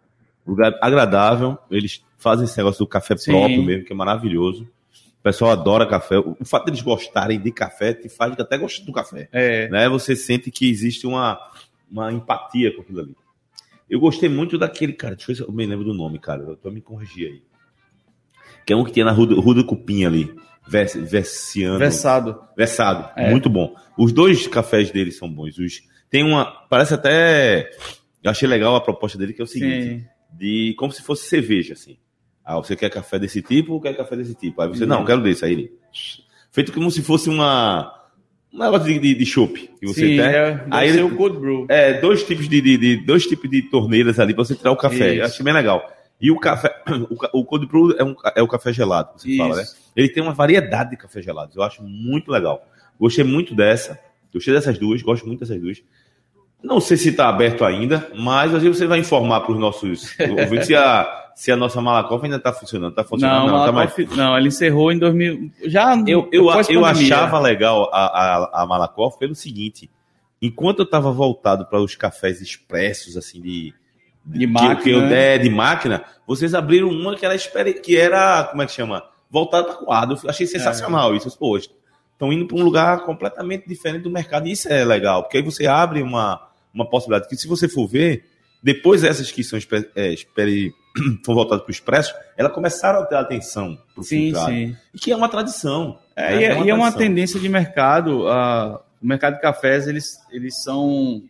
um 0.45 0.51
lugar 0.51 0.77
agradável. 0.81 1.57
Eles 1.71 2.03
fazem 2.17 2.43
esse 2.43 2.57
negócio 2.57 2.79
do 2.79 2.87
café 2.87 3.15
Sim. 3.15 3.31
próprio 3.31 3.63
mesmo, 3.63 3.85
que 3.85 3.93
é 3.93 3.95
maravilhoso. 3.95 4.63
O 5.19 5.23
pessoal 5.23 5.51
adora 5.51 5.87
café. 5.87 6.17
O 6.17 6.43
fato 6.43 6.65
deles 6.65 6.81
gostarem 6.81 7.39
de 7.39 7.49
café 7.49 7.93
te 7.93 8.09
faz 8.09 8.37
até 8.37 8.57
gostar 8.57 8.83
do 8.83 8.91
café. 8.91 9.29
É, 9.31 9.69
né? 9.69 9.87
Você 9.87 10.17
sente 10.17 10.51
que 10.51 10.69
existe 10.69 11.07
uma, 11.07 11.39
uma 11.89 12.11
empatia 12.11 12.75
com 12.75 12.81
aquilo 12.81 12.99
ali. 12.99 13.15
Eu 13.89 14.01
gostei 14.01 14.27
muito 14.27 14.57
daquele, 14.57 14.91
cara, 14.91 15.15
deixa 15.15 15.31
eu 15.31 15.35
ver 15.35 15.43
se 15.43 15.49
eu 15.49 15.53
me 15.53 15.65
lembro 15.65 15.85
do 15.85 15.93
nome, 15.93 16.19
cara, 16.19 16.43
eu 16.43 16.57
tô 16.57 16.69
me 16.69 16.81
corrigir 16.81 17.27
aí. 17.27 17.41
Que 18.65 18.73
é 18.73 18.76
um 18.76 18.84
que 18.84 18.91
tinha 18.91 19.06
na 19.06 19.12
Rua 19.12 19.34
Rua 19.36 19.56
do 19.56 19.65
Cupim 19.65 20.06
ali, 20.06 20.34
Vers, 20.67 20.93
Versiano. 20.95 21.78
versado. 21.80 22.39
Versado, 22.56 23.10
É. 23.15 23.30
muito 23.30 23.49
bom. 23.49 23.73
Os 23.97 24.12
dois 24.12 24.47
cafés 24.47 24.89
dele 24.91 25.12
são 25.12 25.30
bons. 25.30 25.58
Os, 25.58 25.82
tem 26.10 26.23
uma, 26.23 26.45
parece 26.69 26.93
até, 26.93 27.69
eu 28.23 28.32
achei 28.32 28.47
legal 28.47 28.76
a 28.76 28.82
proposta 28.82 29.17
dele, 29.17 29.34
que 29.34 29.41
é 29.41 29.43
o 29.43 29.47
seguinte, 29.47 29.84
Sim. 29.99 30.04
de 30.32 30.73
como 30.78 30.91
se 30.93 31.02
fosse 31.02 31.28
cerveja, 31.28 31.73
assim. 31.73 31.97
Ah, 32.45 32.56
você 32.58 32.76
quer 32.76 32.89
café 32.89 33.17
desse 33.19 33.41
tipo 33.41 33.73
ou 33.73 33.82
quer 33.82 33.95
café 33.95 34.15
desse 34.15 34.36
tipo? 34.36 34.62
Aí 34.62 34.67
você, 34.69 34.84
Uhum. 34.84 34.89
não, 34.89 35.06
quero 35.06 35.21
desse. 35.21 35.43
Aí 35.45 35.52
ele, 35.54 35.71
feito 36.52 36.71
como 36.73 36.89
se 36.91 37.02
fosse 37.02 37.30
uma, 37.30 37.93
um 38.54 38.60
negócio 38.60 38.86
de, 38.88 38.99
de, 38.99 39.15
de 39.15 39.26
chopp 39.26 39.54
que 39.80 39.86
você 39.88 40.02
Sim, 40.02 40.17
tem. 40.17 40.19
é, 40.19 40.65
Aí 40.71 40.89
ele- 40.89 41.02
o 41.04 41.15
cold 41.15 41.38
brew. 41.39 41.65
É, 41.69 41.99
dois 41.99 42.23
tipos 42.23 42.47
de, 42.49 42.62
de- 42.62 42.78
de- 42.78 42.97
dois 43.06 43.26
tipos 43.26 43.49
de 43.49 43.62
torneiras 43.63 44.19
ali 44.19 44.34
pra 44.34 44.43
você 44.45 44.56
tirar 44.56 44.71
o 44.71 44.78
café. 44.78 45.10
Isso. 45.13 45.19
Eu 45.21 45.26
achei 45.26 45.43
bem 45.45 45.54
legal. 45.54 45.84
E 46.23 46.31
o 46.31 46.39
café, 46.39 46.73
o, 47.33 47.41
o 47.41 47.43
cold 47.43 47.65
brew 47.67 47.91
é, 47.97 48.03
um, 48.03 48.15
é 48.33 48.41
o 48.41 48.47
café 48.47 48.71
gelado, 48.71 49.09
você 49.17 49.27
Isso. 49.27 49.38
fala, 49.38 49.57
né? 49.57 49.63
Ele 49.93 50.07
tem 50.07 50.23
uma 50.23 50.33
variedade 50.33 50.91
de 50.91 50.97
café 50.97 51.21
gelados. 51.21 51.53
Eu 51.57 51.62
acho 51.62 51.83
muito 51.83 52.31
legal. 52.31 52.65
Gostei 52.97 53.25
muito 53.25 53.53
dessa. 53.53 53.99
Gostei 54.33 54.53
dessas 54.53 54.79
duas, 54.79 55.01
gosto 55.01 55.27
muito 55.27 55.41
dessas 55.41 55.59
duas. 55.59 55.83
Não 56.63 56.79
sei 56.79 56.95
se 56.95 57.09
está 57.09 57.27
aberto 57.27 57.65
ainda, 57.65 58.09
mas 58.15 58.53
hoje 58.53 58.69
você 58.69 58.88
vai 58.88 58.99
informar 58.99 59.41
para 59.41 59.51
os 59.51 59.59
nossos 59.59 60.15
ouvintes 60.39 60.67
se 60.67 60.75
a, 60.75 61.31
se 61.36 61.51
a 61.51 61.57
nossa 61.57 61.81
Malakoff 61.81 62.23
ainda 62.23 62.38
está 62.38 62.53
funcionando. 62.53 62.91
Está 62.91 63.03
funcionando? 63.03 63.47
Não, 63.47 63.57
Não, 63.57 63.65
tá 63.65 63.71
mais. 63.73 63.93
Não, 64.15 64.38
ele 64.38 64.47
encerrou 64.47 64.93
em 64.93 64.97
2000. 64.97 65.51
Já 65.65 65.93
Eu, 66.07 66.29
eu, 66.31 66.47
eu 66.69 66.86
achava 66.86 67.38
legal 67.38 67.89
a, 67.91 68.05
a, 68.05 68.63
a 68.63 68.65
Malakoff 68.65 69.19
pelo 69.19 69.36
seguinte: 69.36 69.91
enquanto 70.41 70.79
eu 70.79 70.86
estava 70.86 71.12
voltado 71.12 71.65
para 71.65 71.81
os 71.81 71.97
cafés 71.97 72.39
expressos, 72.39 73.17
assim, 73.17 73.41
de. 73.41 73.73
De 74.25 74.39
que- 74.39 74.47
máquina, 74.47 74.75
Que, 74.77 74.89
eu 74.91 75.01
né? 75.01 75.09
der 75.09 75.39
de 75.39 75.49
máquina, 75.49 76.03
vocês 76.25 76.53
abriram 76.53 76.88
uma 76.89 77.15
que 77.15 77.25
era, 77.25 77.38
que 77.73 77.97
era 77.97 78.43
como 78.45 78.62
é 78.62 78.65
que 78.65 78.71
chama? 78.71 79.03
Voltada 79.29 79.65
para 79.65 79.75
quadro. 79.75 80.17
Eu 80.23 80.29
achei 80.29 80.47
sensacional 80.47 81.13
isso. 81.15 81.36
Pô, 81.38 81.57
estão 81.57 82.31
indo 82.31 82.45
para 82.47 82.57
um 82.57 82.63
lugar 82.63 82.99
completamente 83.03 83.67
diferente 83.67 84.03
do 84.03 84.09
mercado. 84.12 84.47
E 84.47 84.51
isso 84.51 84.71
é 84.71 84.86
legal, 84.86 85.23
porque 85.23 85.38
aí 85.38 85.43
você 85.43 85.65
abre 85.67 86.01
uma, 86.01 86.39
uma 86.73 86.88
possibilidade. 86.89 87.27
Que 87.29 87.36
se 87.36 87.47
você 87.47 87.67
for 87.67 87.88
ver, 87.88 88.23
depois 88.62 89.03
essas 89.03 89.31
que 89.31 89.43
são 89.43 89.59
é, 89.95 90.15
foram 91.25 91.36
voltadas 91.36 91.63
para 91.63 91.69
o 91.69 91.71
expresso, 91.71 92.13
elas 92.38 92.53
começaram 92.53 93.01
a 93.01 93.05
ter 93.05 93.15
atenção 93.15 93.77
para 93.93 94.01
o 94.01 94.03
Sim, 94.03 94.25
filtrado. 94.27 94.51
sim. 94.51 94.77
E 94.93 94.99
que 94.99 95.12
é 95.12 95.15
uma 95.15 95.27
tradição. 95.27 95.97
É, 96.15 96.36
né? 96.36 96.41
e, 96.41 96.45
é- 96.45 96.62
e 96.65 96.69
é 96.69 96.73
uma 96.73 96.83
tradição. 96.91 96.97
tendência 96.99 97.39
de 97.39 97.49
mercado. 97.49 98.27
ah, 98.29 98.79
o 99.01 99.05
mercado 99.05 99.33
de 99.36 99.41
cafés, 99.41 99.86
eles, 99.88 100.12
eles 100.31 100.63
são. 100.63 101.21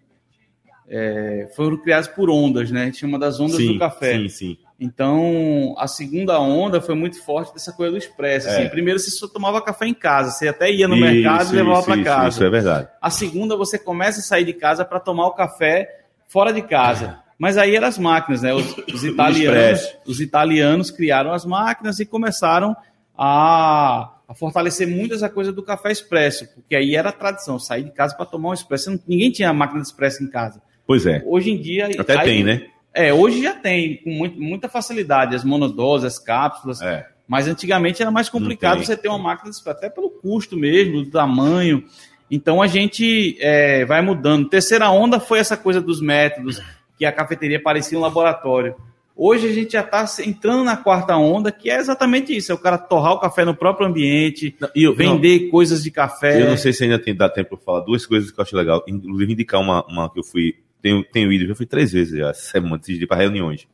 É, 0.88 1.50
foram 1.56 1.78
criados 1.78 2.08
por 2.08 2.30
ondas, 2.30 2.70
né? 2.72 2.84
A 2.84 2.86
gente 2.86 3.00
chama 3.00 3.18
das 3.18 3.40
ondas 3.40 3.58
sim, 3.58 3.74
do 3.74 3.80
café. 3.80 4.18
Sim, 4.18 4.30
sim. 4.30 4.58
Então, 4.80 5.76
a 5.78 5.88
segunda 5.88 6.40
onda 6.40 6.82
foi 6.82 6.94
muito 6.94 7.24
forte 7.24 7.54
dessa 7.54 7.72
coisa 7.72 7.92
do 7.92 7.98
expresso. 7.98 8.50
É. 8.50 8.52
Assim, 8.52 8.70
primeiro, 8.70 9.00
você 9.00 9.12
só 9.12 9.28
tomava 9.28 9.62
café 9.62 9.88
em 9.88 9.94
casa. 9.94 10.32
Você 10.32 10.48
até 10.48 10.72
ia 10.72 10.88
no 10.88 10.96
Isso, 10.96 11.06
mercado 11.06 11.54
e 11.54 11.56
levava 11.56 11.78
isso, 11.78 11.86
para 11.86 11.96
isso, 11.96 12.04
casa. 12.04 12.30
Isso 12.30 12.44
é 12.44 12.50
verdade. 12.50 12.88
A 13.02 13.10
segunda, 13.10 13.56
você 13.56 13.80
começa 13.80 14.20
a 14.20 14.24
sair 14.24 14.44
de 14.44 14.54
casa 14.54 14.84
para 14.84 15.00
tomar 15.00 15.28
o 15.28 15.32
café 15.32 16.04
fora 16.28 16.52
de 16.52 16.62
casa. 16.62 17.20
Mas 17.38 17.58
aí 17.58 17.76
eram 17.76 17.88
as 17.88 17.98
máquinas, 17.98 18.42
né? 18.42 18.54
Os, 18.54 18.76
os 18.94 19.04
italianos, 19.04 19.96
os 20.06 20.20
italianos 20.20 20.92
criaram 20.92 21.32
as 21.32 21.46
máquinas 21.46 22.00
e 22.00 22.06
começaram 22.06 22.76
a, 23.18 24.12
a 24.28 24.36
fortalecer 24.36 24.88
muito 24.88 25.14
essa 25.14 25.30
coisa 25.30 25.52
do 25.52 25.64
café 25.64 25.92
expresso, 25.92 26.48
porque 26.54 26.76
aí 26.76 26.96
era 26.96 27.10
a 27.10 27.14
tradição, 27.14 27.58
sair 27.60 27.84
de 27.84 27.92
casa 27.92 28.16
para 28.16 28.26
tomar 28.26 28.50
um 28.50 28.54
expresso. 28.54 29.00
Ninguém 29.08 29.32
tinha 29.32 29.54
máquina 29.54 29.82
de 29.82 29.88
expresso 29.88 30.24
em 30.24 30.28
casa. 30.28 30.62
Pois 30.86 31.06
é. 31.06 31.22
Hoje 31.26 31.52
em 31.52 31.58
dia. 31.60 31.90
Até 31.98 32.20
aí- 32.20 32.26
tem, 32.26 32.44
né? 32.44 32.66
É, 32.94 33.12
hoje 33.12 33.42
já 33.42 33.54
tem, 33.54 33.98
com 34.04 34.12
muito- 34.12 34.40
muita 34.40 34.70
facilidade, 34.70 35.36
as 35.36 35.44
monodoses, 35.44 36.06
as 36.06 36.20
cápsulas. 36.20 36.80
É. 36.82 37.08
Mas 37.28 37.48
antigamente 37.48 38.02
era 38.02 38.12
mais 38.12 38.30
complicado 38.30 38.84
você 38.84 38.96
ter 38.96 39.08
uma 39.08 39.18
máquina 39.18 39.50
até 39.68 39.90
pelo 39.90 40.10
custo 40.10 40.56
mesmo, 40.56 41.04
do 41.04 41.10
tamanho. 41.10 41.84
Então 42.30 42.62
a 42.62 42.68
gente 42.68 43.36
é, 43.40 43.86
vai 43.86 44.02
mudando. 44.02 44.48
Terceira 44.50 44.90
onda 44.92 45.20
foi 45.20 45.40
essa 45.40 45.58
coisa 45.58 45.82
dos 45.82 46.02
métodos, 46.02 46.62
que 46.98 47.06
a 47.06 47.12
cafeteria 47.12 47.62
parecia 47.62 47.98
um 47.98 48.02
laboratório. 48.02 48.76
Hoje 49.16 49.48
a 49.48 49.54
gente 49.54 49.74
já 49.74 49.82
está 49.82 50.06
entrando 50.26 50.64
na 50.64 50.76
quarta 50.76 51.16
onda, 51.16 51.52
que 51.52 51.70
é 51.70 51.78
exatamente 51.78 52.36
isso: 52.36 52.52
é 52.52 52.56
o 52.56 52.58
cara 52.58 52.78
torrar 52.78 53.14
o 53.14 53.20
café 53.20 53.46
no 53.46 53.56
próprio 53.56 53.88
ambiente, 53.88 54.56
E 54.76 54.84
eu, 54.84 54.96
vender 54.96 55.50
coisas 55.50 55.84
de 55.84 55.92
café. 55.92 56.42
Eu 56.42 56.50
não 56.50 56.58
sei 56.58 56.74
se 56.74 56.84
ainda 56.84 56.98
tem, 57.00 57.16
dá 57.16 57.30
tempo 57.30 57.50
para 57.56 57.66
falar 57.66 57.80
duas 57.82 58.06
coisas 58.06 58.32
que 58.32 58.40
eu 58.40 58.44
acho 58.44 58.56
legal. 58.56 58.84
Inclusive, 58.88 59.34
indicar 59.34 59.62
uma, 59.62 59.86
uma 59.88 60.12
que 60.12 60.20
eu 60.20 60.24
fui. 60.24 60.56
Tenho, 60.84 61.02
tenho 61.02 61.32
ido, 61.32 61.48
já 61.48 61.56
fui 61.56 61.66
três 61.66 61.94
vezes 61.94 62.20
já, 62.20 62.34
semana, 62.34 62.76
antes 62.76 62.98
de 62.98 63.06
ir 63.06 63.08
para 63.08 63.22
reuniões. 63.22 63.66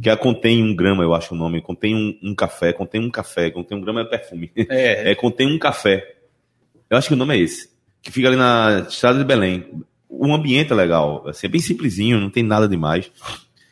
Que 0.00 0.10
a 0.10 0.16
contém 0.18 0.62
um 0.62 0.76
grama, 0.76 1.02
eu 1.02 1.14
acho 1.14 1.34
o 1.34 1.38
nome. 1.38 1.62
Contém 1.62 1.94
um, 1.94 2.30
um 2.30 2.34
café, 2.34 2.74
contém 2.74 3.00
um 3.00 3.10
café, 3.10 3.50
contém 3.50 3.78
um 3.78 3.80
grama 3.80 4.02
é 4.02 4.04
perfume. 4.04 4.52
É, 4.54 5.10
É, 5.10 5.14
contém 5.14 5.46
um 5.46 5.58
café. 5.58 6.16
Eu 6.90 6.98
acho 6.98 7.08
que 7.08 7.14
o 7.14 7.16
nome 7.16 7.34
é 7.34 7.40
esse. 7.40 7.70
Que 8.02 8.12
fica 8.12 8.28
ali 8.28 8.36
na 8.36 8.84
estrada 8.86 9.18
de 9.18 9.24
Belém. 9.24 9.64
O 10.06 10.30
ambiente 10.34 10.72
é 10.72 10.74
legal. 10.74 11.26
Assim, 11.26 11.46
é 11.46 11.50
bem 11.50 11.60
simplesinho, 11.60 12.20
não 12.20 12.28
tem 12.28 12.42
nada 12.42 12.68
demais. 12.68 13.10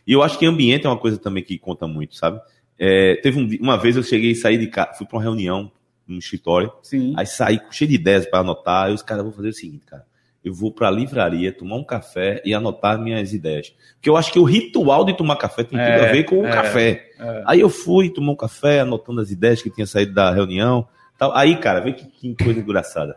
E 0.07 0.13
eu 0.13 0.23
acho 0.23 0.39
que 0.39 0.47
ambiente 0.47 0.87
é 0.87 0.89
uma 0.89 0.97
coisa 0.97 1.19
também 1.19 1.43
que 1.43 1.59
conta 1.59 1.87
muito, 1.87 2.17
sabe? 2.17 2.41
É, 2.79 3.17
teve 3.17 3.39
um, 3.39 3.63
uma 3.63 3.77
vez 3.77 3.97
eu 3.97 4.03
cheguei 4.03 4.31
e 4.31 4.35
saí 4.35 4.57
de 4.57 4.69
casa, 4.69 4.95
fui 4.95 5.07
para 5.07 5.19
uma 5.19 5.23
reunião 5.23 5.71
no 6.07 6.19
escritório. 6.19 6.73
sim. 6.83 7.13
Aí 7.15 7.27
saí 7.27 7.61
cheio 7.71 7.91
de 7.91 7.97
ideias 7.97 8.25
para 8.25 8.39
anotar. 8.41 8.87
Aí 8.87 8.95
os 8.95 9.03
caras 9.03 9.23
vão 9.23 9.33
fazer 9.33 9.51
o 9.51 9.53
seguinte, 9.53 9.85
cara. 9.85 10.07
Eu 10.43 10.55
vou 10.55 10.73
para 10.73 10.89
a 10.89 10.91
livraria, 10.91 11.53
tomar 11.53 11.77
um 11.77 11.85
café 11.85 12.41
e 12.45 12.55
anotar 12.55 12.99
minhas 12.99 13.35
ideias. 13.35 13.75
Porque 13.95 14.09
eu 14.09 14.17
acho 14.17 14.33
que 14.33 14.39
o 14.39 14.45
ritual 14.45 15.05
de 15.05 15.15
tomar 15.15 15.37
café 15.37 15.63
tem 15.63 15.79
tudo 15.79 15.81
É, 15.81 16.09
a 16.09 16.13
ver 16.13 16.25
com 16.25 16.41
o 16.41 16.47
é, 16.47 16.51
café. 16.51 17.11
é. 17.19 17.43
Aí 17.47 17.61
eu 17.61 17.69
fui, 17.69 18.09
tomar 18.09 18.33
um 18.33 18.37
café, 18.37 18.81
anotando 18.81 19.21
as 19.21 19.31
ideias 19.31 19.61
que 19.61 19.69
tinha 19.69 19.87
saído 19.87 20.15
da 20.15 20.31
reunião. 20.31 20.89
Tal. 21.19 21.37
Aí, 21.37 21.57
cara, 21.57 21.81
vê 21.81 21.93
que, 21.93 22.07
que 22.07 22.43
coisa 22.43 22.59
engraçada. 22.61 23.17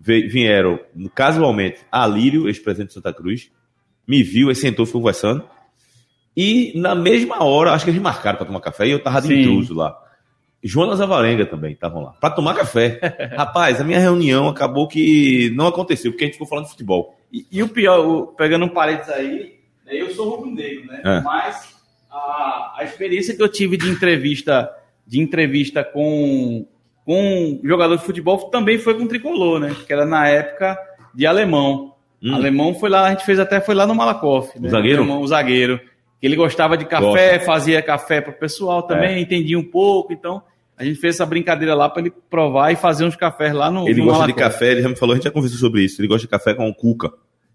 Vieram, 0.00 0.78
casualmente, 1.14 1.78
a 1.90 2.06
Lírio, 2.06 2.48
ex-presidente 2.48 2.88
de 2.88 2.94
Santa 2.94 3.12
Cruz, 3.12 3.50
me 4.06 4.22
viu, 4.22 4.48
aí 4.48 4.54
sentou, 4.54 4.86
ficou 4.86 5.00
conversando. 5.00 5.44
E 6.36 6.72
na 6.76 6.94
mesma 6.94 7.42
hora, 7.42 7.72
acho 7.72 7.84
que 7.84 7.90
eles 7.90 8.02
marcaram 8.02 8.36
para 8.36 8.46
tomar 8.46 8.60
café 8.60 8.86
e 8.86 8.90
eu 8.90 9.02
tava 9.02 9.22
de 9.22 9.28
Sim. 9.28 9.40
intruso 9.40 9.74
lá. 9.74 9.96
Jonas 10.66 11.00
Avarenga 11.00 11.46
também 11.46 11.72
estavam 11.72 12.02
lá, 12.02 12.10
para 12.20 12.30
tomar 12.30 12.54
café. 12.54 12.98
Rapaz, 13.36 13.80
a 13.80 13.84
minha 13.84 13.98
reunião 13.98 14.48
acabou 14.48 14.88
que 14.88 15.50
não 15.54 15.66
aconteceu, 15.66 16.10
porque 16.12 16.24
a 16.24 16.26
gente 16.26 16.34
ficou 16.34 16.46
falando 16.48 16.64
de 16.64 16.70
futebol. 16.72 17.16
E, 17.32 17.46
e 17.50 17.62
o 17.62 17.68
pior, 17.68 18.00
o- 18.06 18.26
pegando 18.28 18.64
um 18.64 18.68
parênteses 18.68 19.12
aí, 19.12 19.54
né, 19.84 19.92
eu 19.94 20.10
sou 20.10 20.28
rubro-negro, 20.30 20.86
né? 20.86 21.00
É. 21.04 21.20
Mas 21.20 21.74
a, 22.10 22.74
a 22.78 22.84
experiência 22.84 23.34
que 23.36 23.42
eu 23.42 23.48
tive 23.48 23.76
de 23.76 23.88
entrevista, 23.88 24.70
de 25.06 25.20
entrevista 25.20 25.84
com, 25.84 26.66
com 27.04 27.60
jogador 27.62 27.96
de 27.96 28.04
futebol 28.04 28.38
também 28.50 28.78
foi 28.78 28.94
com 28.94 29.04
o 29.04 29.08
tricolor, 29.08 29.60
né? 29.60 29.74
Que 29.86 29.92
era 29.92 30.04
na 30.06 30.28
época 30.28 30.78
de 31.14 31.26
alemão. 31.26 31.94
Hum. 32.22 32.34
Alemão 32.34 32.74
foi 32.74 32.88
lá, 32.88 33.06
a 33.06 33.10
gente 33.10 33.24
fez 33.24 33.38
até 33.38 33.60
foi 33.60 33.74
lá 33.74 33.86
no 33.86 33.94
Malakoff. 33.94 34.58
Né? 34.58 34.68
O 34.68 34.70
zagueiro? 34.70 34.98
Alemão, 35.02 35.20
o 35.20 35.26
zagueiro. 35.26 35.80
Ele 36.22 36.34
gostava 36.34 36.76
de 36.76 36.86
café, 36.86 37.38
fazia 37.40 37.82
café 37.82 38.20
pro 38.22 38.32
pessoal 38.32 38.82
também, 38.82 39.20
entendia 39.22 39.58
um 39.58 39.62
pouco, 39.62 40.12
então. 40.12 40.42
A 40.78 40.84
gente 40.84 41.00
fez 41.00 41.14
essa 41.14 41.24
brincadeira 41.24 41.74
lá 41.74 41.88
para 41.88 42.02
ele 42.02 42.12
provar 42.28 42.70
e 42.70 42.76
fazer 42.76 43.04
uns 43.04 43.16
cafés 43.16 43.52
lá 43.54 43.70
no. 43.70 43.88
Ele 43.88 44.00
no 44.00 44.06
gosta 44.06 44.26
de 44.26 44.34
café, 44.34 44.72
ele 44.72 44.82
já 44.82 44.88
me 44.88 44.96
falou, 44.96 45.14
a 45.14 45.16
gente 45.16 45.24
já 45.24 45.30
conversou 45.30 45.58
sobre 45.58 45.82
isso. 45.82 46.00
Ele 46.00 46.08
gosta 46.08 46.22
de 46.26 46.28
café 46.28 46.54
com 46.54 46.72
cuca, 46.74 47.10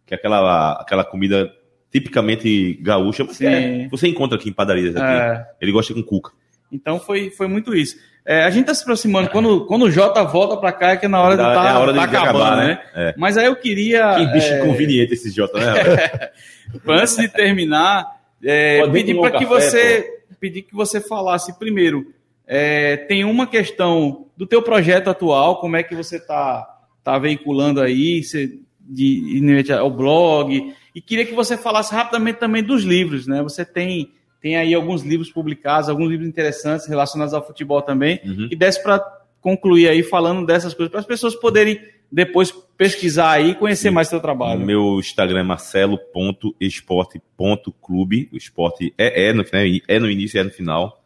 que 0.05 0.13
é 0.13 0.17
aquela, 0.17 0.73
aquela 0.73 1.03
comida 1.03 1.51
tipicamente 1.91 2.73
gaúcha. 2.81 3.23
Você, 3.23 3.45
Sim. 3.45 3.88
você 3.89 4.07
encontra 4.07 4.38
aqui 4.38 4.49
em 4.49 4.53
padarias 4.53 4.95
aqui. 4.95 5.05
É. 5.05 5.45
Ele 5.62 5.71
gosta 5.71 5.93
com 5.93 6.01
cuca. 6.01 6.31
Então 6.71 6.99
foi, 6.99 7.29
foi 7.29 7.47
muito 7.47 7.75
isso. 7.75 7.97
É, 8.25 8.43
a 8.43 8.49
gente 8.49 8.65
tá 8.65 8.73
se 8.73 8.84
aproximando. 8.84 9.29
Quando, 9.29 9.65
quando 9.65 9.84
o 9.84 9.91
Jota 9.91 10.23
volta 10.23 10.55
para 10.55 10.71
cá, 10.71 10.91
é 10.91 10.97
que 10.97 11.05
é 11.05 11.10
na 11.10 11.21
hora 11.21 11.36
de 11.36 11.41
É 11.41 11.45
tá, 11.45 11.71
a 11.71 11.79
hora 11.79 11.91
de 11.91 11.99
tá 11.99 12.05
acabar, 12.05 12.29
acabando, 12.29 12.57
né? 12.57 12.67
né? 12.67 12.81
É. 12.95 13.15
Mas 13.17 13.38
aí 13.38 13.45
eu 13.45 13.55
queria, 13.55 14.15
Que 14.15 14.25
bicho 14.27 14.53
é, 14.53 14.60
conveniente 14.60 15.13
esse 15.13 15.31
Jota, 15.31 15.60
né? 15.60 16.29
antes 16.88 17.17
de 17.17 17.27
terminar, 17.27 18.05
é, 18.43 18.88
pedir 18.89 19.19
para 19.19 19.38
que 19.38 19.45
você 19.45 20.21
pedir 20.39 20.63
que 20.63 20.73
você 20.73 20.99
falasse 20.99 21.57
primeiro. 21.60 22.13
É, 22.47 22.97
tem 22.97 23.23
uma 23.23 23.47
questão 23.47 24.27
do 24.36 24.45
teu 24.45 24.62
projeto 24.62 25.10
atual, 25.10 25.60
como 25.60 25.75
é 25.75 25.84
que 25.84 25.95
você 25.95 26.19
tá, 26.19 26.67
tá 27.04 27.17
veiculando 27.19 27.82
aí, 27.82 28.23
você, 28.23 28.60
de, 28.80 29.38
inerente 29.38 29.71
ao 29.71 29.89
blog, 29.89 30.73
e 30.93 31.01
queria 31.01 31.25
que 31.25 31.34
você 31.34 31.58
falasse 31.58 31.93
rapidamente 31.93 32.39
também 32.39 32.63
dos 32.63 32.84
livros, 32.84 33.27
né? 33.27 33.41
Você 33.41 33.65
tem 33.65 34.12
tem 34.41 34.58
aí 34.58 34.73
alguns 34.73 35.04
livros 35.04 35.32
publicados, 35.32 35.88
alguns 35.88 36.10
livros 36.10 36.27
interessantes 36.27 36.88
relacionados 36.88 37.32
ao 37.32 37.45
futebol 37.45 37.80
também, 37.80 38.19
Uhum. 38.25 38.47
e 38.49 38.56
desse 38.56 38.82
para 38.82 38.99
concluir 39.39 39.88
aí 39.88 40.01
falando 40.01 40.45
dessas 40.45 40.73
coisas, 40.73 40.89
para 40.89 40.99
as 40.99 41.06
pessoas 41.06 41.36
poderem 41.36 41.80
depois 42.12 42.51
pesquisar 42.75 43.32
aí 43.32 43.51
e 43.51 43.56
conhecer 43.56 43.91
mais 43.91 44.08
seu 44.08 44.19
trabalho. 44.19 44.60
Meu 44.60 44.99
Instagram 44.99 45.39
é 45.39 45.43
marcelo.esporte.clube. 45.43 48.30
O 48.34 48.38
esporte 48.38 48.93
é, 48.97 49.30
é, 49.30 49.34
no, 49.34 49.43
né, 49.43 49.80
é 49.88 49.99
no 49.99 50.10
início 50.10 50.38
e 50.38 50.41
é 50.41 50.43
no 50.43 50.49
final. 50.49 51.01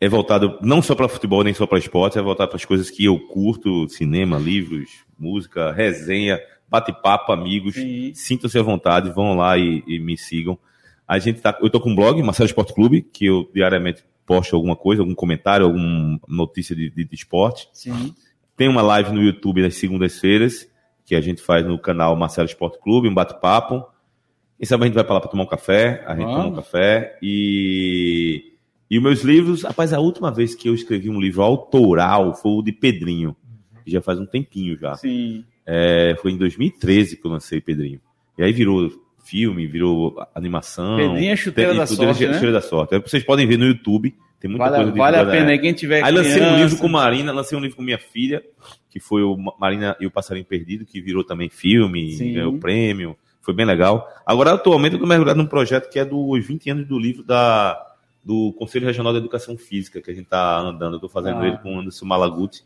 É 0.00 0.08
voltado 0.08 0.58
não 0.62 0.80
só 0.80 0.94
para 0.94 1.08
futebol, 1.08 1.44
nem 1.44 1.52
só 1.52 1.66
para 1.66 1.78
esporte, 1.78 2.18
é 2.18 2.22
voltado 2.22 2.48
para 2.48 2.56
as 2.56 2.64
coisas 2.64 2.90
que 2.90 3.04
eu 3.04 3.18
curto: 3.28 3.86
cinema, 3.88 4.38
livros, 4.38 5.04
música, 5.18 5.72
resenha, 5.72 6.40
bate-papo, 6.68 7.32
amigos. 7.32 7.74
Sintam-se 8.14 8.58
à 8.58 8.62
vontade, 8.62 9.10
vão 9.10 9.36
lá 9.36 9.58
e, 9.58 9.84
e 9.86 9.98
me 9.98 10.16
sigam. 10.16 10.58
A 11.06 11.18
gente 11.18 11.40
tá, 11.40 11.58
eu 11.60 11.68
tô 11.68 11.80
com 11.80 11.90
um 11.90 11.94
blog, 11.94 12.22
Marcelo 12.22 12.46
Esporte 12.46 12.72
Clube, 12.72 13.02
que 13.02 13.26
eu 13.26 13.50
diariamente 13.52 14.02
posto 14.24 14.54
alguma 14.54 14.76
coisa, 14.76 15.02
algum 15.02 15.14
comentário, 15.14 15.66
alguma 15.66 16.18
notícia 16.28 16.74
de, 16.74 16.88
de, 16.88 17.04
de 17.04 17.14
esporte. 17.14 17.68
Sim. 17.72 18.14
Tem 18.56 18.68
uma 18.68 18.80
live 18.80 19.12
no 19.12 19.20
YouTube 19.20 19.60
nas 19.60 19.74
segundas-feiras, 19.74 20.68
que 21.04 21.16
a 21.16 21.20
gente 21.20 21.42
faz 21.42 21.66
no 21.66 21.78
canal 21.78 22.14
Marcelo 22.14 22.46
Esporte 22.46 22.78
Clube, 22.78 23.08
um 23.08 23.14
bate-papo. 23.14 23.84
E 24.58 24.64
sabe, 24.64 24.84
a 24.84 24.86
gente 24.86 24.94
vai 24.94 25.02
pra 25.02 25.14
lá 25.14 25.20
para 25.20 25.30
tomar 25.30 25.42
um 25.42 25.48
café, 25.48 26.04
a 26.06 26.14
gente 26.14 26.26
Vamos. 26.26 26.36
toma 26.36 26.48
um 26.48 26.54
café. 26.54 27.18
E, 27.20 28.49
e 28.90 28.96
os 28.98 29.02
meus 29.02 29.22
livros, 29.22 29.62
rapaz, 29.62 29.92
a 29.92 30.00
última 30.00 30.30
vez 30.32 30.54
que 30.54 30.68
eu 30.68 30.74
escrevi 30.74 31.08
um 31.08 31.20
livro 31.20 31.42
autoral 31.42 32.34
foi 32.34 32.50
o 32.52 32.62
de 32.62 32.72
Pedrinho, 32.72 33.36
que 33.84 33.90
já 33.90 34.00
faz 34.02 34.18
um 34.18 34.26
tempinho 34.26 34.76
já. 34.76 34.94
Sim. 34.96 35.44
É, 35.66 36.16
foi 36.20 36.32
em 36.32 36.36
2013 36.36 37.16
que 37.16 37.26
eu 37.26 37.30
lancei 37.30 37.60
Pedrinho. 37.60 38.00
E 38.36 38.42
aí 38.42 38.52
virou 38.52 38.90
filme, 39.24 39.66
virou 39.66 40.16
animação. 40.34 40.96
Pedrinho 40.96 41.30
é 41.32 41.36
chuteira 41.36 41.74
da 41.74 41.86
Pedrinho 41.86 42.02
é 42.10 42.14
sorte, 42.14 42.26
né? 42.26 42.32
chuteira 42.34 42.52
da 42.52 42.60
sorte. 42.60 42.94
Aí 42.94 43.00
Vocês 43.00 43.22
podem 43.22 43.46
ver 43.46 43.56
no 43.58 43.66
YouTube, 43.66 44.14
tem 44.40 44.50
muita 44.50 44.64
Vale, 44.64 44.76
coisa 44.76 44.92
de 44.92 44.98
vale 44.98 45.16
a 45.18 45.26
pena 45.26 45.50
é. 45.50 45.52
aí 45.52 45.58
quem 45.60 45.72
tiver 45.74 46.02
Aí 46.02 46.10
lancei 46.12 46.32
um 46.32 46.36
criança. 46.46 46.56
livro 46.64 46.78
com 46.78 46.88
Marina, 46.88 47.30
lancei 47.32 47.56
um 47.56 47.60
livro 47.60 47.76
com 47.76 47.82
minha 47.82 47.98
filha, 47.98 48.42
que 48.88 48.98
foi 48.98 49.22
o 49.22 49.36
Ma- 49.36 49.52
Marina 49.60 49.96
e 50.00 50.06
o 50.06 50.10
Passarinho 50.10 50.46
Perdido, 50.46 50.84
que 50.86 51.00
virou 51.00 51.22
também 51.22 51.48
filme, 51.50 52.12
Sim. 52.12 52.32
ganhou 52.32 52.58
prêmio, 52.58 53.14
foi 53.42 53.54
bem 53.54 53.66
legal. 53.66 54.08
Agora, 54.26 54.52
atualmente, 54.54 54.94
eu 54.94 54.98
tô 54.98 55.06
mergulhado 55.06 55.38
num 55.38 55.46
projeto 55.46 55.90
que 55.90 55.98
é 55.98 56.04
dos 56.04 56.44
20 56.44 56.70
anos 56.70 56.88
do 56.88 56.98
livro 56.98 57.22
da, 57.22 57.78
do 58.24 58.52
Conselho 58.58 58.86
Regional 58.86 59.12
de 59.12 59.18
Educação 59.18 59.56
Física, 59.56 60.00
que 60.00 60.10
a 60.10 60.14
gente 60.14 60.26
tá 60.26 60.58
andando, 60.58 60.96
eu 60.96 61.00
tô 61.00 61.08
fazendo 61.08 61.40
Ah. 61.40 61.46
ele 61.46 61.58
com 61.58 61.74
o 61.74 61.80
Anderson 61.80 62.04
Malaguti, 62.04 62.62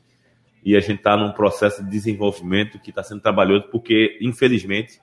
e 0.64 0.77
a 0.77 0.81
gente 0.81 1.03
tá 1.03 1.17
num 1.17 1.31
processo 1.31 1.85
de 1.85 1.90
desenvolvimento 1.90 2.79
que 2.79 2.90
está 2.90 3.03
sendo 3.03 3.21
trabalhoso, 3.21 3.69
porque, 3.71 4.19
infelizmente, 4.21 5.01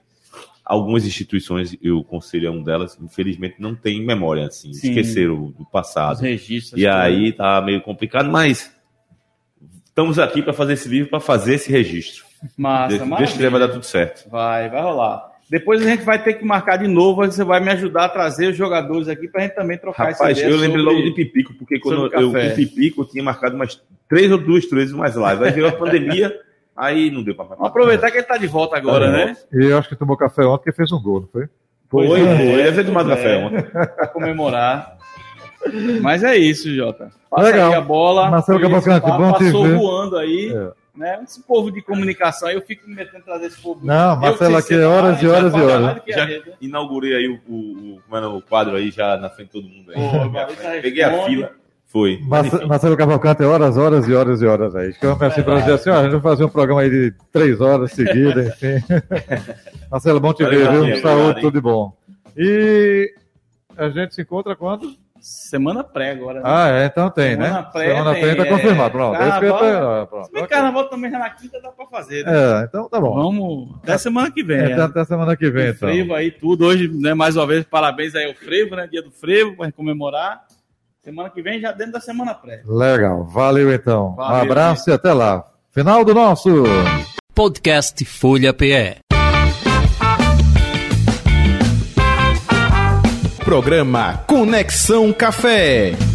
algumas 0.64 1.06
instituições, 1.06 1.76
e 1.80 1.90
o 1.90 2.04
Conselho 2.04 2.48
é 2.48 2.50
um 2.50 2.62
delas, 2.62 2.98
infelizmente 3.00 3.56
não 3.58 3.74
tem 3.74 4.04
memória, 4.04 4.46
assim, 4.46 4.72
Sim. 4.72 4.88
esqueceram 4.88 5.50
do 5.50 5.64
passado. 5.64 6.14
Os 6.16 6.20
registros. 6.20 6.80
E 6.80 6.86
aí 6.86 7.32
tá 7.32 7.60
meio 7.62 7.80
complicado, 7.80 8.30
mas 8.30 8.74
estamos 9.84 10.18
aqui 10.18 10.42
para 10.42 10.52
fazer 10.52 10.74
esse 10.74 10.88
livro, 10.88 11.10
para 11.10 11.20
fazer 11.20 11.54
esse 11.54 11.70
registro. 11.70 12.24
Massa. 12.56 13.06
Deixa 13.16 13.36
que 13.36 13.48
vai 13.48 13.60
dar 13.60 13.68
tudo 13.68 13.84
certo. 13.84 14.28
Vai, 14.28 14.68
vai 14.68 14.82
rolar. 14.82 15.31
Depois 15.52 15.82
a 15.82 15.84
gente 15.90 16.02
vai 16.02 16.18
ter 16.22 16.32
que 16.32 16.44
marcar 16.46 16.78
de 16.78 16.88
novo, 16.88 17.20
aí 17.20 17.30
você 17.30 17.44
vai 17.44 17.60
me 17.60 17.70
ajudar 17.72 18.06
a 18.06 18.08
trazer 18.08 18.46
os 18.52 18.56
jogadores 18.56 19.06
aqui 19.06 19.28
pra 19.28 19.42
gente 19.42 19.54
também 19.54 19.76
trocar 19.76 20.04
Rapaz, 20.04 20.20
essa 20.20 20.30
ideia 20.40 20.46
eu 20.54 20.56
lembrei 20.58 20.82
sobre- 20.82 20.96
logo 20.96 21.04
de 21.10 21.14
Pipico, 21.14 21.52
porque 21.58 21.78
quando 21.78 22.06
eu 22.06 22.32
café. 22.32 22.48
com 22.50 22.54
Pipico 22.56 23.02
eu 23.02 23.04
tinha 23.04 23.22
marcado 23.22 23.54
umas 23.54 23.78
três 24.08 24.32
ou 24.32 24.38
duas 24.38 24.64
vezes 24.70 24.94
mais 24.94 25.14
live. 25.14 25.44
Aí 25.44 25.50
veio 25.52 25.68
a 25.68 25.72
pandemia, 25.72 26.34
aí 26.74 27.10
não 27.10 27.22
deu 27.22 27.34
para 27.34 27.44
Vamos 27.44 27.66
aproveitar 27.68 28.10
que 28.10 28.16
ele 28.16 28.26
tá 28.26 28.38
de 28.38 28.46
volta 28.46 28.78
agora, 28.78 29.04
Tá 29.06 29.12
né? 29.12 29.36
E 29.52 29.66
eu 29.66 29.76
acho 29.76 29.90
que 29.90 29.94
tomou 29.94 30.16
café 30.16 30.42
ontem 30.42 30.56
porque 30.64 30.72
fez 30.72 30.90
um 30.90 31.02
gol, 31.02 31.20
não 31.20 31.28
foi? 31.28 31.46
Foi, 31.90 32.08
foi. 32.08 32.18
Deve 32.26 32.72
ter 32.72 32.86
tomado 32.86 33.12
É. 33.12 33.16
café 33.16 33.36
ontem. 33.44 33.62
Pra 33.62 34.06
comemorar. 34.06 34.96
Mas 36.00 36.24
é 36.24 36.34
isso, 36.34 36.74
Jota. 36.74 37.10
Passa 37.30 37.50
Legal. 37.50 37.74
a 37.74 37.80
bola. 37.82 38.30
Marcelo 38.30 38.58
Cavalcante, 38.58 39.06
bom 39.06 39.32
te 39.34 39.44
Passou 39.44 39.64
ver. 39.64 39.76
voando 39.76 40.16
aí. 40.16 40.50
É. 40.54 40.81
Né? 40.94 41.20
Esse 41.24 41.42
povo 41.42 41.70
de 41.72 41.80
comunicação, 41.80 42.50
eu 42.50 42.60
fico 42.60 42.86
me 42.86 42.94
metendo 42.94 43.24
trazer 43.24 43.46
esse 43.46 43.60
povo. 43.62 43.80
Não, 43.84 44.12
Eu 44.14 44.20
Marcelo, 44.20 44.50
que 44.52 44.58
aqui 44.58 44.74
é 44.74 44.76
ser 44.76 44.84
horas 44.84 45.22
e 45.22 45.26
horas 45.26 45.54
e 45.54 45.60
horas. 45.60 46.02
que 46.02 46.12
a 46.12 46.18
Já- 46.18 46.24
rede. 46.26 46.52
Inaugurei 46.60 47.14
aí 47.16 47.28
o, 47.28 47.40
o, 47.50 47.56
o, 47.96 48.00
como 48.02 48.16
era 48.16 48.28
o 48.28 48.42
quadro 48.42 48.76
aí 48.76 48.90
já 48.90 49.16
na 49.16 49.30
frente 49.30 49.46
de 49.48 49.52
todo 49.52 49.68
mundo. 49.68 49.90
Aí. 49.90 49.94
Pô, 49.96 50.82
Peguei 50.82 51.02
a 51.02 51.24
fila. 51.24 51.50
Foi. 51.86 52.18
Mas, 52.26 52.50
Marcelo 52.66 52.96
Cavalcante, 52.96 53.42
horas, 53.42 53.76
horas 53.76 54.06
e 54.08 54.14
horas 54.14 54.40
e 54.42 54.46
horas 54.46 54.74
aí. 54.74 54.92
Chama 54.94 55.26
assim 55.26 55.42
para 55.42 55.60
dizer 55.60 55.72
assim, 55.74 55.90
ó, 55.90 55.94
a 55.98 56.02
gente 56.04 56.12
vai 56.12 56.20
fazer 56.22 56.44
um 56.44 56.48
programa 56.48 56.80
aí 56.82 56.88
de 56.90 57.14
três 57.30 57.60
horas 57.60 57.92
seguidas, 57.92 58.46
enfim. 58.62 58.82
Marcelo, 59.90 60.20
bom 60.20 60.32
te 60.32 60.44
ver, 60.44 60.70
viu? 60.70 60.96
Saúde, 61.02 61.40
tudo 61.40 61.54
de 61.54 61.60
bom. 61.60 61.92
E 62.36 63.12
a 63.76 63.90
gente 63.90 64.14
se 64.14 64.22
encontra 64.22 64.56
quando? 64.56 64.94
Semana 65.22 65.84
pré 65.84 66.10
agora. 66.10 66.40
né? 66.40 66.42
Ah, 66.44 66.68
é, 66.68 66.86
então 66.86 67.08
tem, 67.08 67.36
né? 67.36 67.46
Semana 67.46 67.62
pré 67.62 67.86
Semana 67.88 68.12
tem, 68.14 68.22
pré 68.22 68.34
tá 68.34 68.42
é. 68.42 68.48
confirmado. 68.50 68.90
Pronto. 68.90 69.18
Carnaval- 69.18 70.06
pronto. 70.08 70.26
Se 70.26 70.32
bem 70.32 70.46
carnaval 70.46 70.88
também 70.88 71.10
já 71.12 71.18
na 71.20 71.30
quinta 71.30 71.60
dá 71.62 71.70
pra 71.70 71.86
fazer, 71.86 72.24
né? 72.24 72.32
É, 72.34 72.64
então 72.64 72.88
tá 72.88 73.00
bom. 73.00 73.14
Vamos 73.14 73.76
até 73.82 73.96
semana 73.98 74.30
que 74.32 74.42
vem. 74.42 74.64
Então, 74.64 74.76
né? 74.78 74.82
até 74.84 75.04
semana 75.04 75.36
que 75.36 75.48
vem, 75.48 75.66
O 75.66 75.70
então. 75.70 75.88
frevo 75.88 76.14
aí, 76.14 76.30
tudo. 76.32 76.66
Hoje, 76.66 76.88
né, 76.88 77.14
mais 77.14 77.36
uma 77.36 77.46
vez, 77.46 77.64
parabéns 77.64 78.14
aí 78.16 78.26
ao 78.26 78.34
frevo, 78.34 78.74
né? 78.74 78.88
Dia 78.90 79.02
do 79.02 79.12
frevo, 79.12 79.56
para 79.56 79.70
comemorar. 79.70 80.42
Semana 81.04 81.30
que 81.30 81.40
vem, 81.40 81.60
já 81.60 81.70
dentro 81.72 81.92
da 81.92 82.00
semana 82.00 82.34
pré. 82.34 82.62
Legal. 82.66 83.24
Valeu, 83.26 83.72
então. 83.72 84.08
um 84.10 84.14
Valeu, 84.16 84.42
abraço 84.42 84.90
e 84.90 84.92
até 84.92 85.12
lá. 85.12 85.44
Final 85.72 86.04
do 86.04 86.14
nosso. 86.14 86.64
Podcast 87.34 88.04
Folha 88.04 88.52
PE. 88.52 89.01
Programa 93.44 94.22
Conexão 94.26 95.12
Café. 95.12 96.11